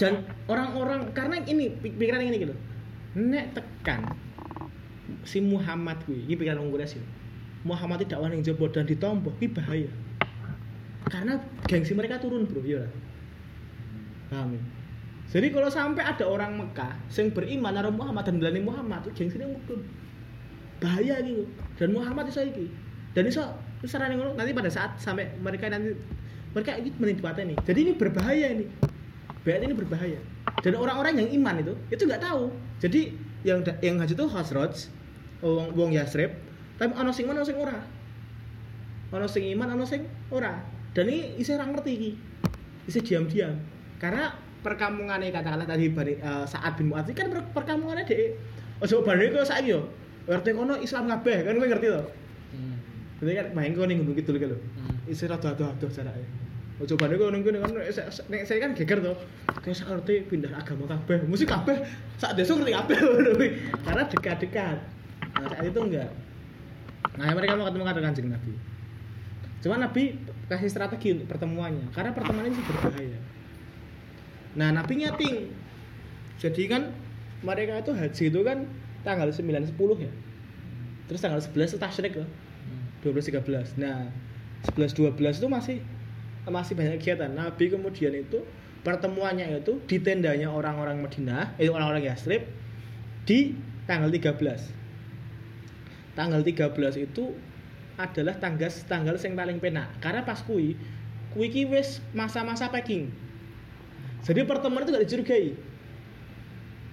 dan 0.00 0.24
orang-orang 0.48 1.12
karena 1.12 1.36
ini 1.44 1.68
pik- 1.68 2.00
pikiran 2.00 2.24
ini 2.24 2.36
gitu. 2.40 2.54
Nek 3.20 3.52
tekan 3.52 4.08
si 5.26 5.44
Muhammad 5.44 6.00
kuwi, 6.08 6.24
iki 6.24 6.40
pikiran 6.40 6.64
wong 6.64 6.72
Quraisy. 6.72 7.00
Muhammad 7.60 8.00
tidak 8.00 8.24
wani 8.24 8.40
jebo 8.40 8.72
dan 8.72 8.88
ditompo, 8.88 9.36
iki 9.36 9.52
bahaya. 9.52 9.92
Karena 11.10 11.34
gengsi 11.66 11.92
mereka 11.92 12.22
turun, 12.22 12.46
Bro, 12.46 12.62
ya. 12.62 12.86
ora? 12.86 12.88
Paham 14.30 14.54
ya? 14.54 14.62
Jadi 15.30 15.46
kalau 15.54 15.70
sampai 15.70 16.02
ada 16.02 16.26
orang 16.26 16.58
Mekah 16.58 16.90
yang 17.14 17.30
beriman 17.30 17.70
karo 17.70 17.90
Muhammad 17.94 18.26
dan 18.26 18.42
belani 18.42 18.60
Muhammad, 18.66 19.06
itu 19.06 19.10
gengsinya 19.14 19.46
mukul. 19.46 19.78
Bahaya 20.82 21.22
gitu. 21.22 21.46
Dan 21.78 21.94
Muhammad 21.94 22.26
itu 22.26 22.42
iki. 22.42 22.66
Dan 23.14 23.30
iso 23.30 23.42
sarane 23.86 24.18
ngono 24.18 24.34
nanti 24.34 24.50
pada 24.50 24.70
saat 24.70 24.98
sampai 24.98 25.30
mereka 25.38 25.70
nanti 25.70 25.94
mereka 26.50 26.74
ini 26.78 26.90
menitipati 26.98 27.46
nih. 27.46 27.58
Jadi 27.62 27.78
ini 27.78 27.92
berbahaya 27.94 28.46
ini. 28.58 28.66
Bayat 29.46 29.60
ini 29.70 29.74
berbahaya. 29.74 30.18
Dan 30.66 30.74
orang-orang 30.74 31.14
yang 31.22 31.28
iman 31.42 31.62
itu 31.62 31.74
itu 31.94 32.02
nggak 32.10 32.22
tahu. 32.26 32.50
Jadi 32.82 33.14
yang 33.46 33.62
yang 33.80 34.02
haji 34.02 34.18
itu 34.18 34.26
Khazraj, 34.26 34.74
wong 35.40 35.72
wong 35.78 35.90
Yasrib, 35.94 36.34
tapi 36.74 36.92
ono 36.98 37.14
sing 37.14 37.30
ono 37.30 37.46
sing 37.46 37.54
ora. 37.54 37.78
Ono 39.14 39.26
sing 39.30 39.46
iman 39.54 39.78
ono 39.78 39.86
sing 39.86 40.04
ora. 40.34 40.58
Dan 40.90 41.04
ini 41.06 41.38
isih 41.38 41.54
ora 41.54 41.70
ngerti 41.70 41.90
iki. 41.94 42.10
Isih 42.90 43.02
diam-diam. 43.06 43.54
Karena 44.00 44.34
perkampungannya 44.60 45.32
katakanlah 45.32 45.68
tadi 45.68 45.88
bari, 45.92 46.14
eh, 46.20 46.44
saat 46.44 46.76
bin 46.76 46.92
Mu'adz 46.92 47.12
kan 47.16 47.32
per, 47.32 47.40
perkampungannya 47.52 48.04
dek 48.04 48.36
ojo 48.80 49.04
bari 49.04 49.28
kok 49.32 49.44
saiki 49.44 49.76
yo 49.76 49.88
RT 50.28 50.56
kono 50.56 50.76
Islam 50.80 51.08
kabeh 51.08 51.44
kan 51.44 51.56
kowe 51.56 51.68
ngerti 51.68 51.88
to 51.88 52.02
Hmm. 52.50 52.82
Berarti 53.22 53.34
kan 53.38 53.46
main 53.54 53.70
kau 53.78 53.86
ning 53.86 54.02
gunung 54.02 54.18
kidul 54.18 54.34
kan 54.42 54.50
lho. 54.50 54.58
Hmm. 54.58 55.06
Isi 55.06 55.30
rada 55.30 55.54
adoh-adoh 55.54 55.86
jarake. 55.86 56.26
Ojo 56.82 56.98
bane 56.98 57.14
kau 57.14 57.30
ning 57.30 57.46
kene 57.46 57.62
kan 57.62 57.70
nek 58.26 58.42
saya 58.42 58.58
kan 58.58 58.74
geger 58.74 58.98
to. 58.98 59.14
Kayak 59.62 59.76
sak 59.78 59.86
ngerti 59.86 60.26
pindah 60.26 60.50
agama 60.50 60.90
kabeh. 60.90 61.22
Mesti 61.30 61.46
kabeh 61.46 61.78
sak 62.18 62.34
desa 62.34 62.58
ngerti 62.58 62.74
kabeh. 62.74 62.98
Karena 63.86 64.02
dekat-dekat. 64.02 64.78
Nah, 65.38 65.46
saat 65.46 65.62
itu 65.62 65.78
enggak. 65.78 66.10
Nah, 67.22 67.30
mereka 67.38 67.54
mau 67.54 67.70
ketemu 67.70 67.84
karo 67.86 68.00
Kanjeng 68.02 68.28
Nabi. 68.34 68.52
Cuma 69.62 69.78
Nabi 69.78 70.04
kasih 70.50 70.66
strategi 70.66 71.14
untuk 71.14 71.30
pertemuannya 71.30 71.94
karena 71.94 72.10
pertemuan 72.10 72.50
ini 72.50 72.58
berbahaya. 72.66 73.20
Nah, 74.58 74.74
Nabi 74.74 74.98
nyating. 74.98 75.46
Jadi 76.42 76.62
kan 76.66 76.90
mereka 77.46 77.78
itu 77.78 77.94
haji 77.94 78.24
itu 78.34 78.40
kan 78.42 78.66
tanggal 79.06 79.30
9 79.30 79.46
10 79.46 79.70
ya. 80.02 80.10
Terus 81.06 81.20
tanggal 81.22 81.38
11 81.38 81.76
itu 81.76 81.78
tasyrik 81.78 82.18
loh. 82.18 82.26
Hmm. 82.26 83.06
12 83.06 83.30
13. 83.30 83.78
Nah, 83.78 84.10
11 84.74 84.98
12 84.98 85.38
itu 85.38 85.46
masih 85.46 85.76
masih 86.50 86.74
banyak 86.74 86.98
kegiatan. 86.98 87.30
Nabi 87.30 87.70
kemudian 87.70 88.10
itu 88.18 88.42
pertemuannya 88.82 89.60
itu 89.60 89.78
di 89.86 90.02
tendanya 90.02 90.50
orang-orang 90.50 90.98
Madinah, 90.98 91.54
eh 91.60 91.70
orang-orang 91.70 92.10
Yastrib 92.10 92.42
di 93.22 93.54
tanggal 93.86 94.10
13. 94.10 94.34
Tanggal 96.18 96.42
13 96.42 96.98
itu 96.98 97.38
adalah 98.06 98.34
tanggal 98.40 98.70
tanggal 98.88 99.14
yang 99.20 99.34
paling 99.36 99.58
penak 99.60 99.88
karena 100.00 100.24
pas 100.24 100.40
kui 100.40 100.76
kui 101.30 101.48
ki 101.52 101.68
masa-masa 102.16 102.72
packing. 102.72 103.12
Jadi 104.24 104.44
pertemuan 104.44 104.84
itu 104.84 104.90
gak 104.92 105.04
dicurigai. 105.04 105.46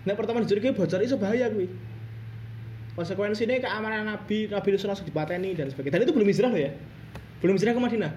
Nah 0.07 0.13
pertemuan 0.15 0.43
dicurigai 0.47 0.71
bocor 0.75 0.99
itu 1.03 1.15
bahaya 1.19 1.51
kui 1.51 1.67
konsekuensinya 2.97 3.61
keamanan 3.61 4.09
Nabi, 4.09 4.49
Nabi 4.49 4.67
itu 4.73 4.89
langsung 4.89 5.05
dipateni 5.05 5.53
dan 5.53 5.69
sebagainya. 5.69 6.01
Dan 6.01 6.09
itu 6.09 6.13
belum 6.17 6.27
hijrah 6.33 6.49
ya, 6.57 6.73
belum 7.45 7.53
hijrah 7.53 7.77
ke 7.77 7.81
Madinah. 7.81 8.13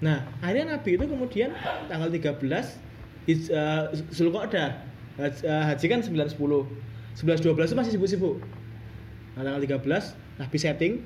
Nah, 0.00 0.24
akhirnya 0.40 0.80
Nabi 0.80 0.96
itu 0.96 1.04
kemudian 1.04 1.52
tanggal 1.86 2.08
13 2.08 2.80
hij- 3.28 3.52
eh, 3.52 3.82
Zulqa'dah 4.10 4.80
haji, 5.20 5.40
eh, 5.44 5.64
haji 5.68 5.86
kan 5.92 6.00
9 6.00 6.26
10. 6.32 6.64
11 7.12 7.44
12 7.44 7.68
itu 7.68 7.76
masih 7.76 7.92
sibuk-sibuk. 8.00 8.40
Nah, 9.36 9.44
tanggal 9.44 9.60
13 9.60 10.16
Nabi 10.42 10.58
setting 10.58 10.98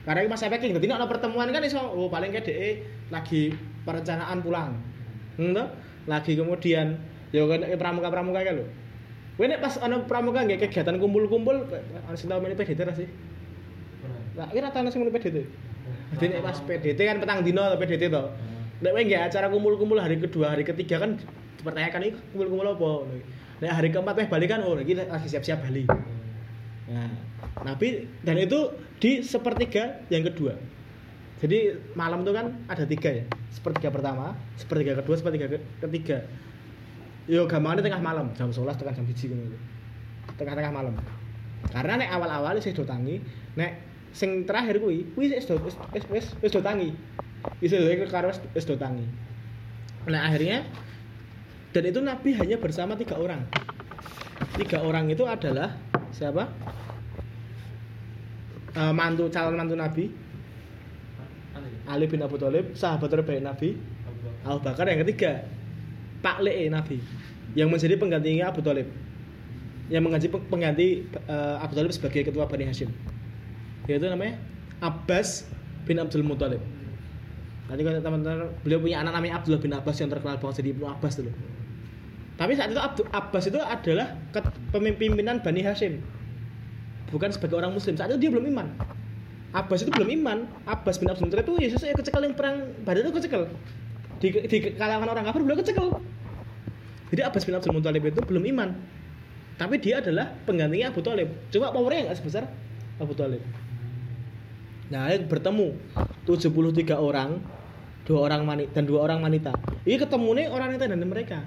karena 0.00 0.24
ini 0.24 0.30
masa 0.32 0.48
packing, 0.48 0.72
jadi 0.72 0.96
ada 0.96 1.04
pertemuan 1.04 1.52
kan 1.52 1.60
iso 1.60 1.76
oh 1.76 2.08
paling 2.08 2.32
kayak 2.32 2.48
DE 2.48 2.70
lagi 3.12 3.52
perencanaan 3.84 4.40
pulang. 4.40 4.72
Entah, 5.36 5.76
lagi 6.08 6.40
kemudian 6.40 6.96
ya 7.36 7.44
kan 7.44 7.60
eh, 7.68 7.76
pramuka-pramuka 7.76 8.40
kan 8.40 8.64
lho. 8.64 8.66
Nek 9.40 9.60
pas 9.60 9.76
ana 9.80 10.00
pramuka 10.08 10.40
nggak 10.40 10.68
kegiatan 10.68 10.96
kumpul-kumpul, 10.96 11.68
ana 12.08 12.16
sing 12.16 12.32
tau 12.32 12.40
PDT 12.40 12.80
ra 12.80 12.96
sih? 12.96 13.08
Lah, 14.40 14.48
kira 14.48 14.72
tau 14.72 14.80
ana 14.80 14.88
sing 14.88 15.04
PDT. 15.04 15.36
Jadi 16.16 16.24
nek 16.32 16.42
pas 16.48 16.56
PDT 16.56 16.98
kan 17.04 17.16
petang 17.20 17.44
dino 17.44 17.60
atau 17.60 17.76
PDT 17.76 18.08
to. 18.08 18.22
Nek 18.80 18.90
kowe 18.96 19.04
acara 19.04 19.46
kumpul-kumpul 19.52 20.00
hari 20.00 20.16
kedua, 20.16 20.56
hari 20.56 20.64
ketiga 20.64 20.96
kan 20.96 21.20
dipertanyakan 21.60 22.08
iki 22.08 22.16
kumpul-kumpul 22.32 22.72
apa. 22.72 22.90
Nek 23.60 23.70
hari 23.76 23.88
keempat 23.92 24.16
weh 24.16 24.28
balik 24.32 24.48
kan 24.48 24.64
oh 24.64 24.80
iki 24.80 24.96
lagi 24.96 25.28
siap-siap 25.28 25.60
bali. 25.60 25.84
Nah, 26.90 27.06
Nabi 27.62 28.10
dan 28.26 28.36
itu 28.42 28.74
di 28.98 29.22
sepertiga 29.22 30.02
yang 30.10 30.26
kedua. 30.26 30.58
Jadi 31.40 31.72
malam 31.96 32.20
itu 32.26 32.34
kan 32.36 32.52
ada 32.68 32.84
tiga 32.84 33.08
ya, 33.08 33.24
sepertiga 33.48 33.88
pertama, 33.88 34.36
sepertiga 34.60 34.98
kedua, 35.00 35.14
sepertiga 35.16 35.46
ke- 35.48 35.66
ketiga. 35.86 36.26
Yo 37.30 37.46
gampangnya 37.46 37.86
tengah 37.86 38.02
malam, 38.02 38.34
jam 38.36 38.50
11 38.52 38.76
tekan 38.76 38.92
jam 38.92 39.06
1 39.06 39.32
ngono. 39.32 39.56
Tengah-tengah 40.36 40.72
malam. 40.74 40.94
Karena 41.70 42.02
nek 42.02 42.10
awal-awal 42.10 42.58
wis 42.58 42.68
do 42.74 42.84
tangi, 42.84 43.22
nek 43.54 43.78
sing 44.10 44.44
terakhir 44.44 44.82
kuwi, 44.82 45.06
kuwi 45.14 45.32
wis 45.32 45.46
do 45.46 45.56
wis 45.62 45.78
wis 46.10 46.26
wis 46.42 46.52
do 46.52 46.60
tangi. 46.60 46.92
Wis 47.62 47.72
do 47.72 47.86
karo 48.10 48.34
wis 48.34 48.64
do 48.66 48.74
tangi. 48.76 49.06
Nah, 50.10 50.28
akhirnya 50.28 50.66
dan 51.70 51.84
itu 51.86 52.00
Nabi 52.02 52.34
hanya 52.34 52.58
bersama 52.58 52.98
tiga 52.98 53.14
orang. 53.16 53.46
Tiga 54.58 54.82
orang 54.82 55.08
itu 55.08 55.22
adalah 55.24 55.78
siapa? 56.12 56.50
Eh, 58.70 58.92
mantu 58.94 59.26
calon 59.34 59.58
mantu 59.58 59.74
Nabi 59.74 60.04
Ali 61.90 62.06
bin 62.06 62.22
Abu 62.22 62.38
Thalib, 62.38 62.78
sahabat 62.78 63.10
terbaik 63.10 63.42
Nabi. 63.42 63.74
Abu 64.46 64.62
Bakar 64.62 64.86
yang 64.86 65.02
ketiga, 65.02 65.42
Pak 66.22 66.38
Le 66.38 66.70
Nabi 66.70 67.02
yang 67.58 67.66
menjadi 67.66 67.98
penggantinya 67.98 68.54
Abu 68.54 68.62
Thalib. 68.62 68.86
Yang 69.90 70.02
mengganti 70.06 70.28
pengganti 70.30 70.88
eh, 71.10 71.56
Abu 71.58 71.74
Thalib 71.74 71.90
sebagai 71.90 72.30
ketua 72.30 72.46
Bani 72.46 72.70
Hashim. 72.70 72.94
Yaitu 73.90 74.06
namanya 74.06 74.38
Abbas 74.78 75.50
bin 75.84 75.98
Abdul 75.98 76.22
Muthalib. 76.22 76.62
Nanti 77.66 77.82
kalau 77.82 78.02
teman-teman 78.02 78.50
beliau 78.62 78.78
punya 78.82 79.02
anak 79.02 79.18
namanya 79.18 79.42
Abdullah 79.42 79.62
bin 79.62 79.74
Abbas 79.74 79.98
yang 79.98 80.10
terkenal 80.10 80.38
banget 80.38 80.62
jadi 80.62 80.70
Ibnu 80.74 80.86
Abbas 80.86 81.12
dulu. 81.18 81.32
Tapi 82.40 82.56
saat 82.56 82.72
itu 82.72 82.80
Abdul 82.80 83.04
Abbas 83.12 83.44
itu 83.52 83.60
adalah 83.60 84.16
pemimpinan 84.72 85.44
Bani 85.44 85.60
Hashim. 85.60 86.00
Bukan 87.12 87.36
sebagai 87.36 87.60
orang 87.60 87.76
muslim. 87.76 88.00
Saat 88.00 88.16
itu 88.16 88.24
dia 88.24 88.30
belum 88.32 88.48
iman. 88.48 88.72
Abbas 89.52 89.84
itu 89.84 89.92
belum 89.92 90.08
iman. 90.24 90.48
Abbas 90.64 90.96
bin 90.96 91.12
Abdul 91.12 91.28
Muthalib 91.28 91.44
itu 91.44 91.68
Yesus 91.68 91.84
yang 91.84 92.00
kecekel 92.00 92.24
yang 92.24 92.32
perang 92.32 92.64
Badar 92.80 93.04
itu 93.04 93.12
kecekel. 93.12 93.44
Di, 94.24 94.32
di 94.48 94.56
kalangan 94.72 95.12
orang 95.12 95.28
kafir 95.28 95.44
beliau 95.44 95.60
kecekel. 95.60 96.00
Jadi 97.12 97.20
Abbas 97.20 97.44
bin 97.44 97.54
Abdul 97.60 97.76
Muthalib 97.76 98.08
itu 98.08 98.20
belum 98.24 98.44
iman. 98.56 98.72
Tapi 99.60 99.76
dia 99.76 100.00
adalah 100.00 100.32
penggantinya 100.48 100.88
Abu 100.88 101.04
Thalib. 101.04 101.28
Cuma 101.52 101.68
powernya 101.68 102.08
nggak 102.08 102.16
sebesar 102.24 102.48
Abu 102.96 103.12
Thalib. 103.12 103.44
Nah, 104.88 105.12
bertemu 105.28 105.76
73 106.24 106.96
orang, 106.96 107.44
dua 108.08 108.32
orang 108.32 108.48
wanita 108.48 108.72
dan 108.72 108.88
dua 108.88 109.04
orang 109.04 109.20
wanita. 109.20 109.52
Ini 109.84 110.00
ketemu 110.00 110.28
nih 110.40 110.46
orang 110.48 110.66
wanita 110.72 110.88
dan 110.88 111.04
mereka. 111.04 111.44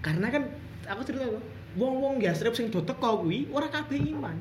Karena 0.00 0.32
kan 0.32 0.48
aku 0.88 1.00
cerita 1.04 1.28
kok, 1.28 1.44
wong-wong 1.76 2.18
Yastrib 2.24 2.56
sing 2.56 2.72
do 2.72 2.80
teko 2.80 3.24
kuwi 3.24 3.48
ora 3.52 3.68
kabeh 3.68 4.00
iman. 4.16 4.36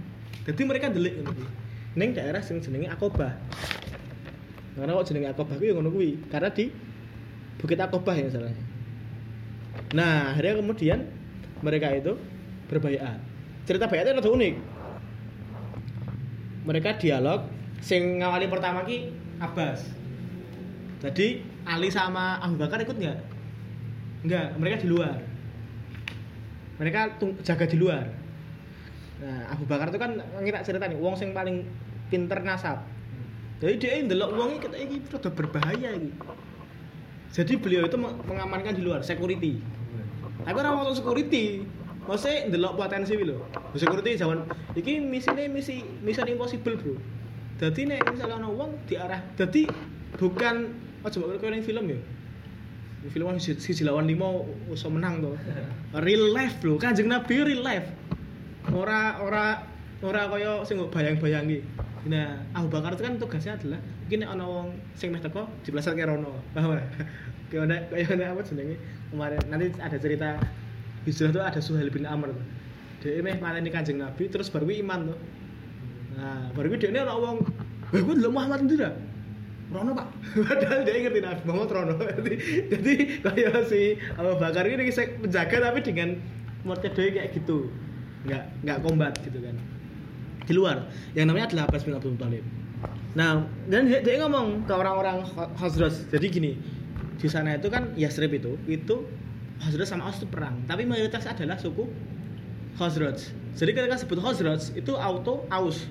Jadi 0.47 0.61
mereka 0.63 0.87
delik 0.89 1.19
ngono 1.19 1.35
kuwi. 1.35 1.49
Ning 1.99 2.09
daerah 2.15 2.39
sing 2.39 2.63
jenenge 2.63 2.87
Akobah. 2.87 3.35
Karena 4.79 4.95
kok 4.95 5.05
jenenge 5.11 5.27
Akobah 5.35 5.55
kuwi 5.59 5.69
ya 5.69 5.73
ngono 5.75 5.91
kuwi, 5.91 6.11
karena 6.31 6.49
di 6.49 6.71
Bukit 7.59 7.75
Akobah 7.75 8.15
ya 8.15 8.31
salahnya. 8.31 8.63
Nah, 9.91 10.31
akhirnya 10.31 10.63
kemudian 10.63 10.99
mereka 11.59 11.91
itu 11.91 12.15
berbayat. 12.71 13.19
Cerita 13.67 13.91
bayatnya 13.91 14.23
rada 14.23 14.31
unik. 14.31 14.55
Mereka 16.63 17.01
dialog, 17.03 17.49
sing 17.83 18.23
ngawali 18.23 18.47
pertama 18.47 18.87
ki 18.87 19.11
Abbas. 19.43 19.83
Jadi 21.03 21.43
Ali 21.67 21.91
sama 21.91 22.39
Abu 22.43 22.59
Bakar 22.59 22.79
ikut 22.83 22.95
nggak? 22.95 23.17
Nggak, 24.27 24.47
mereka 24.59 24.75
di 24.83 24.87
luar. 24.87 25.19
Mereka 26.79 27.19
jaga 27.43 27.65
di 27.67 27.77
luar. 27.77 28.07
Nah, 29.19 29.51
Abu 29.51 29.67
Bakar 29.67 29.91
itu 29.91 29.99
kan 29.99 30.15
ngira 30.39 30.63
cerita 30.63 30.87
nih, 30.87 30.95
wong 30.95 31.19
sing 31.19 31.35
paling 31.35 31.67
pinter 32.07 32.39
nasab. 32.39 32.87
Jadi 33.59 33.75
dia 33.75 33.99
ndelok 33.99 34.31
iki 34.31 34.57
ketok 34.63 34.79
iki 34.79 34.95
rada 35.11 35.29
berbahaya 35.35 35.89
iki. 35.99 36.09
Jadi 37.35 37.53
beliau 37.59 37.83
itu 37.83 37.99
meng- 37.99 38.23
mengamankan 38.23 38.79
di 38.79 38.81
luar, 38.81 39.03
security. 39.03 39.59
Tapi 40.47 40.55
orang 40.55 40.79
waktu 40.79 40.95
security, 40.95 41.67
maksudnya 42.07 42.47
ndelok 42.47 42.79
potensi 42.79 43.19
lho. 43.19 43.43
Security 43.75 44.15
zaman 44.15 44.47
iki 44.79 45.03
misine 45.03 45.51
misi 45.51 45.83
mission 45.99 46.31
impossible, 46.31 46.79
Bro. 46.79 46.95
Jadi 47.59 47.91
nek 47.91 48.07
misalnya 48.07 48.39
ono 48.39 48.55
wong 48.55 48.71
diarah, 48.87 49.19
jadi 49.35 49.67
bukan 50.15 50.71
oh 51.03 51.11
coba 51.11 51.35
kalau 51.43 51.51
yang 51.59 51.67
film 51.67 51.85
ya. 51.91 51.99
Di 52.99 53.07
film 53.07 53.31
si, 53.39 53.55
si 53.55 53.83
lawan 53.87 54.05
lima 54.07 54.27
usah 54.67 54.91
menang 54.91 55.23
tuh. 55.23 55.35
Real 56.03 56.35
life 56.35 56.59
bro, 56.59 56.75
kanjeng 56.75 57.07
Nabi 57.07 57.39
real 57.43 57.63
life. 57.63 57.87
Ora 58.75 59.23
ora 59.23 59.63
ora 60.03 60.27
kaya 60.27 60.63
sing 60.67 60.79
bayang-bayangi. 60.91 61.63
Nah, 62.07 62.39
Abu 62.55 62.71
Bakar 62.71 62.95
itu 62.95 63.03
kan 63.03 63.19
tugasnya 63.19 63.59
adalah 63.59 63.79
mungkin 64.07 64.23
ana 64.23 64.45
wong 64.47 64.67
sing 64.95 65.11
meh 65.11 65.19
teko 65.19 65.47
dipleset 65.63 65.95
ke 65.95 66.03
rono. 66.07 66.39
Paham? 66.55 66.79
Kayak 67.51 67.65
ana 67.67 67.75
kayak 67.91 68.13
ana 68.15 68.25
apa 68.35 68.41
jenenge? 68.45 68.75
Kemarin 69.11 69.41
nanti 69.51 69.65
ada 69.81 69.97
cerita 69.99 70.29
hijrah 71.03 71.31
tuh 71.33 71.43
ada 71.43 71.59
Suhail 71.59 71.91
bin 71.91 72.07
Amr 72.07 72.31
tuh. 72.31 72.45
Dia 73.03 73.23
meh 73.23 73.35
mateni 73.39 73.71
kanjeng 73.71 73.99
Nabi 73.99 74.27
terus 74.27 74.51
baru 74.51 74.67
iman 74.67 75.11
tuh. 75.11 75.19
Nah, 76.19 76.51
baru 76.51 76.75
dia 76.75 76.91
ana 76.91 77.15
wong, 77.15 77.43
"Wah, 77.91 77.99
gue 77.99 78.15
delok 78.19 78.31
Muhammad 78.31 78.67
ndira." 78.67 78.91
Rono 79.69 79.93
pak, 79.93 80.07
padahal 80.49 80.81
dia 80.81 81.05
ngerti 81.05 81.21
Nabi 81.21 81.41
Muhammad 81.45 81.69
Rono. 81.69 81.95
jadi, 82.17 82.33
jadi 82.73 82.93
kayak 83.21 83.69
si 83.69 84.01
Abu 84.17 84.33
Bakar 84.41 84.65
ini 84.65 84.89
bisa 84.89 85.05
menjaga 85.21 85.57
tapi 85.61 85.79
dengan 85.85 86.17
motif 86.65 86.97
kayak 86.97 87.37
gitu, 87.37 87.69
nggak 88.25 88.43
nggak 88.65 88.77
kombat 88.81 89.13
gitu 89.21 89.37
kan. 89.37 89.53
Di 90.49 90.53
luar, 90.57 90.89
yang 91.13 91.29
namanya 91.29 91.53
adalah 91.53 91.69
Abbas 91.69 91.85
bin 91.85 91.93
Abdul 91.93 92.17
Muthalib. 92.17 92.41
Nah, 93.13 93.45
dan 93.69 93.85
dia, 93.85 94.01
dia 94.01 94.17
ngomong 94.25 94.65
ke 94.65 94.73
orang-orang 94.73 95.21
Khazraj, 95.61 96.09
jadi 96.09 96.25
gini, 96.25 96.57
di 97.21 97.27
sana 97.29 97.53
itu 97.53 97.69
kan 97.69 97.93
Yasrib 97.93 98.33
itu, 98.33 98.57
itu 98.65 99.05
Khazraj 99.61 99.85
sama 99.85 100.09
Aus 100.09 100.17
itu 100.17 100.25
perang, 100.25 100.65
tapi 100.65 100.89
mayoritas 100.89 101.29
adalah 101.29 101.61
suku 101.61 101.85
Khazraj. 102.81 103.21
Jadi 103.53 103.71
ketika 103.77 104.01
sebut 104.01 104.17
Khazraj 104.17 104.73
itu 104.73 104.97
auto 104.97 105.45
Aus. 105.53 105.85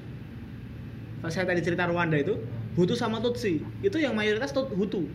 Saya 1.31 1.47
tadi 1.47 1.63
cerita 1.63 1.87
Rwanda 1.87 2.15
itu 2.15 2.39
Hutu 2.79 2.95
sama 2.95 3.19
Tutsi 3.19 3.59
itu 3.83 3.97
yang 3.99 4.15
mayoritas 4.15 4.55
Tut- 4.55 4.71
Hutu. 4.71 5.11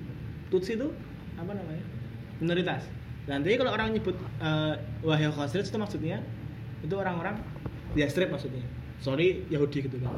Tutsi 0.51 0.75
itu 0.75 0.91
apa 1.39 1.55
namanya? 1.55 1.79
Minoritas. 2.43 2.83
Nanti 3.23 3.55
kalau 3.55 3.71
orang 3.71 3.95
nyebut 3.95 4.19
uh, 4.43 4.75
wahai 4.99 5.31
Khazraj 5.31 5.71
itu 5.71 5.79
maksudnya 5.79 6.19
itu 6.83 6.91
orang-orang 6.91 7.39
Yastrib 7.95 8.27
maksudnya. 8.27 8.67
Sorry 8.99 9.47
Yahudi 9.47 9.87
gitu 9.87 9.95
kan. 10.03 10.11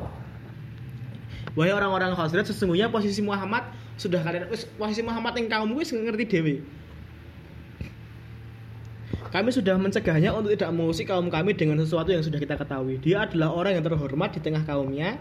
Wahai 1.53 1.69
orang-orang 1.69 2.17
Khazraj 2.17 2.49
sesungguhnya 2.49 2.89
posisi 2.89 3.21
Muhammad 3.21 3.69
sudah 4.01 4.25
kalian 4.25 4.49
posisi 4.49 5.05
Muhammad 5.05 5.37
yang 5.37 5.47
kaum 5.47 5.69
wis 5.77 5.93
ngerti 5.93 6.25
dewi. 6.25 6.55
Kami 9.29 9.51
sudah 9.51 9.75
mencegahnya 9.75 10.31
untuk 10.31 10.55
tidak 10.55 10.71
mengusik 10.71 11.11
kaum 11.11 11.27
kami 11.27 11.51
dengan 11.53 11.75
sesuatu 11.77 12.07
yang 12.07 12.23
sudah 12.23 12.39
kita 12.39 12.55
ketahui. 12.55 12.97
Dia 13.03 13.27
adalah 13.27 13.51
orang 13.51 13.75
yang 13.75 13.83
terhormat 13.83 14.31
di 14.31 14.39
tengah 14.39 14.63
kaumnya, 14.63 15.19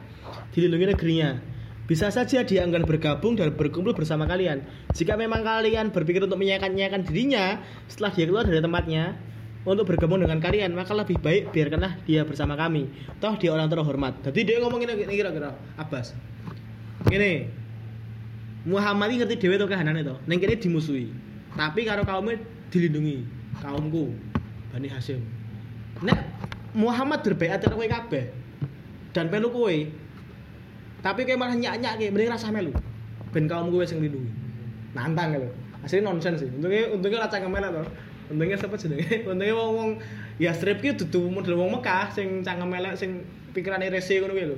dilindungi 0.55 0.95
negerinya. 0.95 1.31
Bisa 1.85 2.09
saja 2.09 2.41
dia 2.41 2.65
enggan 2.65 2.89
bergabung 2.89 3.37
dan 3.37 3.53
berkumpul 3.53 3.93
bersama 3.93 4.25
kalian. 4.25 4.65
Jika 4.97 5.21
memang 5.21 5.45
kalian 5.45 5.93
berpikir 5.93 6.25
untuk 6.25 6.41
menyayankan 6.41 7.05
dirinya 7.05 7.61
setelah 7.93 8.11
dia 8.17 8.25
keluar 8.25 8.45
dari 8.49 8.65
tempatnya 8.65 9.21
untuk 9.69 9.89
bergabung 9.89 10.21
dengan 10.21 10.41
kalian, 10.41 10.73
maka 10.73 10.97
lebih 10.97 11.21
baik 11.21 11.53
biarkanlah 11.53 12.01
dia 12.09 12.25
bersama 12.25 12.57
kami. 12.57 12.89
Toh 13.21 13.37
dia 13.37 13.53
orang 13.53 13.69
terhormat. 13.69 14.17
Jadi 14.25 14.41
dia 14.49 14.57
ngomongin 14.65 14.97
ini 14.97 15.13
kira-kira 15.13 15.53
Abbas. 15.77 16.17
Gini, 17.05 17.53
Muhammad 18.65 19.13
ini 19.13 19.21
ngerti 19.21 19.37
dewe 19.45 19.61
to 19.61 19.69
kahanan 19.69 20.01
itu. 20.01 20.17
Neng 20.25 20.41
dimusuhi. 20.41 21.13
Tapi 21.53 21.85
karo 21.85 22.09
kaumnya 22.09 22.41
dilindungi. 22.73 23.29
Kaumku 23.61 24.17
Bani 24.73 24.89
Hashim. 24.89 25.21
Nek 26.01 26.17
Muhammad 26.73 27.21
berbaiat 27.21 27.61
karo 27.61 27.77
kowe 27.77 27.89
kabeh 27.89 28.33
dan 29.13 29.29
melu 29.29 29.53
kowe. 29.53 29.77
Tapi 31.05 31.29
kowe 31.29 31.37
malah 31.37 31.53
nyak-nyak 31.53 32.01
kowe 32.01 32.09
mending 32.17 32.33
rasa 32.33 32.49
melu. 32.49 32.73
Ben 33.37 33.45
kaum 33.45 33.69
kowe 33.69 33.85
sing 33.85 34.01
lindungi. 34.01 34.33
Nantang 34.97 35.37
gitu. 35.37 35.49
Asline 35.85 36.09
nonsen 36.09 36.41
sih. 36.41 36.49
Untungnya 36.49 36.89
untungnya 36.97 37.29
cangkem 37.29 37.53
elek 37.53 37.71
to. 37.77 37.83
Untungnya 38.33 38.57
siapa 38.57 38.81
jenenge? 38.81 39.21
Untungnya 39.29 39.53
wong-wong 39.53 39.91
ya 40.41 40.57
strip 40.57 40.81
ki 40.81 40.97
dudu 40.97 41.29
model 41.29 41.61
wong 41.61 41.77
Mekah 41.77 42.09
sing 42.09 42.41
cangkem 42.41 42.73
elek 42.73 42.97
sing 42.97 43.21
pikirane 43.53 43.93
rese 43.93 44.17
lho. 44.17 44.57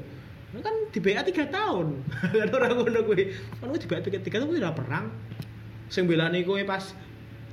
Lu 0.55 0.63
kan 0.63 0.73
di 0.95 1.03
BA 1.03 1.27
3 1.27 1.51
tahun. 1.51 1.87
Kan 2.39 2.49
ora 2.55 2.71
ngono 2.71 3.03
kuwi. 3.03 3.35
Kan 3.59 3.75
di 3.75 3.89
BA 3.91 3.99
3 4.07 4.23
tahun 4.23 4.47
kuwi 4.47 4.63
ora 4.63 4.71
perang. 4.71 5.11
Sing 5.91 6.07
belani 6.07 6.47
kowe 6.47 6.63
pas 6.63 6.95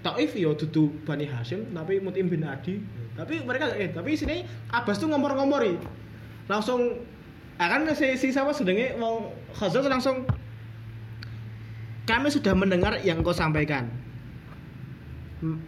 Taif 0.04 0.36
ya 0.36 0.52
dudu 0.52 0.92
Bani 1.08 1.24
Hashim 1.24 1.74
tapi 1.74 1.98
Mutim 1.98 2.30
bin 2.30 2.46
Adi. 2.46 2.78
Tapi 3.18 3.42
mereka 3.42 3.74
eh 3.74 3.90
tapi 3.90 4.14
sini 4.14 4.46
Abbas 4.70 5.02
tuh 5.02 5.10
ngomor-ngomori. 5.10 5.80
Langsung 6.46 7.02
akan 7.62 7.94
si, 7.94 8.18
si 8.18 8.28
siapa 8.34 8.50
sedenge 8.56 8.98
wong 8.98 9.30
Khazraj 9.54 9.86
langsung 9.86 10.26
kami 12.04 12.28
sudah 12.34 12.52
mendengar 12.58 13.00
yang 13.06 13.24
kau 13.24 13.32
sampaikan. 13.32 13.88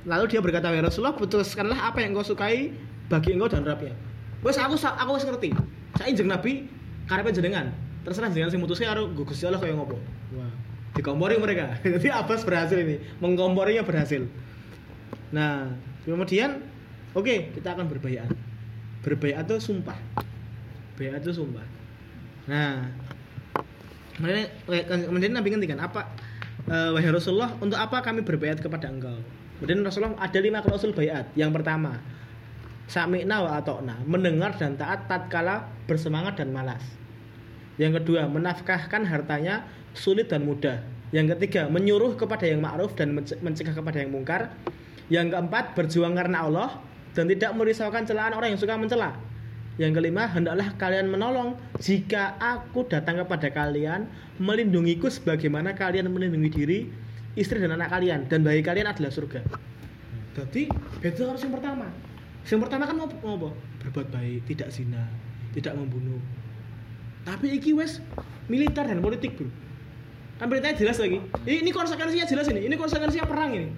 Lalu 0.07 0.25
dia 0.31 0.39
berkata, 0.39 0.71
"Ya 0.71 0.83
Rasulullah, 0.83 1.15
putuskanlah 1.15 1.91
apa 1.91 2.03
yang 2.03 2.15
kau 2.15 2.23
sukai 2.23 2.71
bagi 3.11 3.35
engkau 3.35 3.51
dan 3.51 3.63
Rabbnya." 3.67 3.95
Wes 4.43 4.59
aku 4.59 4.75
aku 4.77 5.11
wis 5.15 5.25
ngerti. 5.27 5.49
Saya 5.95 6.11
jeneng 6.11 6.39
Nabi 6.39 6.67
karepe 7.07 7.31
jenengan. 7.31 7.71
Terserah 8.05 8.29
jenengan 8.29 8.51
sing 8.53 8.61
mutuske 8.61 8.85
karo 8.85 9.09
Gusti 9.15 9.49
Allah 9.49 9.57
kaya 9.57 9.73
ngopo. 9.73 9.97
Wah, 10.37 10.51
dikompori 10.93 11.41
mereka. 11.41 11.79
Jadi 11.97 12.07
Abbas 12.11 12.45
berhasil 12.45 12.77
ini, 12.77 13.01
mengkomporinya 13.17 13.81
berhasil. 13.81 14.27
Nah, 15.33 15.73
kemudian 16.05 16.61
oke, 17.17 17.57
kita 17.57 17.73
akan 17.73 17.89
berbayat. 17.89 18.29
Berbayat 19.01 19.43
itu 19.49 19.57
sumpah. 19.73 19.97
Bayat 20.95 21.25
itu 21.25 21.41
sumpah. 21.41 21.74
Nah, 22.45 22.85
kemudian, 24.17 24.45
kemudian 25.09 25.33
Nabi 25.33 25.47
ngendikan 25.49 25.81
apa 25.81 26.13
eh, 26.69 26.89
wahai 26.93 27.09
Rasulullah 27.09 27.57
untuk 27.57 27.77
apa 27.77 28.05
kami 28.05 28.21
berbayat 28.21 28.61
kepada 28.61 28.89
engkau? 28.89 29.17
Kemudian 29.57 29.81
Rasulullah 29.81 30.19
ada 30.19 30.39
lima 30.41 30.61
klausul 30.61 30.93
bayat 30.93 31.31
yang 31.33 31.49
pertama 31.49 31.97
sami'na 32.85 33.41
wa 33.41 33.51
atokna 33.57 33.97
mendengar 34.05 34.53
dan 34.61 34.77
taat 34.77 35.09
tatkala 35.09 35.65
bersemangat 35.89 36.37
dan 36.37 36.53
malas. 36.53 36.83
Yang 37.81 38.03
kedua 38.03 38.29
menafkahkan 38.29 39.03
hartanya 39.09 39.65
sulit 39.97 40.29
dan 40.29 40.45
mudah. 40.45 40.85
Yang 41.09 41.37
ketiga 41.37 41.67
menyuruh 41.71 42.13
kepada 42.13 42.45
yang 42.45 42.61
ma'ruf 42.61 42.93
dan 42.93 43.15
mence- 43.15 43.39
mencegah 43.41 43.73
kepada 43.73 44.05
yang 44.05 44.13
mungkar. 44.13 44.53
Yang 45.09 45.37
keempat 45.37 45.77
berjuang 45.77 46.13
karena 46.17 46.45
Allah 46.45 46.81
dan 47.13 47.29
tidak 47.29 47.53
merisaukan 47.53 48.03
celaan 48.05 48.33
orang 48.33 48.53
yang 48.53 48.61
suka 48.61 48.73
mencela 48.75 49.15
yang 49.75 49.91
kelima, 49.91 50.23
hendaklah 50.31 50.71
kalian 50.79 51.11
menolong 51.11 51.59
jika 51.83 52.39
aku 52.39 52.87
datang 52.87 53.19
kepada 53.19 53.51
kalian 53.51 54.07
melindungiku 54.39 55.11
sebagaimana 55.11 55.75
kalian 55.75 56.07
melindungi 56.07 56.49
diri, 56.51 56.79
istri 57.35 57.59
dan 57.59 57.75
anak 57.75 57.91
kalian 57.91 58.23
dan 58.31 58.39
bagi 58.47 58.63
kalian 58.63 58.87
adalah 58.87 59.11
surga. 59.11 59.43
Jadi 60.35 60.71
itu 61.03 61.21
harus 61.27 61.43
yang 61.43 61.51
pertama. 61.51 61.91
Yang 62.47 62.59
pertama 62.67 62.83
kan 62.87 62.95
ngopo? 62.95 63.15
ngopo? 63.19 63.49
Berbuat 63.83 64.07
baik, 64.15 64.47
tidak 64.47 64.71
zina, 64.71 65.11
tidak 65.51 65.75
membunuh. 65.75 66.23
Tapi 67.27 67.59
iki 67.59 67.75
wes 67.75 67.99
militer 68.47 68.87
dan 68.87 69.03
politik, 69.03 69.35
Bro. 69.35 69.51
Kan 70.35 70.51
beritanya 70.51 70.75
jelas 70.75 70.99
lagi. 70.99 71.19
Ini, 71.47 71.63
ini 71.63 71.71
konsekuensinya 71.71 72.27
jelas 72.27 72.47
ini. 72.51 72.67
Ini 72.67 72.75
konsekuensinya 72.75 73.27
perang 73.27 73.55
ini. 73.55 73.69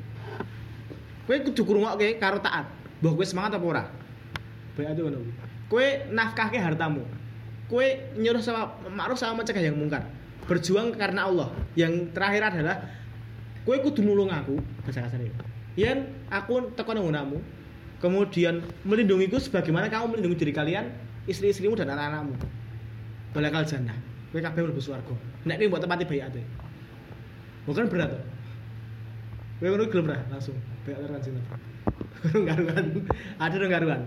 Kowe 1.29 1.37
kudu 1.41 1.61
ngrungokke 1.61 2.17
karo 2.17 2.41
taat. 2.41 2.65
Mbah 3.01 3.13
kowe 3.13 3.25
semangat 3.25 3.61
apa 3.61 3.65
ora? 3.65 3.83
Baik 4.73 4.97
itu 4.97 5.01
ngono. 5.05 5.46
Kuwi. 5.69 5.83
Kowe 5.83 5.87
nafkahke 6.11 6.57
hartamu. 6.59 7.03
Kowe 7.69 7.85
nyuruh 8.15 8.39
sama 8.39 8.79
ma'ruf 8.87 9.19
sama 9.19 9.43
mencegah 9.43 9.61
yang 9.61 9.75
mungkar. 9.75 10.07
Berjuang 10.47 10.95
karena 10.95 11.27
Allah. 11.27 11.51
Yang 11.75 12.15
terakhir 12.15 12.55
adalah 12.55 12.75
kowe 13.67 13.75
kudu 13.83 13.99
nulung 14.03 14.31
aku, 14.31 14.59
bahasa 14.87 15.03
kasarnya. 15.03 15.35
Yen 15.75 16.07
aku 16.31 16.71
teko 16.73 16.95
nang 16.95 17.05
nggonanmu, 17.05 17.37
kemudian 17.99 18.63
melindungiku 18.87 19.37
sebagaimana 19.37 19.91
kamu 19.91 20.15
melindungi 20.15 20.41
diri 20.41 20.53
kalian, 20.55 20.89
istri-istrimu 21.27 21.75
dan 21.75 21.91
anak-anakmu. 21.91 22.33
Balakal 23.35 23.67
jannah. 23.67 23.95
Kowe 24.31 24.39
kabeh 24.39 24.63
mlebu 24.63 24.79
swarga. 24.79 25.13
Nek 25.43 25.59
kowe 25.59 25.67
mbok 25.67 25.81
tempati 25.83 26.03
bayate. 26.07 26.41
Bukan 27.67 27.91
berat 27.91 28.15
tuh. 28.15 28.23
Kowe 29.59 29.67
ngono 29.67 29.91
gelem 29.91 30.07
langsung 30.31 30.55
bayat 30.87 31.03
karo 31.03 31.19
kanjeng 31.19 31.35
Nabi. 31.97 32.45
Garuan. 32.47 32.85
Ada 33.37 33.55
dong 33.57 33.71
garuan. 33.71 34.01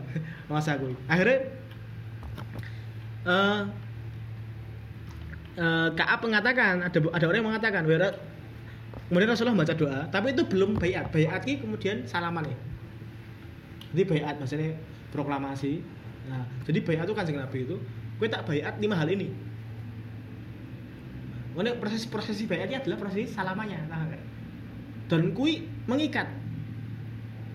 Masa 0.51 0.77
aku. 0.77 0.95
Akhirnya 1.07 1.39
eh 3.21 3.61
eh 5.61 5.89
Kaab 5.93 6.21
mengatakan 6.25 6.81
ada 6.81 6.99
ada 7.13 7.25
orang 7.29 7.39
yang 7.45 7.49
mengatakan 7.53 7.83
"Wera-" 7.85 8.17
kemudian 9.13 9.29
Rasulullah 9.29 9.61
baca 9.61 9.75
doa 9.77 10.01
tapi 10.09 10.33
itu 10.33 10.43
belum 10.47 10.81
bayat 10.81 11.13
bayat 11.13 11.45
ki 11.45 11.61
kemudian 11.61 12.09
salaman 12.09 12.49
ya 12.49 12.59
jadi 13.93 14.03
bayat 14.09 14.35
maksudnya 14.41 14.73
proklamasi 15.13 15.85
nah 16.33 16.49
jadi 16.65 16.81
bayat 16.81 17.05
itu 17.05 17.15
kanjeng 17.15 17.39
Nabi 17.43 17.67
itu 17.69 17.77
gue 18.17 18.29
tak 18.31 18.49
bayat 18.49 18.79
lima 18.81 18.97
hal 18.97 19.11
ini 19.11 19.51
Kemudian 21.51 21.77
proses 21.83 22.07
prosesi 22.07 22.47
bayatnya 22.47 22.81
adalah 22.81 22.97
prosesi 23.05 23.29
salamannya 23.29 23.91
nah, 23.91 24.07
dan 25.11 25.35
kui 25.35 25.67
mengikat 25.91 26.25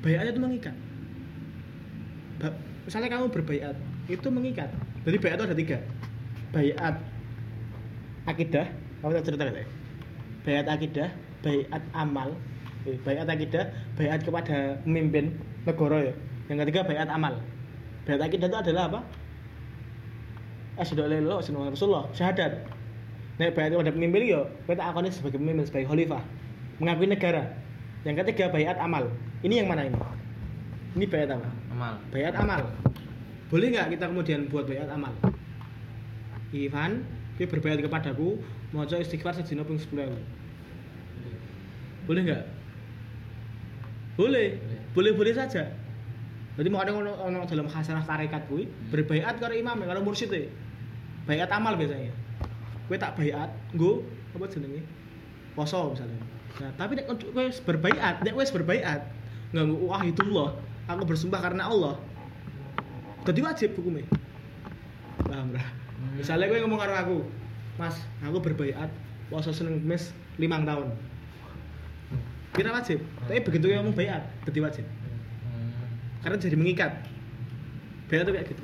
bayatnya 0.06 0.38
itu 0.38 0.42
mengikat. 0.46 0.76
Misalnya 2.86 3.10
kamu 3.10 3.34
berbayat 3.34 3.76
itu 4.06 4.28
mengikat. 4.30 4.70
Jadi 5.02 5.18
bayat 5.18 5.42
itu 5.42 5.46
ada 5.50 5.58
tiga. 5.58 5.78
Bayat 6.54 6.96
akidah 8.30 8.70
kamu 9.02 9.12
tak 9.18 9.26
cerita 9.26 9.44
ya 9.50 9.66
bayat 10.46 10.70
akidah 10.70 11.10
bayat 11.42 11.84
amal. 11.98 12.38
Bayat 13.02 13.26
akidah 13.26 13.74
bayat 13.98 14.22
kepada 14.22 14.78
pemimpin 14.86 15.34
negara 15.66 16.14
ya. 16.14 16.14
Yang 16.54 16.58
ketiga 16.70 16.82
bayat 16.86 17.10
amal. 17.10 17.42
Bayat 18.06 18.22
akidah 18.30 18.46
itu 18.46 18.58
adalah 18.62 18.84
apa? 18.94 19.00
Asyhadu 20.78 21.10
an 21.10 21.26
la 21.26 21.42
rasulullah 21.42 22.06
syahadat. 22.14 22.62
Nek 23.42 23.58
bayat 23.58 23.74
kepada 23.74 23.92
pemimpin 23.92 24.30
yo 24.30 24.46
kowe 24.70 24.78
tak 24.78 24.94
akoni 24.94 25.10
sebagai 25.10 25.42
pemimpin 25.42 25.66
sebagai 25.66 25.90
khalifah. 25.90 26.22
Mengakui 26.78 27.10
negara. 27.10 27.50
Yang 28.06 28.22
ketiga 28.22 28.54
bayat 28.54 28.78
amal 28.78 29.10
ini 29.46 29.62
yang 29.62 29.70
mana 29.70 29.86
ini? 29.86 30.00
Ini 30.98 31.06
bayat 31.06 31.38
apa? 31.38 31.50
Amal. 31.70 31.94
Bayat 32.10 32.34
amal. 32.34 32.66
Boleh 33.54 33.70
nggak 33.70 33.94
kita 33.94 34.10
kemudian 34.10 34.50
buat 34.50 34.66
bayat 34.66 34.90
amal? 34.90 35.14
Ivan 36.50 37.06
dia 37.38 37.46
berbayat 37.46 37.78
kepadaku. 37.86 38.42
Mau 38.74 38.84
istighfar 38.90 39.38
sejina 39.38 39.62
ping 39.62 39.78
sepuluh 39.78 40.10
ewu. 40.10 40.20
boleh 42.10 42.22
nggak? 42.26 42.44
Boleh. 44.18 44.58
Boleh. 44.98 45.12
Boleh 45.14 45.34
saja. 45.38 45.70
Jadi 46.56 46.68
mau 46.72 46.82
ada 46.82 46.96
ono 46.96 47.44
dalam 47.46 47.68
khasanah 47.68 48.08
tarekat 48.08 48.48
kuwi 48.48 48.66
berbayat 48.88 49.36
karo 49.44 49.52
imam 49.52 49.76
karo 49.84 50.00
mursyid 50.00 50.32
e. 50.32 50.48
bayat 51.28 51.52
amal 51.52 51.76
biasanya. 51.76 52.16
Kowe 52.88 52.96
tak 52.96 53.20
bayat 53.20 53.52
nggo 53.76 54.00
apa 54.40 54.46
jenenge? 54.48 54.82
Poso 55.52 55.92
misalnya. 55.92 56.16
Nah 56.64 56.72
tapi 56.80 56.96
nek 56.96 57.12
kowe 57.12 57.44
berbayat 57.68 58.24
nek 58.24 58.34
wis 58.40 58.56
berbayat 58.56 59.04
nganggo 59.56 59.88
wah 59.88 60.04
itulah 60.04 60.52
aku 60.92 61.08
bersumpah 61.08 61.40
karena 61.40 61.72
Allah. 61.72 61.96
Jadi 63.24 63.40
wajib 63.40 63.70
hukumnya. 63.80 64.04
Paham 65.24 65.56
ra? 65.56 65.64
Misalnya 66.20 66.52
gue 66.52 66.60
ngomong 66.62 66.80
karo 66.80 66.94
aku 66.94 67.18
mas 67.80 67.96
aku 68.20 68.44
berbaiat 68.44 68.92
puasa 69.32 69.56
Senin 69.56 69.80
Kamis 69.80 70.12
limang 70.36 70.68
tahun. 70.68 70.92
Kira 72.52 72.76
wajib 72.76 73.00
tapi 73.26 73.40
begitu 73.40 73.72
gue 73.72 73.80
ngomong 73.80 73.96
baiat 73.96 74.28
jadi 74.44 74.60
wajib. 74.60 74.86
Karena 76.20 76.36
jadi 76.36 76.56
mengikat. 76.60 76.92
Baiat 78.12 78.28
tuh 78.28 78.36
kayak 78.36 78.48
gitu. 78.52 78.64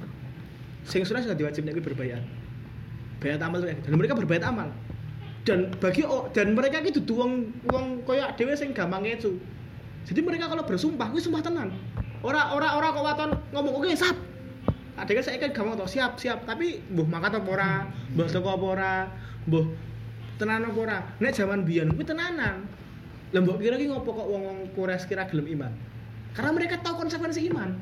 Sing 0.83 1.07
sunah 1.07 1.23
sudah 1.23 1.39
diwajib 1.39 1.63
nek 1.63 1.79
berbaiat 1.79 2.21
baiat 3.21 3.39
amal 3.39 3.61
tuh 3.61 3.69
kayak 3.69 3.77
gitu. 3.79 3.87
Dan 3.93 3.97
mereka 4.01 4.13
berbaiat 4.17 4.43
amal. 4.43 4.67
Dan 5.41 5.59
bagi 5.77 6.05
oh, 6.05 6.29
dan 6.33 6.53
mereka 6.53 6.81
itu 6.81 7.01
uang 7.01 7.49
uang 7.69 7.85
koyak 8.05 8.37
dewe 8.37 8.53
sing 8.53 8.73
gampang 8.73 9.05
ngecu 9.05 9.37
jadi 10.05 10.19
mereka 10.25 10.49
kalau 10.49 10.63
bersumpah 10.65 11.07
gue 11.13 11.21
sumpah 11.21 11.41
tenan. 11.45 11.69
Ora 12.21 12.53
ora 12.53 12.77
ora 12.77 12.87
kok 12.93 13.03
waton 13.05 13.31
ngomong 13.53 13.73
oke 13.81 13.89
sap. 13.97 14.17
Ada 14.97 15.11
kan 15.17 15.23
saya 15.25 15.37
kan 15.41 15.51
gampang 15.53 15.77
tau 15.77 15.89
siap 15.89 16.17
siap. 16.17 16.45
Tapi 16.45 16.81
buh 16.93 17.05
makan 17.05 17.41
apa 17.41 17.49
ora? 17.49 17.71
Buh 18.13 18.29
toko 18.29 18.49
apa 18.53 18.65
ora? 18.65 18.95
Buh 19.45 19.65
tenan 20.37 20.65
apa 20.65 20.77
ora? 20.77 20.97
Nek 21.21 21.33
zaman 21.33 21.65
biyen 21.65 21.93
kuwi 21.93 22.05
tenanan. 22.05 22.65
Lembok 23.31 23.63
kira 23.63 23.79
ki 23.79 23.87
ngopo 23.87 24.11
kok 24.11 24.27
wong 24.27 24.43
wong 24.43 24.59
kures 24.75 25.07
kira 25.07 25.23
gelem 25.29 25.47
iman? 25.59 25.71
Karena 26.35 26.51
mereka 26.51 26.75
tahu 26.83 27.07
konsekuensi 27.07 27.47
iman. 27.53 27.77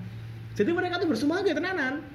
Jadi 0.53 0.69
mereka 0.75 1.01
tuh 1.01 1.09
bersumpah 1.09 1.41
gitu 1.41 1.57
tenanan. 1.57 2.05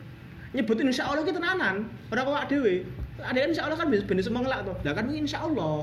Nyebutin 0.55 0.87
insya 0.87 1.11
Allah 1.11 1.27
kita 1.27 1.43
tenanan. 1.43 1.91
Orang 2.15 2.31
kok 2.31 2.55
dewe 2.55 2.87
ada 3.15 3.39
kan 3.39 3.49
insya 3.51 3.65
Allah 3.67 3.79
kan 3.79 3.89
bener 3.91 4.23
semua 4.23 4.43
ngelak 4.43 4.61
tuh. 4.67 4.77
Lah 4.83 4.93
kan 4.95 5.07
insya 5.11 5.39
Allah 5.43 5.75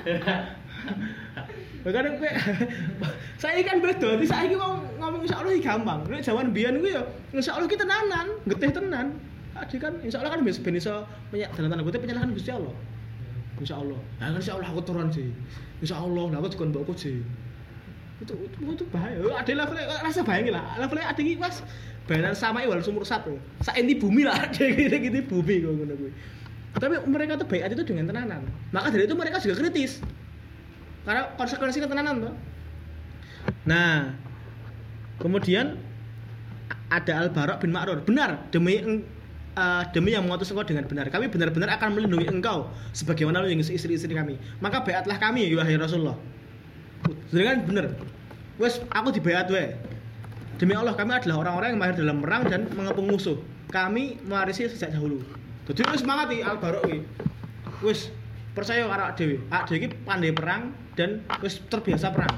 Bahkan 1.80 2.20
gue, 2.20 2.32
saya 3.40 3.64
kan 3.64 3.80
beda, 3.80 4.20
jadi 4.20 4.26
saya 4.28 4.52
mau 4.52 4.84
ngomong 5.00 5.24
insya 5.24 5.40
Allah 5.40 5.56
gampang. 5.56 6.04
Nek 6.12 6.20
zaman 6.20 6.52
biyen 6.52 6.76
gue 6.84 6.92
ya, 6.92 7.02
insya 7.32 7.56
Allah 7.56 7.68
kita 7.72 7.88
tenanan, 7.88 8.36
getih 8.44 8.68
tenan. 8.68 9.06
Adi 9.56 9.76
kan, 9.80 9.96
insya 10.04 10.20
Allah 10.20 10.36
kan 10.36 10.44
bisa 10.44 10.60
ben 10.60 10.76
iso 10.76 11.08
penyak 11.32 11.56
dalam 11.56 11.72
tanda 11.72 11.84
kutip 11.84 12.04
penyalahan 12.04 12.36
Gusti 12.36 12.52
Allah. 12.52 12.76
Insya 13.56 13.80
Allah. 13.80 14.00
Nah 14.20 14.26
kan 14.36 14.40
insya 14.44 14.54
Allah 14.60 14.68
aku 14.68 14.80
turun 14.84 15.08
sih. 15.08 15.32
Insya 15.80 15.96
Allah, 16.04 16.24
lah 16.28 16.38
aku 16.44 16.48
juga 16.52 16.64
mbakku 16.68 16.92
sih. 17.00 17.24
Itu, 18.20 18.36
itu, 18.36 18.56
itu 18.60 18.84
bahaya. 18.92 19.16
Ada 19.40 19.52
levelnya, 19.56 19.84
rasa 20.04 20.20
bayangin 20.20 20.52
lah. 20.52 20.76
Levelnya 20.76 21.08
ada 21.08 21.20
ini 21.24 21.40
mas, 21.40 21.64
bayaran 22.04 22.36
sama 22.36 22.60
wal 22.68 22.84
sumur 22.84 23.08
satu. 23.08 23.40
Saat 23.64 23.80
ini 23.80 23.96
bumi 23.96 24.28
lah, 24.28 24.36
ada 24.36 24.64
gitu 24.68 24.96
gitu 25.00 25.18
bumi 25.32 25.64
gue. 25.64 26.12
Tapi 26.76 26.94
mereka 27.08 27.40
tuh 27.40 27.48
baik 27.48 27.72
itu 27.72 27.84
dengan 27.88 28.12
tenanan. 28.12 28.44
Maka 28.70 28.92
dari 28.92 29.08
itu 29.08 29.16
mereka 29.16 29.40
juga 29.40 29.56
kritis 29.64 30.04
karena 31.04 31.32
konsekuensinya 31.36 31.88
tenanan 31.88 32.14
tuh. 32.28 32.34
Nah, 33.64 34.12
kemudian 35.16 35.80
ada 36.92 37.12
Al 37.16 37.28
Barok 37.32 37.64
bin 37.64 37.72
Ma'rur. 37.72 38.04
Benar, 38.04 38.50
demi 38.52 38.82
uh, 39.56 39.82
demi 39.94 40.12
yang 40.12 40.26
mengutus 40.26 40.50
engkau 40.52 40.66
dengan 40.66 40.84
benar. 40.86 41.08
Kami 41.08 41.30
benar-benar 41.30 41.70
akan 41.80 41.96
melindungi 41.96 42.26
engkau 42.28 42.68
sebagaimana 42.92 43.42
melindungi 43.42 43.72
istri-istri 43.74 44.12
kami. 44.12 44.36
Maka 44.60 44.84
bayatlah 44.84 45.16
kami, 45.16 45.48
wahai 45.56 45.78
Rasulullah. 45.78 46.18
Jadi 47.32 47.44
kan 47.46 47.58
bener. 47.64 47.86
Wes, 48.60 48.82
aku 48.92 49.08
dibayat 49.14 49.48
we. 49.48 49.72
Demi 50.60 50.76
Allah 50.76 50.92
kami 50.92 51.16
adalah 51.16 51.40
orang-orang 51.40 51.68
yang 51.72 51.80
mahir 51.80 51.96
dalam 51.96 52.20
perang 52.20 52.44
dan 52.44 52.68
mengepung 52.76 53.08
musuh. 53.08 53.40
Kami 53.72 54.20
mewarisi 54.28 54.68
sejak 54.68 54.92
dahulu. 54.92 55.24
Jadi 55.64 55.86
wes 55.88 56.04
semangat 56.04 56.28
Al 56.44 56.60
Barok. 56.60 56.84
Wes 57.80 58.12
percaya 58.52 58.86
karo 58.86 59.14
dhewe. 59.14 59.36
Ak 59.50 59.70
dhewe 59.70 59.86
iki 59.86 59.88
pandai 60.02 60.34
perang 60.34 60.74
dan 60.98 61.22
wis 61.40 61.62
terbiasa 61.70 62.10
perang. 62.10 62.34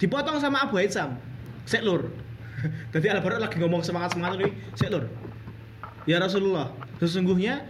Dipotong 0.00 0.40
sama 0.40 0.64
Abu 0.64 0.80
Haitsam. 0.80 1.20
Sek 1.68 1.84
lur. 1.84 2.08
Jadi 2.92 3.06
Al 3.08 3.20
lagi 3.20 3.56
ngomong 3.60 3.84
semangat-semangat 3.84 4.40
ini, 4.40 4.50
sek 4.76 4.92
lur. 4.92 5.04
Ya 6.08 6.16
Rasulullah, 6.16 6.72
sesungguhnya 6.96 7.60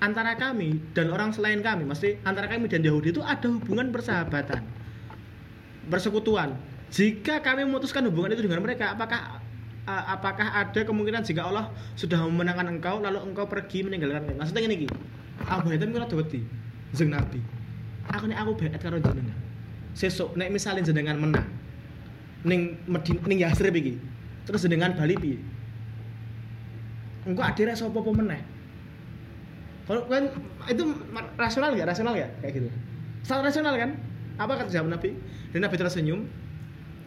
antara 0.00 0.36
kami 0.36 0.80
dan 0.92 1.08
orang 1.12 1.32
selain 1.32 1.64
kami, 1.64 1.88
mesti 1.88 2.20
antara 2.24 2.48
kami 2.48 2.68
dan 2.68 2.84
Yahudi 2.84 3.16
itu 3.16 3.24
ada 3.24 3.48
hubungan 3.48 3.88
persahabatan. 3.88 4.60
Persekutuan. 5.88 6.56
Jika 6.92 7.40
kami 7.40 7.64
memutuskan 7.64 8.04
hubungan 8.08 8.36
itu 8.36 8.44
dengan 8.44 8.60
mereka, 8.60 8.92
apakah 8.92 9.40
apakah 9.88 10.54
ada 10.54 10.80
kemungkinan 10.84 11.24
jika 11.24 11.48
Allah 11.48 11.72
sudah 11.96 12.20
memenangkan 12.28 12.68
engkau 12.68 13.00
lalu 13.00 13.18
engkau 13.24 13.48
pergi 13.48 13.82
meninggalkan 13.82 14.28
mereka? 14.28 14.38
Maksudnya 14.44 14.62
ini 14.68 14.86
Abu 15.48 15.72
Haitham 15.72 15.90
kira 15.90 16.04
daweti 16.04 16.44
jeng 16.96 17.10
Nabi. 17.12 17.40
Aku 18.10 18.26
nek 18.26 18.38
aku 18.42 18.50
beat 18.58 18.74
karo 18.78 18.98
jenengan. 18.98 19.38
Sesuk 19.94 20.34
nek 20.34 20.50
misalnya 20.50 20.86
jenengan 20.86 21.18
menang 21.18 21.48
ning 22.44 22.80
Medina 22.88 23.20
ning 23.28 23.38
Yasrib 23.42 23.74
iki. 23.76 24.00
Terus 24.48 24.64
jenengan 24.64 24.96
bali 24.96 25.14
piye? 25.14 25.38
Engko 27.28 27.44
adire 27.44 27.76
sapa 27.76 28.00
apa 28.00 28.10
meneh? 28.16 28.40
Kalau 29.84 30.06
kan 30.06 30.30
itu 30.70 30.82
rasional 31.36 31.74
gak? 31.76 31.86
Rasional 31.90 32.14
gak? 32.16 32.30
Kayak 32.40 32.52
gitu. 32.62 32.68
Sangat 33.26 33.52
rasional 33.52 33.74
kan? 33.76 33.90
Apa 34.40 34.56
kata 34.56 34.70
jawab 34.72 34.88
Nabi? 34.88 35.12
Dan 35.52 35.66
Nabi 35.66 35.76
tersenyum. 35.76 36.24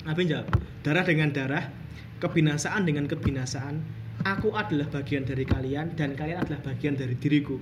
Nabi 0.03 0.27
jawab, 0.27 0.51
darah 0.83 1.07
dengan 1.07 1.31
darah, 1.31 1.71
kebinasaan 2.19 2.83
dengan 2.83 3.07
kebinasaan. 3.07 3.79
Aku 4.27 4.51
adalah 4.51 4.91
bagian 4.91 5.23
dari 5.23 5.47
kalian 5.47 5.95
dan 5.95 6.13
kalian 6.13 6.43
adalah 6.43 6.59
bagian 6.61 6.99
dari 6.99 7.15
diriku. 7.17 7.57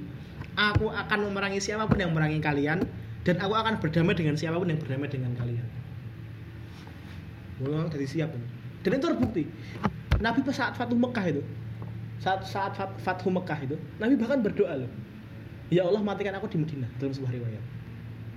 Aku 0.55 0.91
akan 0.91 1.31
memerangi 1.31 1.63
siapa 1.63 1.87
pun 1.87 1.95
yang 1.95 2.11
memerangi 2.11 2.43
kalian 2.43 2.83
dan 3.23 3.35
aku 3.39 3.53
akan 3.55 3.79
berdamai 3.79 4.13
dengan 4.17 4.35
siapa 4.35 4.59
pun 4.59 4.67
yang 4.67 4.79
berdamai 4.81 5.07
dengan 5.07 5.31
kalian. 5.37 5.65
Ulang 7.61 7.87
dari 7.93 8.09
siap 8.09 8.33
Dan 8.81 8.97
itu 8.97 9.05
terbukti. 9.05 9.43
Nabi 10.17 10.41
pas 10.41 10.53
saat 10.57 10.73
Fatuh 10.73 10.97
Mekah 10.97 11.25
itu, 11.29 11.41
saat 12.17 12.45
saat 12.45 12.73
Fat, 12.73 12.93
Fatuh 13.01 13.29
Mekah 13.29 13.59
itu, 13.61 13.75
Nabi 14.01 14.17
bahkan 14.17 14.41
berdoa 14.41 14.85
loh. 14.85 14.91
Ya 15.71 15.87
Allah 15.87 16.01
matikan 16.03 16.35
aku 16.35 16.51
di 16.51 16.59
Medina 16.59 16.89
dalam 16.99 17.13
sebuah 17.13 17.31
riwayat. 17.31 17.63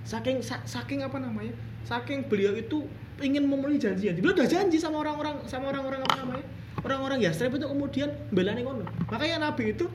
Saking 0.05 0.39
sa, 0.39 0.61
saking 0.63 1.01
apa 1.01 1.17
namanya? 1.17 1.51
Saking 1.83 2.29
beliau 2.29 2.53
itu 2.55 2.85
ingin 3.19 3.43
memenuhi 3.43 3.81
janjinya. 3.81 4.15
Beliau 4.17 4.37
udah 4.37 4.47
janji 4.47 4.77
sama 4.77 5.01
orang-orang 5.01 5.43
sama 5.49 5.73
orang-orang 5.73 6.01
apa 6.05 6.15
namanya? 6.21 6.45
Orang-orang 6.85 7.19
Yastrib 7.25 7.57
itu 7.57 7.65
kemudian 7.65 8.13
belani 8.29 8.61
ngono. 8.61 8.85
Makanya 9.09 9.49
Nabi 9.49 9.73
itu 9.73 9.89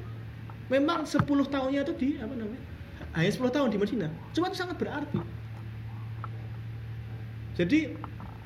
memang 0.70 1.02
10 1.04 1.26
tahunnya 1.26 1.80
itu 1.82 1.92
di 1.98 2.08
apa 2.22 2.32
namanya? 2.32 2.62
Hanya 3.18 3.30
10 3.34 3.50
tahun 3.50 3.68
di 3.74 3.78
Medina. 3.82 4.08
Cuma 4.30 4.48
itu 4.48 4.56
sangat 4.56 4.78
berarti. 4.78 5.18
Jadi 7.58 7.92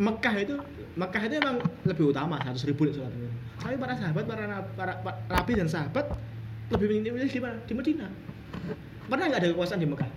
Mekah 0.01 0.35
itu 0.43 0.55
Mekah 0.99 1.23
itu 1.29 1.35
memang 1.39 1.57
lebih 1.87 2.11
utama 2.11 2.35
100 2.43 2.67
ribu 2.67 2.91
sholat 2.91 3.15
tapi 3.63 3.79
para 3.79 3.95
sahabat 3.95 4.25
para, 4.27 4.45
para, 4.75 4.93
para 5.01 5.17
rabi 5.31 5.55
dan 5.55 5.71
sahabat 5.71 6.05
lebih 6.75 7.01
memilih 7.01 7.31
di 7.31 7.41
mana? 7.41 7.57
Di 7.65 7.73
Medina 7.73 8.07
pernah 9.07 9.31
nggak 9.31 9.41
ada 9.41 9.49
kekuasaan 9.55 9.81
di 9.81 9.89
Mekah? 9.89 10.11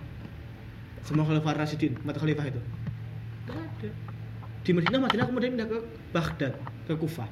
Semua 1.06 1.24
khalifah 1.24 1.54
Rasidin 1.54 1.94
mata 2.02 2.18
khalifah 2.18 2.50
itu? 2.50 2.60
Nggak 3.46 3.56
ada. 3.56 3.90
Di 4.66 4.70
Medina 4.74 4.96
Madinah 5.00 5.26
kemudian 5.30 5.50
pindah 5.54 5.68
ke 5.70 5.78
Baghdad 6.10 6.52
ke 6.84 6.92
Kufah. 6.98 7.28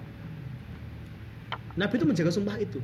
Nabi 1.76 1.94
itu 2.00 2.06
menjaga 2.08 2.32
sumpah 2.32 2.56
itu. 2.56 2.80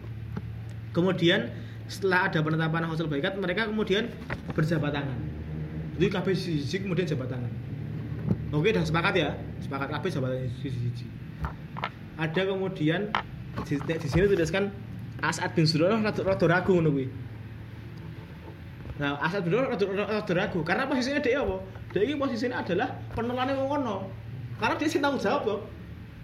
Kemudian 0.93 1.49
setelah 1.91 2.31
ada 2.31 2.39
penetapan 2.43 2.87
hasil 2.89 3.07
baikat 3.07 3.35
mereka 3.39 3.69
kemudian 3.69 4.11
berjabat 4.55 4.95
tangan 4.95 5.19
jadi 5.99 6.09
kabeh 6.09 6.35
sisi 6.35 6.77
kemudian 6.83 7.07
jabat 7.07 7.29
tangan 7.31 7.53
Oke, 8.53 8.69
udah 8.69 8.85
sepakat 8.85 9.15
ya. 9.17 9.33
Sepakat 9.65 9.89
kabeh 9.89 10.09
jabatan 10.13 10.45
siji-siji. 10.61 11.09
Ada 12.21 12.45
kemudian 12.45 13.09
di, 13.65 13.75
di 13.81 14.09
sini 14.13 14.29
tuliskan 14.29 14.69
As'ad 15.25 15.57
bin 15.57 15.65
Zurarah 15.65 15.97
rada 16.05 16.45
ragu 16.45 16.77
ngono 16.77 16.93
kuwi. 16.93 17.09
Nah, 19.01 19.17
As'ad 19.25 19.49
bin 19.49 19.57
Zurarah 19.57 19.73
rada 20.21 20.33
ragu 20.37 20.61
karena 20.61 20.85
posisinya 20.85 21.25
dia 21.25 21.41
apa? 21.41 21.65
Dia 21.97 22.05
ini 22.05 22.21
posisinya 22.21 22.61
adalah 22.61 22.93
penelane 23.17 23.57
wong 23.57 23.69
kono. 23.73 23.97
Karena 24.61 24.77
dia 24.77 24.89
sing 24.93 25.01
tanggung 25.01 25.25
jawab. 25.25 25.65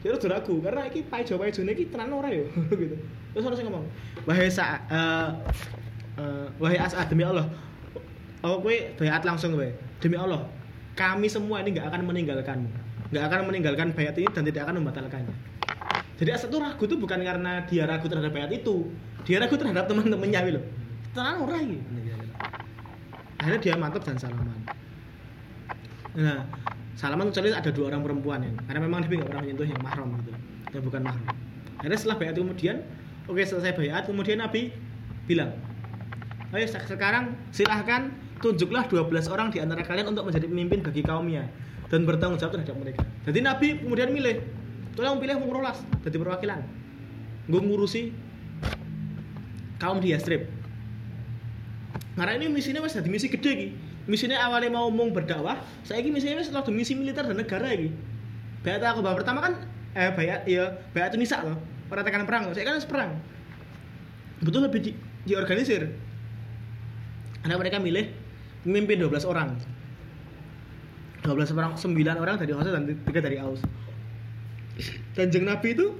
Dia 0.04 0.12
rada 0.12 0.28
ragu 0.28 0.60
karena 0.60 0.84
iki 0.84 1.08
paijo 1.08 1.40
paijone 1.40 1.72
iki 1.72 1.88
tenan 1.88 2.12
ora 2.12 2.28
ya 2.28 2.44
gitu. 2.84 2.96
Terus 3.32 3.54
sing 3.54 3.66
ngomong, 3.68 3.84
"Wahai 4.24 4.48
sa 4.48 4.82
uh, 4.88 5.28
uh, 6.18 6.46
wahai 6.58 6.80
As'ad 6.80 7.06
demi 7.12 7.22
Allah, 7.22 7.46
oh 8.42 8.58
kowe 8.60 8.74
bayat 8.98 9.22
langsung 9.22 9.54
kowe. 9.54 9.68
Demi 9.98 10.16
Allah, 10.18 10.46
kami 10.94 11.26
semua 11.30 11.62
ini 11.62 11.74
nggak 11.74 11.90
akan 11.92 12.00
meninggalkanmu. 12.06 12.70
Nggak 13.08 13.24
akan 13.24 13.40
meninggalkan 13.48 13.88
bayat 13.94 14.14
ini 14.20 14.28
dan 14.30 14.42
tidak 14.44 14.62
akan 14.68 14.84
membatalkannya. 14.84 15.34
Jadi 16.18 16.30
Asad 16.34 16.50
itu 16.50 16.58
ragu 16.58 16.82
itu 16.82 16.96
bukan 16.98 17.22
karena 17.22 17.62
dia 17.70 17.86
ragu 17.86 18.10
terhadap 18.10 18.34
bayat 18.34 18.50
itu. 18.50 18.90
Dia 19.22 19.38
ragu 19.38 19.54
terhadap 19.54 19.86
teman-temannya 19.86 20.58
loh. 20.58 20.64
Tenang 21.14 21.46
orang 21.46 21.62
ini 21.62 21.78
akhirnya 23.38 23.60
dia 23.62 23.74
mantap 23.78 24.02
dan 24.02 24.18
salaman. 24.18 24.58
Nah 26.18 26.42
salaman 26.98 27.30
kecuali 27.30 27.54
ada 27.54 27.70
dua 27.70 27.94
orang 27.94 28.02
perempuan 28.02 28.38
ya. 28.42 28.52
Karena 28.66 28.80
memang 28.82 28.98
Nabi 29.06 29.14
nggak 29.22 29.30
pernah 29.30 29.42
menyentuh 29.46 29.66
yang 29.70 29.80
mahram 29.80 30.08
gitu. 30.18 30.32
Yang 30.74 30.82
bukan 30.90 31.00
mahram. 31.06 31.26
Akhirnya 31.78 31.98
setelah 31.98 32.16
bayat 32.18 32.34
kemudian 32.34 32.76
oke 33.28 33.42
selesai 33.44 33.76
bayat 33.76 34.08
kemudian 34.08 34.40
Nabi 34.40 34.72
bilang 35.28 35.52
ayo 36.56 36.64
sekarang 36.64 37.36
silahkan 37.52 38.10
tunjuklah 38.40 38.86
12 38.86 39.28
orang 39.28 39.48
di 39.52 39.58
antara 39.58 39.82
kalian 39.82 40.10
untuk 40.10 40.24
menjadi 40.26 40.46
pemimpin 40.46 40.80
bagi 40.80 41.02
kaumnya 41.04 41.44
dan 41.88 42.04
bertanggung 42.04 42.38
jawab 42.38 42.60
terhadap 42.60 42.76
mereka. 42.78 43.02
Jadi 43.24 43.38
Nabi 43.40 43.68
kemudian 43.80 44.12
milih, 44.12 44.44
tolong 44.94 45.18
pilih 45.18 45.36
wong 45.40 45.50
rolas 45.50 45.80
jadi 46.04 46.16
perwakilan. 46.20 46.60
Gue 47.48 47.60
ngurusi 47.64 48.12
kaum 49.80 49.98
di 49.98 50.12
Yastrib. 50.12 50.46
Karena 52.18 52.34
ini 52.34 52.50
misinya 52.50 52.82
masih 52.84 53.00
jadi 53.00 53.10
misi 53.10 53.26
gede 53.30 53.52
ki. 53.56 53.68
Misinya 54.08 54.40
awalnya 54.40 54.72
mau 54.72 54.88
ngomong 54.88 55.12
berdakwah, 55.12 55.60
saya 55.84 56.00
ini 56.00 56.16
misinya 56.16 56.40
di 56.40 56.72
misi 56.72 56.96
militer 56.96 57.24
dan 57.24 57.36
negara 57.36 57.68
iki. 57.72 57.92
Bayat 58.64 58.84
aku 58.84 59.04
pertama 59.04 59.44
kan 59.44 59.52
eh 59.96 60.10
bayat 60.12 60.44
ya 60.44 60.76
bayat 60.92 61.14
Tunisia 61.14 61.44
loh. 61.44 61.56
Orang 61.88 62.04
tekan 62.04 62.28
perang, 62.28 62.52
saya 62.52 62.68
kan 62.68 62.80
perang. 62.84 63.10
Betul 64.44 64.68
lebih 64.68 64.80
di, 64.84 64.90
diorganisir. 65.24 65.88
Karena 67.40 67.56
mereka 67.56 67.80
milih 67.80 68.12
memimpin 68.68 69.00
12 69.00 69.24
orang. 69.24 69.56
12 71.24 71.56
orang, 71.56 71.72
9 71.74 72.22
orang 72.22 72.36
dari 72.36 72.52
Aus 72.52 72.68
dan 72.68 72.84
3 72.86 73.24
dari 73.24 73.36
Aus. 73.40 73.60
Kanjeng 75.16 75.48
Nabi 75.48 75.74
itu 75.74 75.96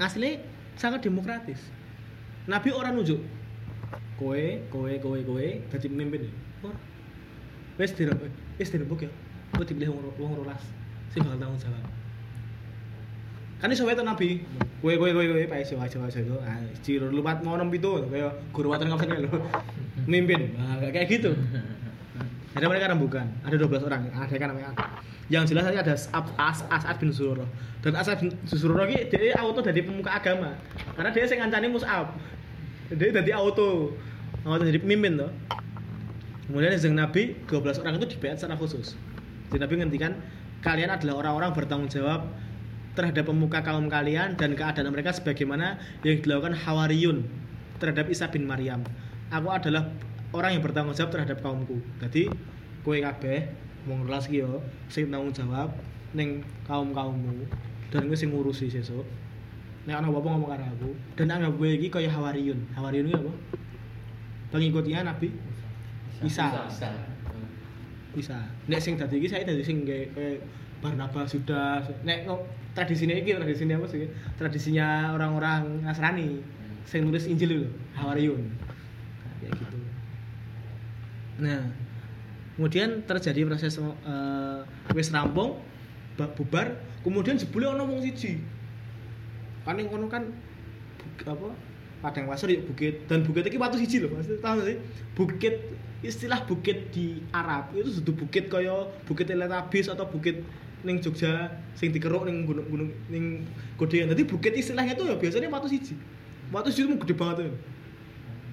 asli 0.00 0.40
sangat 0.80 1.04
demokratis. 1.04 1.60
Nabi 2.48 2.72
orang 2.72 2.96
nunjuk 2.96 3.20
kowe, 4.16 4.44
kowe, 4.72 4.92
kowe, 4.96 5.18
kowe 5.20 5.46
dadi 5.68 5.86
pemimpin. 5.92 6.32
Ora. 6.64 6.76
Wis 7.76 7.92
dirembuk, 7.92 8.32
wis 8.56 8.68
dirembuk 8.72 9.00
ya. 9.04 9.12
Kowe 9.52 9.64
dipilih 9.64 9.92
wong 9.92 10.32
rolas 10.40 10.64
sing 11.12 11.20
bakal 11.20 11.36
tanggung 11.36 11.60
jawab. 11.60 11.99
Kan 13.60 13.68
iso 13.68 13.84
weto 13.84 14.00
Nabi. 14.00 14.40
Kowe 14.80 14.96
kowe 14.96 15.10
kowe 15.12 15.24
kowe 15.28 15.44
pae 15.44 15.62
sewa 15.64 15.84
sewa 15.84 16.08
sewa. 16.08 16.40
Ah, 16.40 16.56
ciro 16.80 17.12
lupat 17.12 17.44
mau 17.44 17.60
nem 17.60 17.68
pitu 17.68 18.00
kaya 18.08 18.32
guru 18.56 18.72
water 18.72 18.88
ngapain 18.88 19.20
lho. 19.20 19.28
Mimpin. 20.08 20.56
Nah, 20.56 20.80
kayak 20.88 21.06
gitu. 21.12 21.36
Ada 22.50 22.66
mereka 22.66 22.90
rembukan, 22.90 23.30
ada 23.46 23.54
12 23.54 23.86
orang, 23.86 24.10
ada 24.10 24.34
kan 24.34 24.48
namanya. 24.50 24.74
Yang 25.30 25.54
jelas 25.54 25.70
tadi 25.70 25.78
ada 25.78 25.94
As- 25.94 26.10
As 26.34 26.58
As'ad 26.66 26.98
bin 26.98 27.14
Suroro. 27.14 27.46
Dan 27.78 27.94
As'ad 27.94 28.18
bin 28.18 28.34
Suroro 28.42 28.82
ini 28.90 29.06
dia 29.06 29.38
auto 29.38 29.62
dari 29.62 29.86
pemuka 29.86 30.18
agama. 30.18 30.58
Karena 30.98 31.14
dia 31.14 31.30
yang 31.30 31.46
ngancani 31.46 31.70
Mus'ab. 31.70 32.10
Dia 32.90 33.14
jadi 33.14 33.38
auto. 33.38 33.94
Auto 34.42 34.66
jadi 34.66 34.82
pemimpin 34.82 35.14
tuh. 35.22 35.30
Kemudian 36.50 36.74
yang 36.74 37.06
Nabi 37.06 37.38
12 37.46 37.78
orang 37.78 38.02
itu 38.02 38.18
dibayar 38.18 38.34
secara 38.34 38.58
khusus. 38.58 38.98
Jadi 39.54 39.62
Nabi 39.62 39.74
ngendikan 39.86 40.12
kalian 40.66 40.90
adalah 40.90 41.22
orang-orang 41.22 41.54
bertanggung 41.54 41.86
jawab 41.86 42.26
terhadap 42.94 43.30
pemuka 43.30 43.62
kaum 43.62 43.86
kalian 43.86 44.34
dan 44.34 44.58
keadaan 44.58 44.90
mereka 44.90 45.14
sebagaimana 45.14 45.78
yang 46.02 46.18
dilakukan 46.20 46.58
Hawariyun 46.58 47.22
terhadap 47.78 48.10
Isa 48.10 48.26
bin 48.28 48.44
Maryam. 48.44 48.82
Aku 49.30 49.46
adalah 49.46 49.86
orang 50.34 50.58
yang 50.58 50.62
bertanggung 50.62 50.94
jawab 50.94 51.14
terhadap 51.14 51.38
kaumku. 51.38 51.78
Jadi 52.02 52.26
kowe 52.82 52.98
kabeh 52.98 53.46
wong 53.86 54.04
rolas 54.04 54.26
ki 54.28 54.42
yo 54.42 54.60
sing 54.92 55.08
tanggung 55.08 55.32
jawab 55.32 55.72
ning 56.12 56.42
kaum-kaummu 56.66 57.46
dan 57.94 58.10
kowe 58.10 58.16
sing 58.18 58.34
ngurusi 58.34 58.66
sesuk. 58.66 59.06
Nek 59.86 59.96
ana 59.96 60.12
apa 60.12 60.28
ngomong 60.28 60.50
karo 60.50 60.64
aku 60.66 60.90
dan 61.14 61.30
anggap 61.30 61.54
kowe 61.54 61.70
iki 61.70 61.88
kaya 61.88 62.10
Hawariyun. 62.10 62.58
Hawariyun 62.74 63.06
iki 63.06 63.16
apa? 63.16 63.32
Pengikutnya 64.50 65.06
Nabi 65.06 65.30
Isa. 66.26 66.68
Bisa. 66.68 66.90
Bisa. 68.12 68.38
Nek 68.66 68.80
sing 68.82 68.98
dadi 68.98 69.22
iki 69.22 69.30
saya 69.30 69.46
dadi 69.46 69.62
sing 69.62 69.86
kayak 69.86 70.42
Barnabas 70.80 71.36
sudah 71.36 71.84
nek 72.02 72.24
ngo- 72.24 72.48
tradisinya 72.72 73.12
iki 73.12 73.36
tradisinya 73.36 73.76
apa 73.76 73.86
sih? 73.88 74.08
Tradisinya 74.40 75.12
orang-orang 75.12 75.84
Nasrani 75.84 76.40
sing 76.88 77.04
nulis 77.06 77.28
Injil 77.28 77.52
lho, 77.52 77.68
Hawariyun. 77.94 78.40
Nah, 78.40 79.52
gitu. 79.52 79.78
Nah, 81.40 81.60
kemudian 82.56 83.04
terjadi 83.04 83.44
proses 83.46 83.76
eh, 83.78 84.58
wis 84.96 85.12
rampung 85.12 85.60
ba- 86.16 86.32
bubar, 86.32 86.80
kemudian 87.04 87.36
jebule 87.36 87.68
ana 87.68 87.84
wong 87.84 88.00
siji. 88.00 88.40
Kan 89.68 89.76
ning 89.76 89.92
kono 89.92 90.08
kan 90.08 90.32
apa? 91.28 91.52
Padang 92.00 92.32
pasir 92.32 92.48
ya 92.48 92.64
bukit 92.64 93.04
dan 93.12 93.20
bukit 93.20 93.44
iki 93.44 93.60
watu 93.60 93.76
siji 93.76 94.00
lho, 94.00 94.08
Mas. 94.08 94.24
Tahu 94.24 94.64
sih? 94.64 94.80
Bukit 95.12 95.60
istilah 96.00 96.48
bukit 96.48 96.88
di 96.96 97.20
Arab 97.28 97.76
itu 97.76 98.00
sudah 98.00 98.16
bukit 98.16 98.48
kaya 98.48 98.88
bukit 99.04 99.28
Teletabis 99.28 99.84
atau 99.92 100.08
bukit 100.08 100.40
ning 100.84 101.00
Jogja 101.00 101.52
sing 101.76 101.92
dikeruk 101.92 102.24
ning 102.24 102.48
gunung-gunung 102.48 102.90
ning 103.12 103.44
godean. 103.76 104.08
Jadi 104.08 104.22
bukit 104.24 104.52
istilahnya 104.56 104.96
tuh 104.96 105.12
ya 105.12 105.16
biasanya 105.16 105.52
watu 105.52 105.68
siji. 105.68 105.96
Watu 106.52 106.72
siji 106.72 106.96
gede 106.96 107.14
banget 107.14 107.46
tuh. 107.46 107.56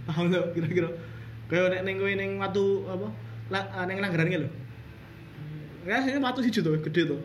Paham 0.08 0.32
nggak 0.32 0.56
kira-kira? 0.56 0.90
Kayak 1.48 1.80
nek 1.80 1.82
ning 1.88 1.96
kowe 2.00 2.12
ning 2.12 2.32
watu 2.40 2.66
apa? 2.88 3.08
La, 3.48 3.60
ah, 3.72 3.84
ning 3.88 4.04
langgaran 4.04 4.28
lho. 4.28 4.50
Ya 5.88 6.04
sini 6.04 6.20
watu 6.20 6.44
siji 6.44 6.60
tuh 6.60 6.76
gede 6.84 7.16
tuh. 7.16 7.22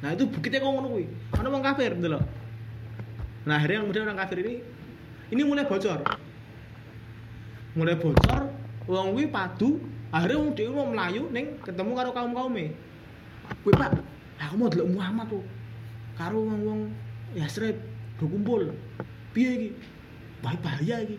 Nah 0.00 0.16
itu 0.16 0.24
bukitnya 0.24 0.64
kok 0.64 0.72
ngono 0.72 0.88
kuwi. 0.96 1.06
Ana 1.36 1.48
wong 1.52 1.60
kafir 1.60 1.92
ndelok. 1.92 2.24
Nah 3.44 3.60
akhirnya 3.60 3.84
kemudian 3.84 4.08
orang 4.08 4.20
kafir 4.24 4.40
ini 4.40 4.64
ini 5.28 5.42
mulai 5.44 5.68
bocor. 5.68 6.00
Mulai 7.76 8.00
bocor, 8.00 8.48
wong 8.88 9.12
kuwi 9.12 9.28
padu, 9.28 9.76
akhirnya 10.08 10.40
wong 10.40 10.50
dhewe 10.56 10.82
melayu 10.88 11.28
ning 11.28 11.60
ketemu 11.60 11.92
karo 11.92 12.10
kaum-kaume. 12.16 12.72
Kuwi 13.62 13.74
Pak, 13.74 13.90
aku 14.40 14.54
mau 14.58 14.70
delok 14.70 14.88
Muhammad 14.94 15.26
tuh. 15.30 15.44
Karo 16.16 16.38
wong-wong 16.42 16.90
Yasrib 17.36 17.76
do 18.16 18.24
kumpul. 18.24 18.72
Piye 19.36 19.50
iki? 19.52 19.68
Bahaya 20.40 20.58
bahaya 20.64 20.96
iki. 21.04 21.16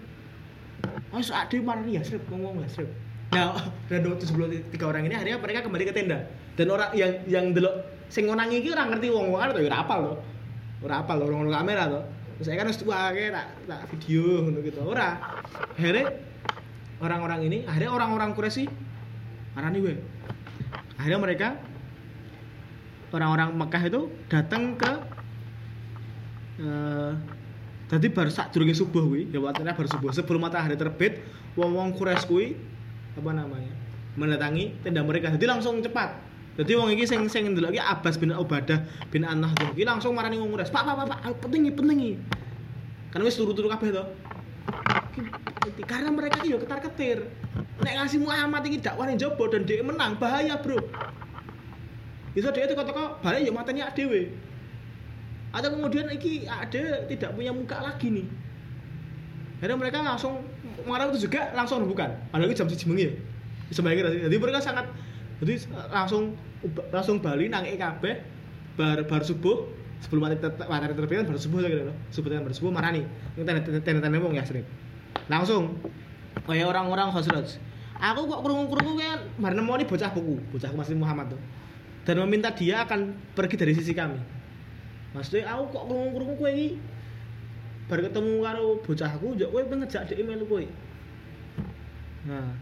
Wes 1.14 1.30
ade 1.30 1.62
marani 1.62 2.02
Yasrib 2.02 2.24
wong-wong 2.32 2.66
Yasrib. 2.66 2.90
Nah, 3.36 3.60
dan 3.92 4.08
waktu 4.08 4.24
sebelum 4.24 4.50
tiga 4.72 4.88
orang 4.88 5.06
ini 5.06 5.14
akhirnya 5.20 5.38
mereka 5.38 5.60
kembali 5.68 5.84
ke 5.86 5.94
tenda. 5.94 6.26
Dan 6.58 6.74
orang 6.74 6.90
yang 6.98 7.12
yang 7.28 7.46
delok 7.54 7.86
sing 8.08 8.26
ngonangi 8.26 8.64
iki 8.64 8.72
ora 8.72 8.88
ngerti 8.88 9.12
wong-wong 9.12 9.38
kan 9.38 9.54
ya 9.54 9.68
ora 9.68 9.78
apal 9.84 10.00
to. 10.02 10.14
Ora 10.88 10.96
apal 11.04 11.16
lho 11.22 11.36
orang 11.36 11.54
kamera. 11.54 11.84
Terus 12.38 12.46
saya 12.48 12.58
kan 12.58 12.70
wis 12.70 12.80
tua 12.80 13.12
kayak 13.14 13.32
tak 13.34 13.48
tak 13.68 13.82
video 13.94 14.46
ngono 14.46 14.60
gitu. 14.64 14.80
Ora. 14.82 15.20
Akhirnya 15.78 16.06
orang-orang 16.98 17.40
ini 17.46 17.58
akhirnya 17.70 17.92
orang-orang 17.94 18.30
Quraisy 18.34 18.66
marani 19.54 19.80
we. 19.84 19.94
Akhirnya 20.98 21.20
mereka 21.22 21.48
orang-orang 23.16 23.56
Mekah 23.56 23.84
itu 23.88 24.02
datang 24.28 24.76
ke 24.76 24.92
eh 26.58 27.14
Tadi 27.88 28.12
baru 28.12 28.28
sak 28.28 28.52
durunge 28.52 28.76
subuh 28.76 29.00
kuwi, 29.00 29.32
ya 29.32 29.40
waktunya 29.40 29.72
baru 29.72 29.88
subuh. 29.88 30.12
Sebelum 30.12 30.44
matahari 30.44 30.76
terbit, 30.76 31.24
wong-wong 31.56 31.96
Quraisy 31.96 32.28
kuwi 32.28 32.48
apa 33.16 33.32
namanya? 33.32 33.72
mendatangi 34.18 34.84
tenda 34.84 35.06
mereka. 35.08 35.32
Jadi 35.32 35.46
langsung 35.48 35.80
cepat. 35.80 36.20
Jadi 36.58 36.74
wong 36.74 36.90
iki 36.90 37.06
sing 37.06 37.30
sing 37.32 37.54
ndelok 37.54 37.70
iki 37.70 37.80
Abbas 37.80 38.18
bin 38.18 38.34
Ubadah 38.34 38.84
bin 39.08 39.24
An 39.24 39.46
tuh. 39.56 39.72
Iki 39.72 39.88
langsung 39.88 40.12
marani 40.12 40.36
wong 40.36 40.52
Quraisy. 40.52 40.74
Pak, 40.74 40.84
pak, 40.84 40.96
pak, 41.00 41.06
pak, 41.08 41.20
penting 41.40 41.70
iki, 41.70 41.74
penting 41.80 41.98
iki. 42.02 42.16
Kan 43.14 43.24
wis 43.24 43.40
turu-turu 43.40 43.72
kabeh. 43.72 43.88
Iki- 43.88 45.86
Karena 45.88 46.12
mereka 46.12 46.44
yo 46.44 46.60
ketar-ketir. 46.60 47.24
Nek 47.88 47.94
ngasih 48.04 48.20
Muhammad 48.20 48.68
iki 48.68 48.84
dakwah 48.84 49.08
ning 49.08 49.16
jaba 49.16 49.48
dan 49.48 49.64
dia 49.64 49.80
menang, 49.80 50.20
bahaya, 50.20 50.60
Bro. 50.60 50.82
Iso 52.38 52.54
dia 52.54 52.70
teko-teko 52.70 53.18
balik 53.26 53.50
yo 53.50 53.50
mateni 53.50 53.82
awake 53.82 53.98
dhewe. 53.98 54.22
Atau 55.50 55.74
kemudian 55.74 56.06
iki 56.14 56.46
ada 56.46 57.02
tidak 57.10 57.34
punya 57.34 57.50
muka 57.50 57.82
lagi 57.82 58.14
nih. 58.14 58.28
Akhirnya 59.58 59.74
mereka 59.74 60.06
langsung 60.06 60.46
mengarah 60.86 61.10
itu 61.10 61.26
juga 61.26 61.50
langsung 61.58 61.82
bukan. 61.90 62.14
Padahal 62.30 62.54
itu 62.54 62.62
jam 62.62 62.70
siji 62.70 62.86
ya. 62.94 63.12
Bisa 63.74 63.82
nggak 63.82 64.14
sih? 64.14 64.22
jadi 64.30 64.36
mereka 64.38 64.62
sangat 64.62 64.86
jadi 65.42 65.66
langsung 65.90 66.38
langsung 66.94 67.18
bali 67.26 67.50
nang 67.50 67.66
kabeh 67.66 68.22
bar 68.78 69.02
bar 69.10 69.26
subuh 69.26 69.66
sebelum 70.06 70.30
ter- 70.38 70.54
matahari 70.70 70.94
terbit 70.94 71.26
kan 71.26 71.26
baru 71.26 71.42
subuh 71.42 71.60
lagi 71.66 71.90
loh 71.90 71.98
subuh 72.14 72.30
kan 72.30 72.46
baru 72.46 72.54
subuh 72.54 72.70
marani. 72.70 73.02
Ini 73.34 73.44
tanda 73.50 73.66
tanda 73.82 74.00
tanda 74.06 74.18
wong 74.22 74.38
ya 74.38 74.46
sering 74.46 74.66
langsung 75.26 75.74
kayak 76.46 76.70
orang-orang 76.70 77.10
Khosraj 77.10 77.58
aku 77.98 78.30
kok 78.30 78.40
kerungu-kerungu 78.46 78.94
kan 79.02 79.20
bareng 79.42 79.66
mau 79.66 79.74
nih 79.74 79.90
bocah 79.90 80.14
buku. 80.14 80.38
Bocah 80.54 80.70
masih 80.78 80.94
Muhammad 80.94 81.34
tuh 81.34 81.42
dan 82.08 82.24
meminta 82.24 82.56
dia 82.56 82.88
akan 82.88 83.12
pergi 83.36 83.60
dari 83.60 83.76
sisi 83.76 83.92
kami 83.92 84.38
Maksudnya 85.18 85.50
aku 85.50 85.64
kok 85.72 85.84
krungu-krungu 85.90 86.36
kowe 86.38 86.52
iki 86.52 86.78
bar 87.88 88.04
ketemu 88.04 88.34
karo 88.44 88.66
bocahku 88.84 89.28
kowe 89.34 89.62
pengen 89.64 89.80
ngejak 89.88 90.02
dhek 90.12 90.22
melu 90.22 90.46
kowe. 90.46 90.66
Nah, 92.28 92.54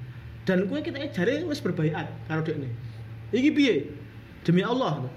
dan 0.46 0.70
kowe 0.70 0.80
kita 0.80 1.10
jare 1.10 1.44
wis 1.50 1.60
berbaiat 1.60 2.08
karo 2.30 2.46
dhekne. 2.46 2.70
Iki 3.34 3.50
piye? 3.52 3.76
Demi 4.46 4.62
Allah. 4.62 5.10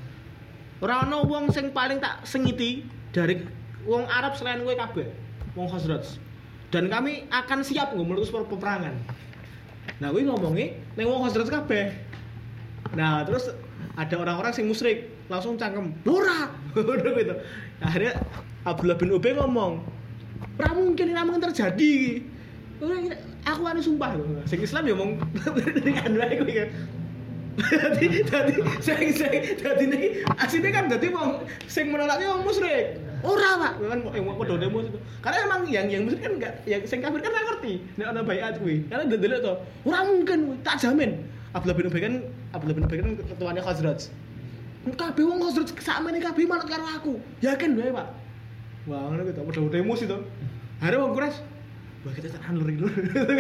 Ora 0.83 1.05
ana 1.05 1.23
wong 1.23 1.53
sing 1.55 1.71
paling 1.71 2.03
tak 2.03 2.25
sengiti 2.25 2.83
dari 3.15 3.45
wong 3.85 4.09
Arab 4.09 4.35
selain 4.35 4.65
kowe 4.67 4.73
kabeh, 4.73 5.07
wong 5.53 5.69
Khazraj. 5.71 6.19
Dan 6.75 6.91
kami 6.91 7.29
akan 7.31 7.61
siap 7.63 7.93
nggo 7.93 8.03
meletus 8.03 8.33
peperangan. 8.33 8.97
Nah, 10.01 10.09
kowe 10.11 10.23
ngomongi 10.25 10.75
ning 10.97 11.07
wong 11.07 11.29
Khazraj 11.29 11.53
kabeh. 11.53 11.93
Nah, 12.97 13.23
terus 13.29 13.53
ada 13.99 14.15
orang-orang 14.15 14.55
sing 14.55 14.71
musyrik 14.71 15.11
langsung 15.27 15.59
cangkem 15.59 15.91
ora 16.07 16.55
udah 16.79 17.13
gitu 17.19 17.35
akhirnya 17.83 18.15
Abdullah 18.63 18.95
bin 18.95 19.11
Ubay 19.11 19.35
ngomong 19.35 19.83
ora 20.55 20.71
mungkin 20.71 21.07
ora 21.11 21.23
mungkin 21.27 21.51
terjadi 21.51 22.23
Ora, 22.79 22.95
ini- 22.95 23.19
aku 23.43 23.67
anu 23.67 23.83
sumpah 23.83 24.15
sing 24.47 24.63
Islam 24.63 24.87
ya 24.87 24.95
ngomong 24.95 25.19
dari 25.43 25.91
kan 25.99 26.15
kan 26.15 26.71
Dadi 27.59 28.23
dadi 28.23 28.55
sing 28.79 29.11
sing 29.11 29.59
dadi 29.59 29.85
niki 29.91 30.09
asine 30.39 30.71
kan 30.71 30.87
dadi 30.87 31.11
wong 31.11 31.43
sing 31.67 31.91
menolak 31.91 32.23
iki 32.23 32.31
wong 32.31 32.47
musyrik. 32.47 33.03
Ora, 33.19 33.59
Pak. 33.59 33.73
Kan 33.83 33.99
yang 34.15 34.31
padha 34.39 34.55
demo 34.63 34.79
itu. 34.79 34.95
Karena 35.19 35.39
emang 35.43 35.67
yang 35.67 35.91
yang 35.91 36.07
musyrik 36.07 36.23
kan 36.23 36.33
enggak 36.39 36.55
yang 36.71 36.87
sing 36.87 37.03
kafir 37.03 37.19
kan 37.19 37.35
ora 37.35 37.43
ngerti 37.51 37.83
nek 37.99 38.07
ana 38.15 38.23
baiat 38.23 38.63
kuwi. 38.63 38.87
Karena 38.87 39.11
ndelok 39.11 39.39
to. 39.43 39.53
Ora 39.91 40.07
mungkin 40.07 40.39
tak 40.63 40.79
jamin. 40.79 41.19
Abdullah 41.59 41.77
bin 41.77 41.87
Ubay 41.91 42.01
kan 42.07 42.15
Abdullah 42.55 42.77
bin 42.79 42.85
Ubay 42.87 42.99
kan 43.03 43.09
ketuanya 43.19 43.63
Khazraj. 43.67 44.01
Kabeh 44.95 45.25
wong 45.27 45.39
Khazraj 45.43 45.69
sakmene 45.83 46.23
kabeh 46.23 46.47
manut 46.47 46.71
karo 46.71 46.87
aku. 46.87 47.13
Yakin 47.43 47.75
wae, 47.75 47.91
Pak. 47.91 48.07
Wah, 48.87 49.11
ngono 49.11 49.27
gitu. 49.27 49.43
Padha 49.43 49.69
demo 49.75 49.93
sih 49.99 50.07
to. 50.07 50.23
Ada 50.79 50.97
wong 51.03 51.19
Quraisy 51.19 51.59
wah 52.07 52.13
kita 52.15 52.31
tak 52.31 52.43
anur 52.47 52.71
dulu 52.71 52.87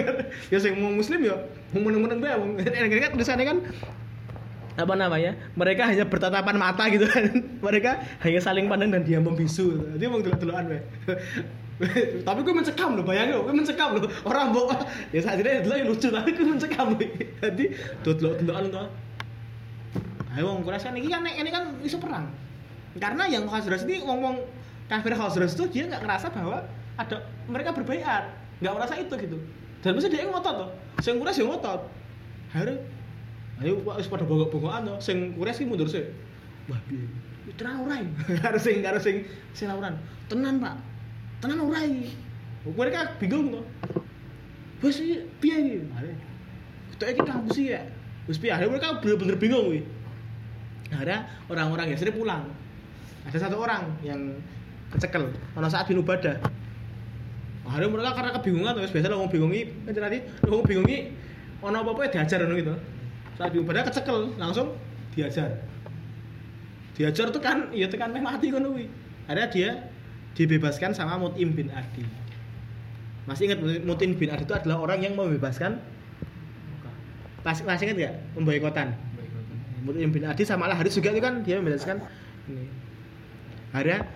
ya 0.53 0.59
sing 0.59 0.75
mau 0.83 0.91
muslim 0.91 1.23
ya 1.23 1.35
mau 1.71 1.81
meneng-meneng 1.87 2.19
bae 2.19 2.35
wong 2.35 2.51
kan 3.07 3.11
tulisannya 3.15 3.47
kan 3.47 3.59
apa 4.79 4.95
namanya 4.95 5.35
mereka 5.59 5.91
hanya 5.91 6.07
bertatapan 6.07 6.57
mata 6.59 6.87
gitu 6.91 7.07
kan 7.07 7.31
mereka 7.67 8.03
hanya 8.23 8.41
saling 8.43 8.67
pandang 8.67 8.91
dan 8.95 9.03
diam 9.07 9.23
membisu 9.27 9.95
jadi 9.95 10.05
mau 10.11 10.23
delok-delokan 10.23 10.85
tapi 12.27 12.39
gue 12.43 12.55
mencekam 12.55 12.99
loh 12.99 13.05
bayangin 13.07 13.39
gue 13.39 13.55
mencekam 13.55 13.95
loh. 13.95 14.11
Orang 14.27 14.51
bawa 14.51 14.75
ya 15.15 15.23
saat 15.23 15.39
ini 15.39 15.63
dulu 15.63 15.95
lucu 15.95 16.11
tapi 16.11 16.35
gue 16.35 16.47
mencekam 16.47 16.95
loh. 16.95 16.99
Jadi 17.43 17.65
tuh 18.03 18.15
delokan 18.19 18.67
tuh 18.71 18.87
ayo 20.35 20.55
wong 20.55 20.63
Quraisy 20.63 20.91
kan 20.91 20.95
ini 20.95 21.09
kan 21.09 21.23
ini 21.25 21.51
kan 21.51 21.65
isu 21.83 21.99
perang. 22.03 22.27
Karena 22.99 23.31
yang 23.31 23.47
Khazraj 23.47 23.87
ini 23.87 24.03
ngomong 24.03 24.43
kafir 24.91 25.15
Khazraj 25.15 25.55
itu 25.55 25.65
dia 25.71 25.87
nggak 25.87 26.03
ngerasa 26.03 26.27
bahwa 26.35 26.67
ada 26.99 27.17
mereka 27.47 27.71
berbaiat 27.75 28.27
nggak 28.59 28.75
merasa 28.75 28.95
itu 28.99 29.15
gitu. 29.15 29.39
Dan 29.79 29.95
mesti 29.95 30.11
dia 30.11 30.27
ngotot 30.27 30.55
tuh 30.67 30.71
sing 30.99 31.23
Quraisy 31.23 31.47
yang 31.47 31.55
ngotot. 31.55 31.81
Akhirnya 32.51 32.83
ayo 33.63 33.83
wis 33.83 34.11
pada 34.11 34.27
bongok-bongokan 34.27 34.83
tuh 34.83 34.97
sing 34.99 35.39
Quraisy 35.39 35.63
mundur 35.63 35.87
sih. 35.87 36.03
Wah 36.67 36.79
piye 36.91 37.07
Ora 37.59 37.73
ora. 37.81 37.97
Harus 38.45 38.63
sing 38.63 38.85
harus 38.85 39.03
sing 39.03 39.25
sing. 39.57 39.67
Tenan, 40.29 40.55
Pak. 40.61 40.75
Tenan 41.39 41.63
ora 41.63 41.81
iki. 41.87 42.11
Mereka 42.67 43.19
bingung 43.23 43.55
tuh. 43.55 43.65
Wes 44.83 44.99
piye 45.39 45.57
iki? 45.59 45.77
Ketok 46.95 47.09
iki 47.15 47.23
kampus 47.23 47.57
iki 47.59 47.75
ya. 47.75 47.83
Wes 48.27 48.39
piye? 48.39 48.51
Akhirnya 48.55 48.75
mereka 48.75 48.99
bener-bener 48.99 49.37
bingung 49.39 49.71
kuwi. 49.71 49.81
Akhirnya 50.91 51.29
orang-orang 51.47 51.93
ya 51.93 51.97
sering 51.97 52.17
pulang. 52.17 52.45
Ada 53.29 53.47
satu 53.47 53.61
orang 53.61 53.93
yang 54.01 54.41
kecekel. 54.95 55.31
Ono 55.57 55.69
saat 55.69 55.85
bin 55.87 56.01
Ubadah. 56.01 56.41
Akhirnya 57.69 57.93
mereka 57.93 58.17
karena 58.17 58.31
kebingungan 58.41 58.73
terus 58.81 58.93
biasa 58.97 59.13
ngomong 59.13 59.29
bingungi, 59.29 59.61
kan 59.85 59.93
tadi 59.93 60.19
ngomong 60.41 60.65
bingungi, 60.65 61.13
ono 61.61 61.85
apa 61.85 61.91
apa 61.93 62.01
ya 62.09 62.11
diajar 62.17 62.49
ono 62.49 62.55
gitu. 62.57 62.75
Saat 63.37 63.53
bin 63.53 63.63
Ubadah 63.69 63.85
kecekel 63.85 64.33
langsung 64.41 64.73
diajar. 65.13 65.61
Diajar 66.97 67.27
tuh 67.31 67.43
kan, 67.45 67.69
ya 67.77 67.87
tekan 67.93 68.17
mati 68.17 68.49
kan 68.49 68.65
kuwi. 68.65 68.89
Akhirnya 69.29 69.47
dia 69.53 69.71
dibebaskan 70.39 70.95
sama 70.95 71.19
Mut'im 71.19 71.51
bin 71.51 71.75
Adi. 71.75 72.07
Masih 73.27 73.51
ingat 73.51 73.59
Mut'im 73.83 74.15
bin 74.15 74.31
Adi 74.31 74.47
itu 74.47 74.55
adalah 74.55 74.79
orang 74.79 75.03
yang 75.03 75.19
membebaskan 75.19 75.83
Masih, 77.43 77.65
masih 77.67 77.91
ingat 77.91 77.97
nggak 77.99 78.15
pemboikotan? 78.39 78.95
Mut'im 79.83 80.15
bin 80.15 80.23
Adi 80.23 80.47
sama 80.47 80.71
Al 80.71 80.79
Haris 80.79 80.95
juga 80.95 81.11
itu 81.11 81.23
kan 81.23 81.43
dia 81.43 81.59
membebaskan 81.59 81.99
ini. 82.47 82.67
Akhirnya 83.75 84.07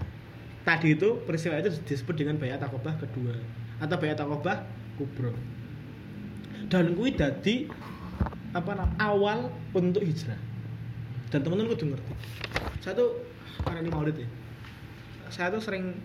tadi 0.63 0.95
itu 0.95 1.19
peristiwa 1.27 1.59
itu 1.59 1.75
disebut 1.87 2.15
dengan 2.15 2.39
bayat 2.39 2.63
akobah 2.63 2.95
kedua 3.03 3.35
atau 3.83 3.97
bayat 3.99 4.23
akobah 4.23 4.63
kubro. 4.95 5.35
Dan 6.71 6.95
kuwi 6.97 7.13
dadi 7.13 7.67
apa 8.53 8.71
namanya 8.73 8.97
awal 9.03 9.39
untuk 9.75 10.01
hijrah. 10.05 10.39
Dan 11.33 11.41
teman-teman 11.43 11.73
kudu 11.75 11.85
ngerti. 11.93 12.13
Saya 12.85 12.93
tuh 12.97 13.25
karena 13.65 13.81
ini 13.85 13.91
maulid 13.91 14.17
ya. 14.17 14.29
Saya 15.33 15.49
tuh 15.53 15.61
sering 15.65 15.97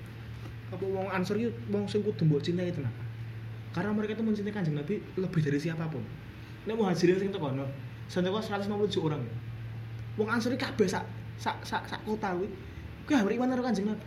apa 0.68 0.84
wong 0.84 1.08
ansor 1.12 1.40
itu 1.40 1.52
wong 1.72 1.88
sing 1.88 2.04
kudu 2.04 2.28
mbok 2.28 2.44
cintai. 2.44 2.76
Karena 3.72 3.94
mereka 3.94 4.18
itu 4.18 4.24
mencintai 4.26 4.54
kanjeng 4.54 4.76
Nabi 4.76 5.00
lebih 5.16 5.42
dari 5.44 5.60
siapa 5.62 5.86
pun. 5.88 6.02
Nek 6.66 6.76
muhajirin 6.76 7.22
sing 7.22 7.30
tekono, 7.32 7.64
sing 8.10 8.26
teko 8.26 8.42
157 8.42 9.06
orang. 9.06 9.22
Wong 10.18 10.28
ansor 10.28 10.52
iki 10.52 10.66
kabeh 10.66 10.90
sak 10.90 11.06
sak 11.38 11.62
sak 11.62 11.86
sak 11.88 12.02
kota 12.04 12.34
kuwi. 12.36 12.50
Kuwi 13.06 13.16
hampir 13.16 13.38
iman 13.38 13.54
karo 13.54 13.64
kanjeng 13.64 13.88
Nabi. 13.88 14.06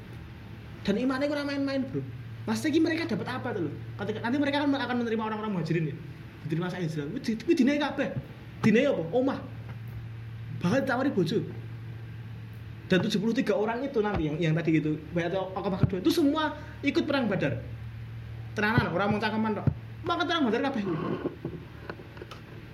Dan 0.81 0.97
imannya 0.97 1.29
kurang 1.29 1.45
main-main, 1.45 1.85
Bro. 1.85 2.01
Pasti 2.49 2.73
iki 2.73 2.81
mereka 2.81 3.05
dapat 3.05 3.29
apa 3.29 3.53
tuh? 3.53 3.69
Ketika 4.01 4.19
nanti 4.25 4.37
mereka 4.41 4.65
akan 4.65 4.73
akan 4.75 4.97
menerima 5.05 5.23
orang-orang 5.23 5.53
muhajirin 5.61 5.93
ya. 5.93 5.97
Diterima 6.49 6.73
Israel. 6.73 7.09
Kuwi 7.15 7.37
kuwi 7.37 7.55
dinae 7.55 7.79
kabeh. 7.79 8.09
Dinae 8.65 8.89
apa? 8.89 9.05
Omah. 9.13 9.39
Bahkan 10.61 10.85
ditawari 10.85 11.13
bojo. 11.13 11.41
Dan 12.91 13.07
73 13.07 13.55
orang 13.55 13.87
itu 13.87 14.03
nanti 14.03 14.27
yang 14.27 14.37
yang 14.43 14.55
tadi 14.59 14.83
itu, 14.83 14.99
bayat 15.15 15.31
Aqabah 15.31 15.79
kedua 15.87 16.03
itu 16.03 16.11
semua 16.11 16.59
ikut 16.83 17.07
perang 17.07 17.31
Badar. 17.31 17.63
Tenanan 18.59 18.91
orang 18.91 19.15
mau 19.15 19.23
cangkeman 19.23 19.55
tok. 19.55 19.67
Maka 20.03 20.27
perang 20.27 20.51
Badar 20.51 20.61
kabeh. 20.67 20.83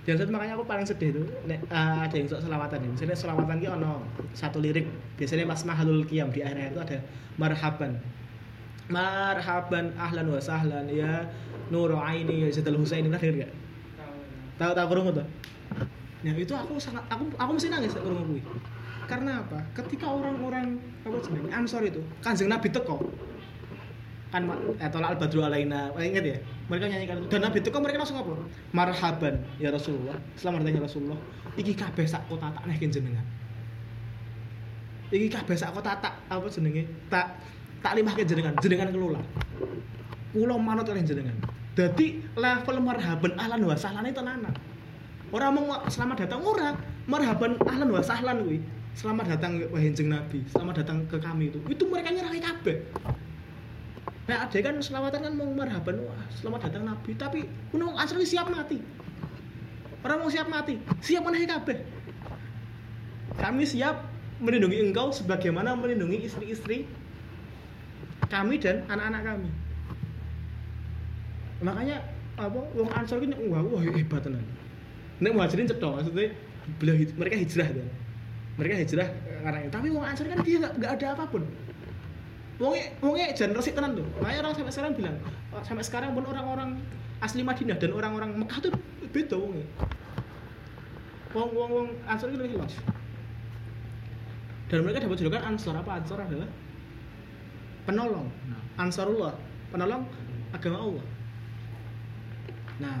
Dan 0.09 0.15
saat 0.17 0.31
makanya 0.31 0.55
aku 0.57 0.65
paling 0.65 0.87
sedih 0.87 1.21
tuh, 1.21 1.27
nek, 1.45 1.67
uh, 1.67 2.07
ada 2.07 2.15
yang 2.15 2.31
sok 2.31 2.39
selawatan 2.39 2.79
ya. 2.79 2.89
Misalnya 2.95 3.17
selawatan 3.19 3.55
ki 3.59 3.67
ono 3.67 4.07
satu 4.31 4.57
lirik, 4.57 4.87
biasanya 5.19 5.43
pas 5.45 5.61
mahalul 5.67 6.07
qiyam 6.07 6.31
di 6.31 6.41
akhir 6.41 6.73
itu 6.73 6.79
ada 6.79 6.97
marhaban. 7.35 7.99
Marhaban 8.87 9.91
ahlan 9.99 10.31
wa 10.31 10.39
sahlan 10.39 10.87
ya 10.87 11.27
Nuru 11.67 11.99
aini 11.99 12.47
ya 12.47 12.49
Zaidul 12.55 12.79
Husaini 12.79 13.11
pernah 13.11 13.19
denger 13.19 13.35
gak? 13.43 13.51
Tahu 14.55 14.71
tahu 14.71 14.87
kurung 14.87 15.11
tuh? 15.11 15.27
Ya 16.23 16.31
itu 16.31 16.55
aku 16.55 16.79
sangat 16.79 17.03
aku 17.11 17.27
aku 17.35 17.51
mesti 17.59 17.67
nangis 17.67 17.93
kurung 17.99 18.23
kuwi. 18.25 18.41
Karena 19.07 19.39
apa? 19.39 19.63
Ketika 19.71 20.11
orang-orang 20.11 20.83
apa 21.07 21.17
jenenge 21.23 21.49
Ansor 21.55 21.81
itu, 21.87 22.03
Kanjeng 22.19 22.51
Nabi 22.51 22.67
teko. 22.67 22.99
Kan 24.27 24.43
eh 24.83 24.89
tolak 24.91 25.15
al 25.15 25.17
badru 25.17 25.39
alaina. 25.47 25.95
Ingat 25.95 26.23
ya? 26.27 26.37
Mereka 26.67 26.85
nyanyikan 26.91 27.15
itu. 27.23 27.31
Dan 27.31 27.47
Nabi 27.47 27.63
teko 27.63 27.79
mereka 27.79 28.03
langsung 28.03 28.19
apa? 28.19 28.35
Marhaban 28.75 29.39
ya 29.55 29.71
Rasulullah. 29.71 30.19
Selamat 30.35 30.67
datang 30.67 30.75
ya 30.75 30.83
Rasulullah. 30.83 31.19
Iki 31.55 31.73
kabeh 31.79 32.03
sak 32.03 32.27
kota 32.27 32.51
tak 32.51 32.63
nehkin 32.67 32.91
jenengan. 32.91 33.23
Iki 35.07 35.31
kabeh 35.31 35.55
sak 35.55 35.71
kota 35.71 35.95
tak 36.03 36.19
apa 36.27 36.47
jenenge? 36.51 36.83
Tak 37.07 37.39
tak 37.79 37.95
limahke 37.95 38.27
jenengan, 38.27 38.51
jenengan 38.59 38.91
kelola. 38.91 39.23
Kula 40.35 40.59
manut 40.59 40.83
kalian 40.83 41.07
jenengan. 41.07 41.39
Dadi 41.79 42.19
level 42.35 42.77
marhaban 42.83 43.31
ahlan 43.39 43.63
wa 43.63 43.75
sahlan 43.79 44.11
itu 44.11 44.19
tenanan. 44.19 44.51
Orang 45.31 45.55
mau 45.55 45.79
selamat 45.87 46.27
datang 46.27 46.43
ora, 46.43 46.75
marhaban 47.07 47.55
ahlan 47.63 47.87
wa 47.87 48.03
sahlan 48.03 48.43
kuwi. 48.43 48.59
Selamat 48.97 49.29
datang 49.29 49.61
wahai 49.69 49.93
Nabi, 49.93 50.41
selamat 50.49 50.81
datang 50.81 51.05
ke 51.05 51.21
kami 51.21 51.53
itu. 51.53 51.61
Itu 51.69 51.85
mereka 51.85 52.09
nyerahi 52.09 52.41
kabeh. 52.41 52.81
Nah, 54.25 54.49
ada 54.49 54.57
kan 54.57 54.81
selawatan 54.81 55.21
kan 55.21 55.33
mau 55.37 55.45
marhaban, 55.53 56.01
wah, 56.01 56.17
selamat 56.33 56.65
datang 56.65 56.89
Nabi, 56.89 57.13
tapi 57.13 57.45
kuno 57.69 57.93
asli 57.93 58.25
siap 58.25 58.49
mati. 58.49 58.81
Orang 60.01 60.25
mau 60.25 60.33
siap 60.33 60.49
mati, 60.49 60.81
siap 61.05 61.21
menahi 61.21 61.45
kabeh. 61.45 61.77
Kami 63.37 63.69
siap 63.69 64.01
melindungi 64.41 64.81
engkau 64.81 65.13
sebagaimana 65.13 65.77
melindungi 65.77 66.25
istri-istri 66.25 66.89
kami 68.33 68.57
dan 68.57 68.81
anak-anak 68.89 69.21
kami. 69.29 69.49
Makanya 71.61 72.01
apa 72.33 72.59
wong 72.73 72.89
Ansor 72.97 73.21
ini 73.21 73.37
wah 73.45 73.61
wah 73.61 73.77
hebat 73.77 74.25
tenan. 74.25 74.41
Nek 75.21 75.37
muhajirin 75.37 75.69
cetha 75.69 75.85
maksudnya 75.85 76.33
beliau 76.81 76.97
mereka 77.13 77.37
hijrah 77.37 77.69
kan. 77.69 77.89
Mereka 78.57 78.73
hijrah 78.81 79.09
eh, 79.09 79.39
karena 79.45 79.59
itu. 79.61 79.71
Tapi 79.71 79.87
wong 79.93 80.03
Ansor 80.03 80.25
kan 80.25 80.41
dia 80.41 80.57
nggak 80.57 80.91
ada 80.97 81.07
apa 81.13 81.23
pun. 81.29 81.45
Wongnya 82.57 82.85
wongnya 83.05 83.25
jangan 83.37 83.53
resik 83.53 83.77
tenan 83.77 83.93
tuh. 83.93 84.07
Makanya 84.17 84.39
orang 84.49 84.53
sampai 84.57 84.73
sekarang 84.73 84.93
bilang 84.97 85.15
oh, 85.53 85.61
sampai 85.61 85.85
sekarang 85.85 86.09
pun 86.17 86.25
orang-orang 86.25 86.81
asli 87.21 87.45
Madinah 87.45 87.77
dan 87.77 87.93
orang-orang 87.93 88.33
Mekah 88.33 88.59
tuh 88.65 88.73
beda 89.13 89.37
wongnya. 89.37 89.65
Wong 91.37 91.49
wong 91.53 91.69
wong 91.69 91.87
Ansor 92.09 92.33
itu 92.33 92.41
lebih 92.41 92.57
luas. 92.57 92.73
Dan 94.67 94.83
mereka 94.83 95.05
dapat 95.05 95.17
julukan 95.21 95.41
Ansor 95.45 95.77
apa 95.77 96.01
Ansor 96.01 96.17
adalah 96.17 96.49
penolong. 97.85 98.27
Ansarullah, 98.77 99.37
penolong 99.69 100.03
agama 100.51 100.77
Allah. 100.81 101.05
Nah, 102.77 102.97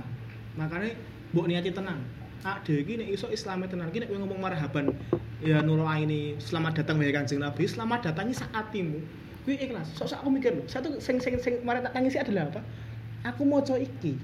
makanya 0.53 0.93
mbok 1.33 1.45
niati 1.49 1.73
tenang. 1.73 2.01
Ah, 2.45 2.61
iki 2.63 2.95
nek 2.95 3.09
iso 3.09 3.27
islame 3.33 3.65
tenan, 3.65 3.89
iki 3.89 4.05
nek 4.05 4.07
kowe 4.07 4.21
ngomong 4.21 4.39
marhaban 4.39 4.93
ya 5.43 5.61
nurul 5.61 5.85
aini, 5.85 6.37
selamat 6.41 6.81
datang 6.81 6.97
wahai 6.97 7.13
Kanjeng 7.13 7.41
Nabi, 7.41 7.69
selamat 7.69 8.09
datang 8.09 8.33
saat 8.33 8.49
hatimu. 8.53 8.97
Kuwi 9.45 9.55
ikhlas. 9.63 9.87
Sok-sok 9.95 10.25
aku 10.25 10.29
mikir 10.33 10.51
lho, 10.57 10.63
satu 10.67 10.97
sing 10.99 11.21
sing 11.23 11.39
sing 11.39 11.63
kemarin 11.63 11.85
tak 11.85 11.95
tangisi 11.95 12.19
adalah 12.19 12.51
apa? 12.51 12.61
Aku 13.23 13.47
maca 13.47 13.79
iki. 13.79 14.19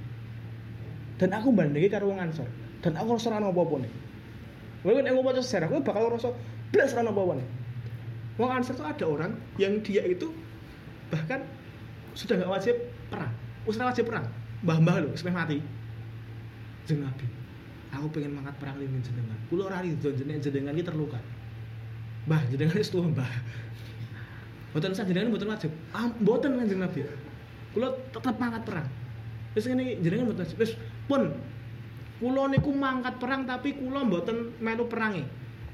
Dan 1.22 1.32
aku 1.32 1.54
bandingi 1.54 1.88
karo 1.88 2.12
wong 2.12 2.20
Ansor. 2.20 2.50
Dan 2.84 3.00
aku 3.00 3.16
rasa 3.16 3.32
ora 3.32 3.40
ono 3.40 3.56
apa-apa 3.56 3.88
nih. 3.88 3.94
Kowe 4.84 5.00
nek 5.00 5.14
ngomong 5.16 5.40
sejarah, 5.40 5.72
kowe 5.72 5.80
bakal 5.80 6.12
rasa 6.12 6.36
blas 6.76 6.92
ora 6.92 7.08
ono 7.08 7.12
apa-apa 7.16 7.34
nih. 7.40 7.48
Wong 8.42 8.50
Ansor 8.52 8.76
tuh 8.76 8.84
ada 8.84 9.06
orang 9.08 9.32
yang 9.62 9.80
dia 9.80 10.04
itu 10.04 10.34
bahkan 11.14 11.46
sudah 12.18 12.42
nggak 12.42 12.52
wajib 12.52 12.76
perang, 13.08 13.32
usah 13.70 13.86
wajib 13.86 14.10
perang, 14.10 14.26
mbah-mbah 14.66 15.06
loh, 15.06 15.14
sampai 15.14 15.34
mati. 15.34 15.58
Jeng 16.84 17.06
Nabi, 17.06 17.26
aku 17.94 18.08
pengen 18.20 18.34
mangkat 18.34 18.56
perang 18.58 18.82
ning 18.82 18.90
jenengan. 19.06 19.38
Kula 19.48 19.70
ora 19.70 19.86
rido 19.86 20.10
jenengan 20.14 20.42
jenengan 20.42 20.74
iki 20.74 20.86
terluka. 20.86 21.20
Mbah 22.26 22.42
jenengan 22.50 22.76
wis 22.80 22.90
tuwa 22.90 23.06
Mbah. 23.14 23.32
Mboten 24.74 24.92
jenengan 24.98 25.30
mboten 25.30 25.50
wajib. 25.54 25.72
Ah 25.94 26.10
mboten 26.10 26.58
kanjeng 26.58 26.82
Nabi. 26.82 27.06
Kula 27.78 27.94
tetep 28.10 28.36
mangkat 28.42 28.62
perang. 28.66 28.88
Ngene 29.54 29.82
iki 29.86 29.94
jenengan 30.02 30.26
mboten 30.34 30.42
wajib. 30.42 30.58
Pun 31.06 31.22
kula 32.18 32.44
niku 32.50 32.72
mangkat 32.74 33.16
perang 33.22 33.46
tapi 33.46 33.78
kula 33.78 34.02
mboten 34.08 34.58
melu 34.64 34.90
perange 34.90 35.28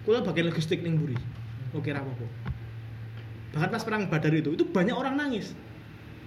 kula 0.04 0.26
bagian 0.26 0.52
logistik 0.52 0.84
ning 0.84 1.00
mburi. 1.00 1.16
Oke 1.72 1.94
ra 1.94 2.02
apa-apa. 2.02 2.26
Bahkan 3.54 3.70
pas 3.70 3.84
perang 3.86 4.02
Badar 4.10 4.34
itu 4.34 4.54
itu 4.54 4.66
banyak 4.66 4.94
orang 4.94 5.16
nangis 5.18 5.54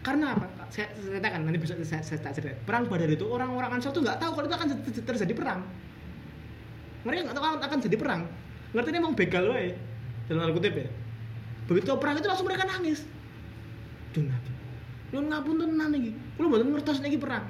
karena 0.02 0.34
apa? 0.34 0.50
Saya 0.66 0.90
ceritakan 0.98 1.46
nanti 1.46 1.62
bisa 1.62 1.78
saya, 1.86 2.02
saya 2.02 2.34
cerita. 2.34 2.58
Perang 2.66 2.90
Badar 2.90 3.06
itu 3.06 3.22
orang-orang 3.22 3.78
Ansor 3.78 3.94
tuh 3.94 4.02
nggak 4.02 4.18
tahu 4.18 4.34
kalau 4.34 4.46
itu 4.50 4.56
akan 4.58 4.68
ter- 4.82 5.06
terjadi 5.06 5.34
perang. 5.38 5.62
Mereka 7.06 7.30
nggak 7.30 7.36
tahu 7.38 7.44
akan 7.62 7.78
jadi 7.78 7.96
perang. 7.96 8.22
Ngerti 8.74 8.88
ini 8.90 8.98
emang 8.98 9.14
begal 9.14 9.44
wae 9.54 9.78
dalam 10.26 10.42
tanda 10.42 10.54
kutip 10.58 10.74
ya. 10.74 10.90
Begitu 11.70 11.94
perang 12.02 12.18
itu 12.18 12.26
langsung 12.26 12.46
mereka 12.50 12.66
nangis. 12.66 13.06
Duh 14.10 14.26
nabi. 14.26 14.50
Lu 15.14 15.18
ngapunten 15.22 15.70
tenan 15.70 15.94
iki. 15.94 16.10
Kula 16.34 16.46
mboten 16.50 16.66
ngertos 16.74 16.98
niki 16.98 17.18
perang. 17.22 17.46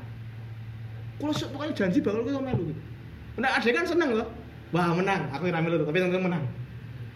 Sok 1.23 1.57
pokoknya 1.57 1.73
janji 1.73 2.05
bakal 2.05 2.21
kita 2.27 2.37
melu 2.37 2.63
gitu. 2.75 2.83
Nah 3.41 3.57
adek 3.57 3.73
kan 3.73 3.89
seneng 3.89 4.13
loh. 4.13 4.29
Wah 4.77 4.93
menang. 4.93 5.25
Aku 5.33 5.49
ora 5.49 5.65
melu 5.65 5.89
tapi 5.89 6.05
temen 6.05 6.21
menang. 6.21 6.45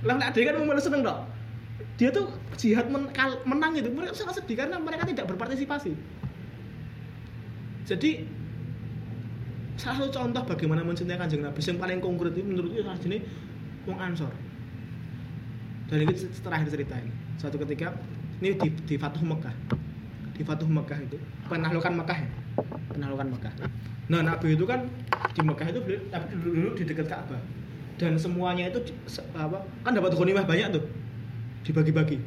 Lah 0.00 0.16
adek 0.16 0.48
kan 0.48 0.56
mau 0.56 0.72
melu 0.72 0.80
seneng 0.80 1.04
dok 1.04 1.35
dia 1.96 2.12
tuh 2.12 2.28
jihad 2.60 2.92
men 2.92 3.08
menang 3.48 3.72
itu 3.72 3.88
mereka 3.88 4.12
sangat 4.12 4.44
sedih 4.44 4.56
karena 4.60 4.76
mereka 4.76 5.08
tidak 5.08 5.32
berpartisipasi. 5.32 5.96
Jadi 7.88 8.28
salah 9.80 10.04
satu 10.04 10.12
contoh 10.12 10.42
bagaimana 10.44 10.84
mencintai 10.84 11.16
kanjeng 11.16 11.40
Nabi 11.40 11.60
yang 11.60 11.78
paling 11.80 11.98
konkret 12.04 12.36
itu 12.36 12.44
menurutku 12.44 12.84
salah 12.84 13.00
sini 13.00 13.24
wong 13.88 13.96
Ansor. 13.96 14.32
Dan 15.88 16.04
ini 16.04 16.12
terakhir 16.42 16.68
cerita 16.68 16.94
ini 17.00 17.12
suatu 17.40 17.56
ketika 17.64 17.96
ini 18.44 18.52
di, 18.60 18.68
di 18.84 18.94
Fatuh 19.00 19.24
Mekah. 19.24 19.54
Di 20.36 20.42
Fatuh 20.44 20.68
Mekah 20.68 20.98
itu. 21.00 21.16
Penaklukan 21.48 21.92
Mekah 21.96 22.18
ya? 22.20 22.30
Penaklukan 22.92 23.26
Mekah. 23.32 23.52
Nah 24.12 24.20
Nabi 24.20 24.52
itu 24.52 24.68
kan 24.68 24.84
di 25.32 25.40
Mekah 25.40 25.66
itu 25.72 25.80
Nabi 26.12 26.26
dulu, 26.44 26.48
dulu 26.52 26.70
di 26.76 26.84
dekat 26.84 27.08
Ka'bah. 27.08 27.40
Dan 27.96 28.20
semuanya 28.20 28.68
itu 28.68 28.92
apa 29.32 29.64
kan 29.80 29.96
dapat 29.96 30.12
ghanimah 30.12 30.44
banyak 30.44 30.76
tuh 30.76 30.84
dibagi-bagi 31.66 32.22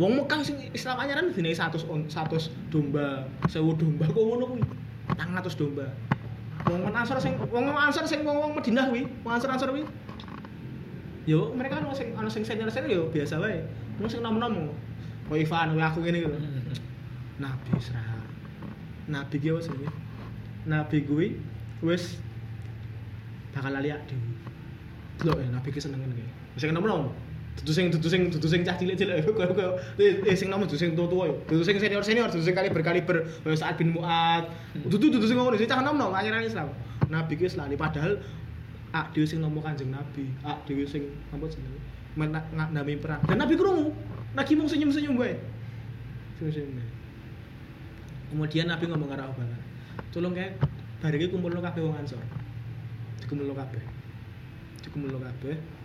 Wong 0.00 0.24
Mekah 0.24 0.40
sing 0.40 0.56
Islam 0.72 0.96
anyaran 1.04 1.28
dine 1.36 1.52
100 1.52 1.84
on 1.84 2.08
100 2.08 2.72
domba, 2.72 3.28
1000 3.44 3.76
domba 3.76 4.08
kok 4.08 4.24
ngono 4.24 4.44
kuwi. 4.56 4.64
400 5.20 5.60
domba. 5.60 5.86
Wong 6.64 6.88
Ansor 6.96 7.20
sing 7.20 7.36
wong 7.36 7.68
Ansor 7.76 8.08
sing 8.08 8.24
wong 8.24 8.56
Madinah 8.56 8.88
kuwi, 8.88 9.04
wong 9.20 9.32
Ansor 9.36 9.52
Ansor 9.52 9.68
kuwi. 9.76 9.84
Yo, 11.28 11.52
mereka 11.52 11.78
kan 11.78 11.92
sing 11.92 12.16
ana 12.16 12.32
sing 12.32 12.42
senior-senior 12.42 12.88
yo 12.90 13.02
biasa 13.12 13.36
wae. 13.36 13.60
Wong 14.00 14.08
sing 14.08 14.24
nom-nom. 14.24 14.72
Kok 15.28 15.36
Ivan 15.36 15.76
aku 15.76 16.00
ngene 16.00 16.24
gitu. 16.24 16.40
Nabi 17.36 17.68
Isra. 17.76 18.00
Nabi 19.12 19.36
ki 19.44 19.52
wis 19.52 19.68
ngene. 19.68 19.92
Nabi 20.72 21.04
kuwi 21.04 21.36
wis 21.84 22.16
bakal 23.52 23.76
lali 23.76 23.92
dhewe. 23.92 24.24
Delok 25.20 25.36
ya 25.36 25.48
Nabi 25.52 25.68
ki 25.68 25.84
seneng 25.84 26.00
ngene. 26.00 26.24
Wis 26.56 26.64
sing 26.64 26.72
nom-nom. 26.72 27.12
Dudu 27.52 27.72
sing 27.76 27.86
dudu 27.92 28.08
sing 28.08 28.32
dudu 28.32 28.48
sing 28.48 28.64
cah 28.64 28.74
cilik-cilik 28.80 29.28
koyo 29.36 29.52
koyo 29.52 29.70
eh 30.00 30.24
eh, 30.24 30.32
sing 30.32 30.48
nom 30.48 30.64
dudu 30.64 30.80
sing 30.80 30.96
tua-tua 30.96 31.28
yo. 31.28 31.34
Dudu 31.44 31.62
sing 31.62 31.76
senior-senior, 31.76 32.32
dudu 32.32 32.40
sing 32.40 32.56
kaliber-kaliber 32.56 33.28
Sa'ad 33.44 33.76
bin 33.76 33.92
Mu'ad. 33.92 34.48
Dudu 34.88 35.12
dudu 35.12 35.26
sing 35.28 35.36
ngono, 35.36 35.60
sing 35.60 35.68
cah 35.68 35.84
nom-nom 35.84 36.16
ajaran 36.16 36.42
Islam. 36.48 36.72
Nabi 37.12 37.36
ki 37.36 37.52
lali 37.54 37.76
padahal 37.76 38.16
ak 38.92 39.12
dhewe 39.12 39.28
sing 39.28 39.44
nomo 39.44 39.60
Kanjeng 39.60 39.92
Nabi, 39.92 40.32
ak 40.44 40.64
dhewe 40.64 40.88
sing 40.88 41.12
apa 41.28 41.44
jenenge? 41.48 41.80
Menak 42.16 42.44
nami 42.52 42.96
perang. 42.96 43.20
Dan 43.28 43.40
Nabi 43.40 43.56
krungu. 43.56 43.92
Lagi 44.32 44.56
mung 44.56 44.68
senyum-senyum 44.68 45.16
wae. 45.20 45.36
Kemudian 48.32 48.64
Nabi 48.64 48.84
ngomong 48.88 49.12
karo 49.12 49.28
Abu 49.28 49.44
Bakar. 49.44 49.60
Tolong 50.08 50.32
bar 51.04 51.12
iki 51.12 51.28
kumpulno 51.28 51.60
kabeh 51.60 51.84
wong 51.84 52.00
Ansor. 52.00 52.20
Dikumpulno 53.20 53.52
kabeh. 53.52 53.82
Dikumpulno 54.88 55.20
kabeh. 55.20 55.81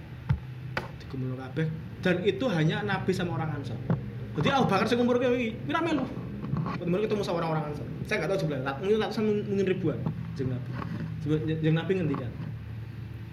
Dikumpulno 1.07 1.39
kabeh 1.39 1.65
dan 2.03 2.21
itu 2.23 2.45
hanya 2.51 2.85
Nabi 2.85 3.11
sama 3.15 3.39
orang 3.39 3.57
Ansor. 3.57 3.79
Jadi 4.37 4.47
Abu 4.53 4.69
Bakar 4.69 4.85
sing 4.85 5.01
iki, 5.01 5.09
kuwi 5.09 5.73
ra 5.73 5.81
melu. 5.81 6.05
Ketemu 6.77 6.95
ketemu 7.09 7.21
sama 7.25 7.37
orang-orang 7.41 7.63
Ansor. 7.73 7.87
Saya 8.05 8.15
nggak 8.21 8.29
tahu 8.35 8.39
jumlahnya, 8.45 8.71
mungkin 8.79 8.97
ratusan 9.01 9.23
mungkin 9.49 9.65
ribuan 9.65 9.97
jeng 10.37 10.49
Nabi. 10.53 10.69
Jeng- 11.59 11.75
Nabi 11.75 11.91
ngendikan. 11.97 12.31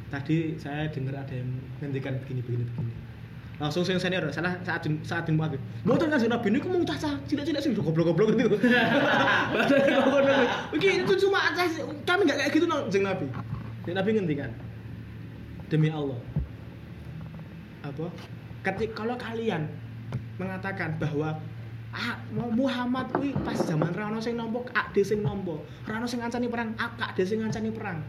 Tadi 0.09 0.57
saya 0.57 0.89
dengar 0.89 1.19
ada 1.27 1.35
yang 1.35 1.51
ngendikan 1.83 2.17
begini 2.25 2.41
begini 2.41 2.65
begini. 2.65 2.93
Langsung 3.63 3.87
sing 3.87 4.01
senior 4.03 4.27
salah 4.35 4.59
saat 4.67 4.83
saat 5.07 5.23
bin 5.31 5.39
Mu'adz. 5.39 5.61
Mboten 5.87 6.11
kan 6.11 6.19
Nabi 6.19 6.49
niku 6.51 6.67
mung 6.67 6.83
cacah 6.83 7.15
cilik-cilik 7.31 7.63
sing 7.63 7.73
goblok-goblok 7.79 8.35
gitu. 8.35 8.59
Oke, 10.75 10.89
itu 11.07 11.15
cuma 11.23 11.55
cah 11.55 11.69
kami 12.03 12.27
nggak 12.27 12.39
kayak 12.43 12.51
gitu 12.51 12.67
nang 12.67 12.91
jeng 12.91 13.07
Nabi. 13.07 13.31
Jeng 13.87 13.95
Nabi 13.95 14.11
ngendikan. 14.19 14.51
Demi 15.71 15.93
Allah. 15.93 16.19
Apa? 17.85 18.09
Ketika 18.65 19.05
kalau 19.05 19.17
kalian 19.21 19.69
mengatakan 20.41 20.97
bahwa 20.97 21.37
ah, 21.93 22.17
Muhammad 22.33 23.13
kuwi 23.13 23.37
pas 23.45 23.61
zaman 23.61 23.93
ra 23.93 24.09
ono 24.09 24.19
sing 24.19 24.35
nampa 24.35 24.65
akde 24.73 25.05
sing 25.05 25.21
nampa 25.21 25.61
ra 25.85 26.01
ono 26.01 26.09
sing 26.09 26.25
ngancani 26.25 26.49
perang 26.49 26.73
ak 26.81 26.97
akde 27.13 27.23
sing 27.29 27.45
ngancani 27.45 27.71
perang 27.71 28.01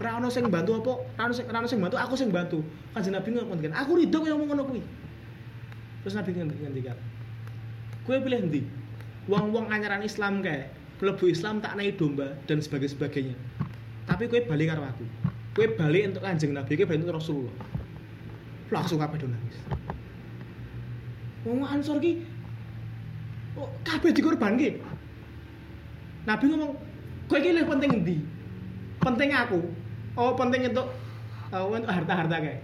ra 0.00 0.16
ono 0.16 0.32
sing 0.32 0.48
bantu 0.48 0.80
apa 0.80 0.92
ra 1.20 1.22
ono 1.28 1.34
sing 1.36 1.46
ra 1.46 1.60
ono 1.60 1.68
sing 1.68 1.78
bantu 1.78 1.96
aku 2.00 2.14
sing 2.16 2.32
bantu. 2.32 2.58
Kanjeng 2.96 3.14
Nabi 3.14 3.28
ngendikan 3.36 3.76
aku 3.76 4.00
ridho 4.00 4.18
kowe 4.18 4.30
ngomong 4.32 4.66
kuwi. 4.66 4.82
Terus 6.02 6.14
Nabi 6.16 6.30
ngendikan 6.34 6.96
kowe 8.08 8.16
pilih 8.16 8.40
ndi 8.48 8.64
wong-wong 9.28 9.68
anyaran 9.68 10.00
Islam 10.00 10.40
kae 10.40 10.72
mlebu 11.04 11.28
Islam 11.28 11.60
tak 11.60 11.76
naik 11.76 12.00
domba 12.00 12.32
dan 12.48 12.64
sebagainya 12.64 12.96
sebagainya 12.96 13.36
tapi 14.08 14.24
kowe 14.24 14.40
balik 14.48 14.72
karo 14.72 14.88
aku. 14.88 15.04
Kowe 15.52 15.66
balik 15.76 16.16
untuk 16.16 16.24
kanjeng 16.24 16.56
Nabi 16.56 16.80
kowe 16.80 16.88
balik 16.88 17.04
untuk 17.04 17.20
Rasulullah 17.20 17.77
langsung 18.68 19.00
kabeh 19.00 19.16
do 19.16 19.28
nangis. 19.28 19.56
Wong 21.48 21.64
Ansor 21.64 21.96
ki 22.02 22.20
oh, 23.56 23.68
kabeh 23.84 24.12
dikorbanke? 24.12 24.80
Nabi 26.28 26.44
ngomong 26.52 26.76
kowe 27.28 27.38
iki 27.40 27.56
luwih 27.56 27.68
penting 27.68 27.90
endi? 28.02 28.16
Penting 29.00 29.30
aku? 29.32 29.60
Oh 30.18 30.36
penting 30.36 30.68
untuk 30.68 30.92
oh, 31.54 31.72
untuk 31.72 31.88
harta-harta 31.88 32.36
kayak 32.36 32.60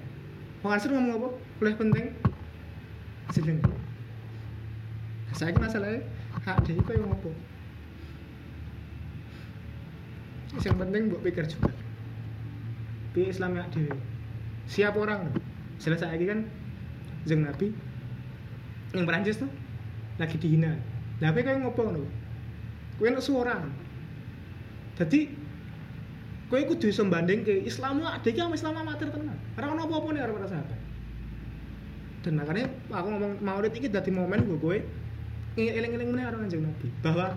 wong 0.60 0.72
Ansor 0.76 0.92
ngomong 0.92 1.12
apa? 1.16 1.28
Luwih 1.64 1.76
penting. 1.80 2.06
Jeneng. 3.32 3.58
Saya 5.34 5.50
masalahnya 5.56 6.04
hak 6.44 6.62
dia 6.68 6.78
itu 6.78 6.90
yang 6.92 7.10
apa? 7.10 7.30
Yang 10.60 10.76
penting 10.78 11.02
buat 11.10 11.22
pikir 11.24 11.44
juga. 11.50 11.72
Tapi 13.14 13.30
Islam 13.30 13.54
di 13.70 13.86
siap 14.66 14.98
orang 14.98 15.30
selesai 15.78 16.14
lagi 16.14 16.26
kan 16.28 16.40
jeng 17.24 17.42
Nabi 17.44 17.72
yang 18.94 19.04
Perancis 19.08 19.42
tuh 19.42 19.50
lagi 20.20 20.38
dihina. 20.38 20.78
Nah 21.18 21.34
kowe 21.34 21.42
kayak 21.42 21.58
ngopo 21.62 21.80
ngono 21.82 22.06
kowe 23.00 23.08
nek 23.10 23.22
suara. 23.22 23.58
Jadi 24.94 25.34
kowe 26.46 26.60
kudu 26.62 26.90
iso 26.90 27.02
bandingke 27.10 27.66
Islam 27.66 28.04
ada 28.06 28.22
sama 28.22 28.54
Islam 28.54 28.74
amatir 28.78 29.10
tenan. 29.10 29.38
Ora 29.58 29.66
ono 29.74 29.90
apa-apa 29.90 30.08
nih 30.14 30.22
para 30.22 30.46
sahabat. 30.46 30.78
Dan 32.24 32.40
makanya 32.40 32.64
aku 32.88 33.08
ngomong 33.10 33.32
maulid 33.44 33.74
iki 33.76 33.90
dadi 33.92 34.08
momen 34.08 34.48
gue 34.48 34.56
kowe 34.56 34.78
eling-eling 35.54 36.08
meneh 36.10 36.24
karo 36.24 36.40
Kanjeng 36.40 36.64
Nabi 36.66 36.88
bahwa 37.04 37.36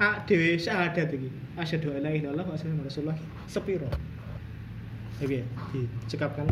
a 0.00 0.20
dhewe 0.26 0.58
syahadat 0.58 1.12
iki 1.14 1.30
asyhadu 1.54 1.94
alla 1.94 2.10
ilaha 2.10 2.16
illallah 2.18 2.44
wa 2.48 2.54
asyhadu 2.56 2.82
rasulullah 2.82 3.18
sepiro. 3.46 3.88
Oke 5.22 5.46
dicekapkan 6.02 6.50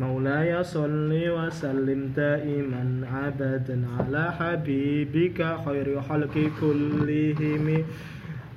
مولاي 0.00 0.64
صل 0.64 1.12
وسلم 1.12 2.12
دائما 2.16 2.84
ابدا 3.26 3.76
على 3.98 4.32
حبيبك 4.38 5.38
خير 5.64 6.00
خلق 6.00 6.36
كلهم. 6.60 7.84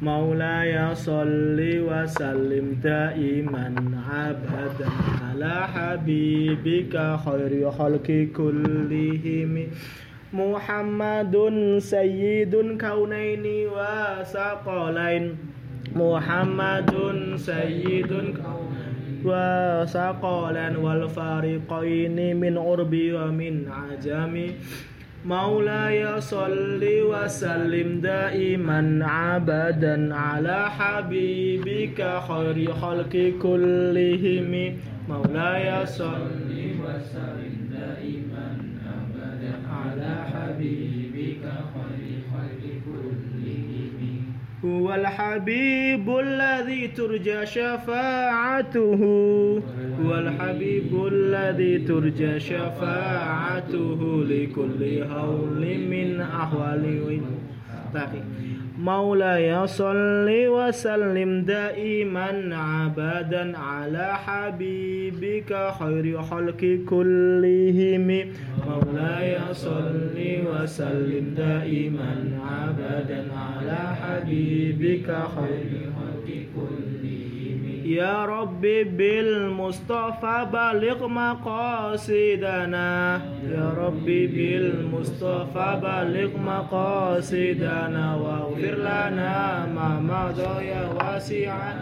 مولاي 0.02 0.96
صل 0.96 1.60
وسلم 1.90 2.66
دائما 2.84 3.68
ابدا 4.28 4.90
على 5.24 5.56
حبيبك 5.74 6.96
خير 7.26 7.72
خلق 7.72 8.08
كلهم. 8.36 9.54
محمد 10.34 11.36
سيد 11.80 12.54
كونين 12.82 13.46
وثقلين. 13.76 15.26
محمد 15.96 16.94
سيد 17.36 18.12
wa 19.24 19.88
saqalan 19.88 20.78
wal 20.78 21.08
fariqaini 21.10 22.36
min 22.36 22.56
urbi 22.56 23.14
wa 23.16 23.32
min 23.32 23.66
ajami. 23.66 24.56
Maulaya 25.24 26.20
salli 26.20 27.00
wa 27.08 27.24
sallim 27.32 28.04
daiman 28.04 29.00
abadan 29.00 30.12
ala 30.12 30.68
habibika 30.68 32.20
khairi 32.28 32.68
khalqi 32.68 33.40
kullihim 33.40 34.52
Maulaya 35.08 35.88
salli 35.88 36.76
wa 36.76 37.00
sallim 37.00 37.53
هو 44.66 44.94
الحبيب 44.94 46.18
الذي 46.20 46.88
ترجى 46.88 47.46
شفاعته. 47.46 49.02
هو 50.02 50.16
الحبيب 50.16 51.08
الذي 51.12 51.78
ترجى 51.80 52.40
شفاعته 52.40 54.24
لكل 54.30 55.04
هول 55.04 55.78
من 55.90 56.22
أحوال. 56.22 57.22
مولاي 58.84 59.68
صل 59.68 60.28
وسلم 60.30 61.42
دائما 61.42 62.30
عبدا 62.52 63.58
على 63.58 64.14
حبيبك 64.26 65.52
خير 65.80 66.22
خلق 66.22 66.80
كلهم. 66.90 68.08
مولاي 68.68 69.38
صل 69.54 70.18
وسلم 70.48 71.34
دائما 71.38 72.14
عبدا 72.50 73.22
على 73.34 73.82
حبيبك 74.02 75.08
خير 75.36 75.72
خلق 75.98 76.28
كلهم. 76.56 77.03
يا 77.84 78.26
ربي 78.26 78.84
بالمصطفى 78.84 80.48
بلغ 80.54 81.08
مقاصدنا. 81.08 82.92
يا 83.52 83.74
ربي 83.78 84.28
بالمصطفى 84.28 85.80
بلغ 85.84 86.38
مقاصدنا 86.38 88.16
واغفر 88.16 88.76
لنا 88.76 89.66
ما 89.76 90.00
مضى 90.00 90.66
يا 90.66 90.88
واسع 90.88 91.74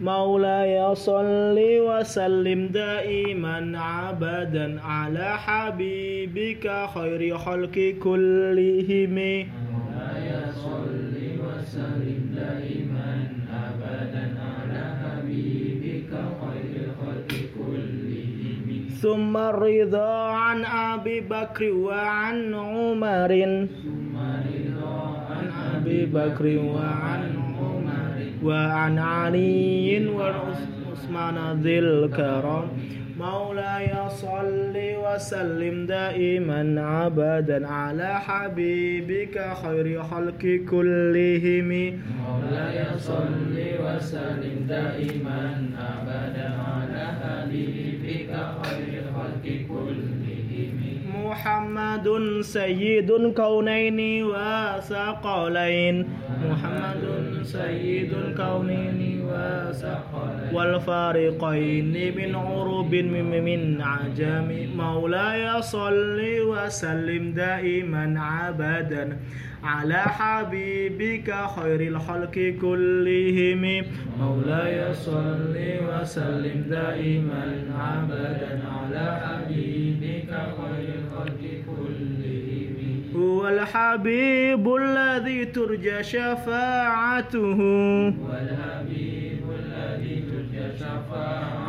مولاي 0.00 0.94
صل 0.94 1.58
وسلم 1.58 2.66
دائما 2.66 3.72
عبدا 3.78 4.80
على 4.80 5.38
حبيبك 5.38 6.86
خير 6.94 7.38
خلق 7.38 7.94
كلهم. 8.02 9.14
مولاي 9.14 10.52
صل 10.52 11.14
وسلم 11.44 12.20
دائما 12.34 13.29
ثم 19.00 19.36
الرضا 19.36 20.12
عن 20.28 20.64
أبي 20.64 21.20
بكر 21.20 21.72
وعن 21.72 22.54
عمر. 22.54 23.32
ثم 23.84 24.14
الرضا 24.16 25.00
عن 25.30 25.46
أبي 25.76 26.00
بكر 26.06 26.46
وعن 26.58 27.22
عمر. 27.60 28.16
وعن 28.44 28.98
علي 28.98 30.06
وعثمان 30.08 31.36
ذي 31.62 31.78
الكرم 31.78 32.66
مولاي 33.20 34.08
صل 34.08 34.74
وسلم 35.04 35.86
دائما 35.86 36.62
عبدا 36.78 37.68
على 37.68 38.20
حبيبك 38.20 39.36
خير 39.62 40.02
خلق 40.02 40.42
كلهم. 40.70 41.70
مولاي 42.26 42.78
صل 42.98 43.56
وسلم 43.84 44.56
دائما 44.68 45.42
ابدا 45.92 46.48
على 46.70 47.04
حبيبك 47.20 48.32
خير 48.62 49.02
خلق 49.16 49.46
كلهم. 49.68 50.10
محمد 51.24 52.08
سيد 52.40 53.10
الكونين 53.10 54.24
وثقلين 54.24 55.96
محمد 56.48 57.04
سيد 57.42 58.12
الكونين 58.12 59.00
والفارقين 60.52 61.94
من 62.16 62.34
عروب 62.34 62.94
من 62.94 63.80
عجم 63.80 64.48
مولاي 64.76 65.62
صل 65.62 66.20
وسلم 66.50 67.32
دائما 67.32 68.04
عبدا 68.20 69.18
على 69.64 70.00
حبيبك 70.18 71.28
خير 71.56 71.80
الخلق 71.80 72.36
كلهم. 72.60 73.62
مولاي 74.20 74.94
صل 74.94 75.56
وسلم 75.88 76.58
دائما 76.70 77.44
عبدا 77.84 78.52
على 78.76 79.04
حبيبك 79.22 80.30
خير 80.58 80.88
الخلق 81.00 81.42
كلهم. 81.66 82.29
هو 83.20 83.48
الحبيب 83.48 84.74
الذي 84.74 85.44
ترجى 85.44 86.02
شفاعته. 86.02 87.60
هو 88.08 88.32
الحبيب 88.32 89.09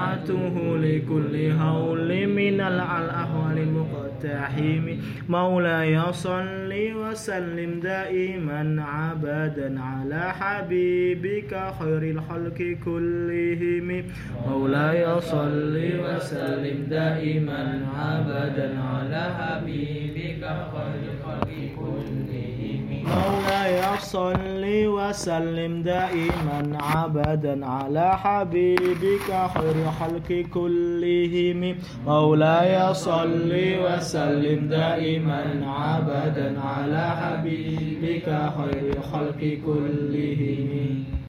شفاعته 0.01 0.77
لكل 0.77 1.51
هول 1.51 2.27
من 2.27 2.61
الأهوال 2.61 3.57
المقتحم. 3.57 4.85
مولاي 5.29 6.13
صل 6.13 6.71
وسلم 6.73 7.79
دائما 7.79 8.83
عبدا 8.83 9.81
على 9.81 10.33
حبيبك 10.39 11.51
خير 11.79 12.03
الخلق 12.15 12.77
كلهم. 12.85 14.03
مولاي 14.47 15.21
صل 15.21 15.75
وسلم 16.05 16.77
دائما 16.89 17.63
عبدا 17.97 18.69
على 18.79 19.23
حبيبك 19.37 20.43
خير 20.73 21.01
الخلق 21.13 21.51
كلهم. 21.75 22.40
مولاي 23.11 23.81
صل 23.99 24.63
وسلم 24.87 25.81
دائما 25.81 26.77
عبدا 26.81 27.65
على 27.65 28.17
حبيبك 28.17 29.29
خير 29.55 29.77
خلق 29.99 30.45
كلهم. 30.53 31.75
مولاي 32.05 32.93
صل 32.93 33.51
وسلم 33.85 34.67
دائما 34.67 35.43
عبدا 35.67 36.59
على 36.59 37.03
حبيبك 37.21 38.27
خير 38.57 39.01
خلق 39.01 39.41
كلهم. 39.65 41.11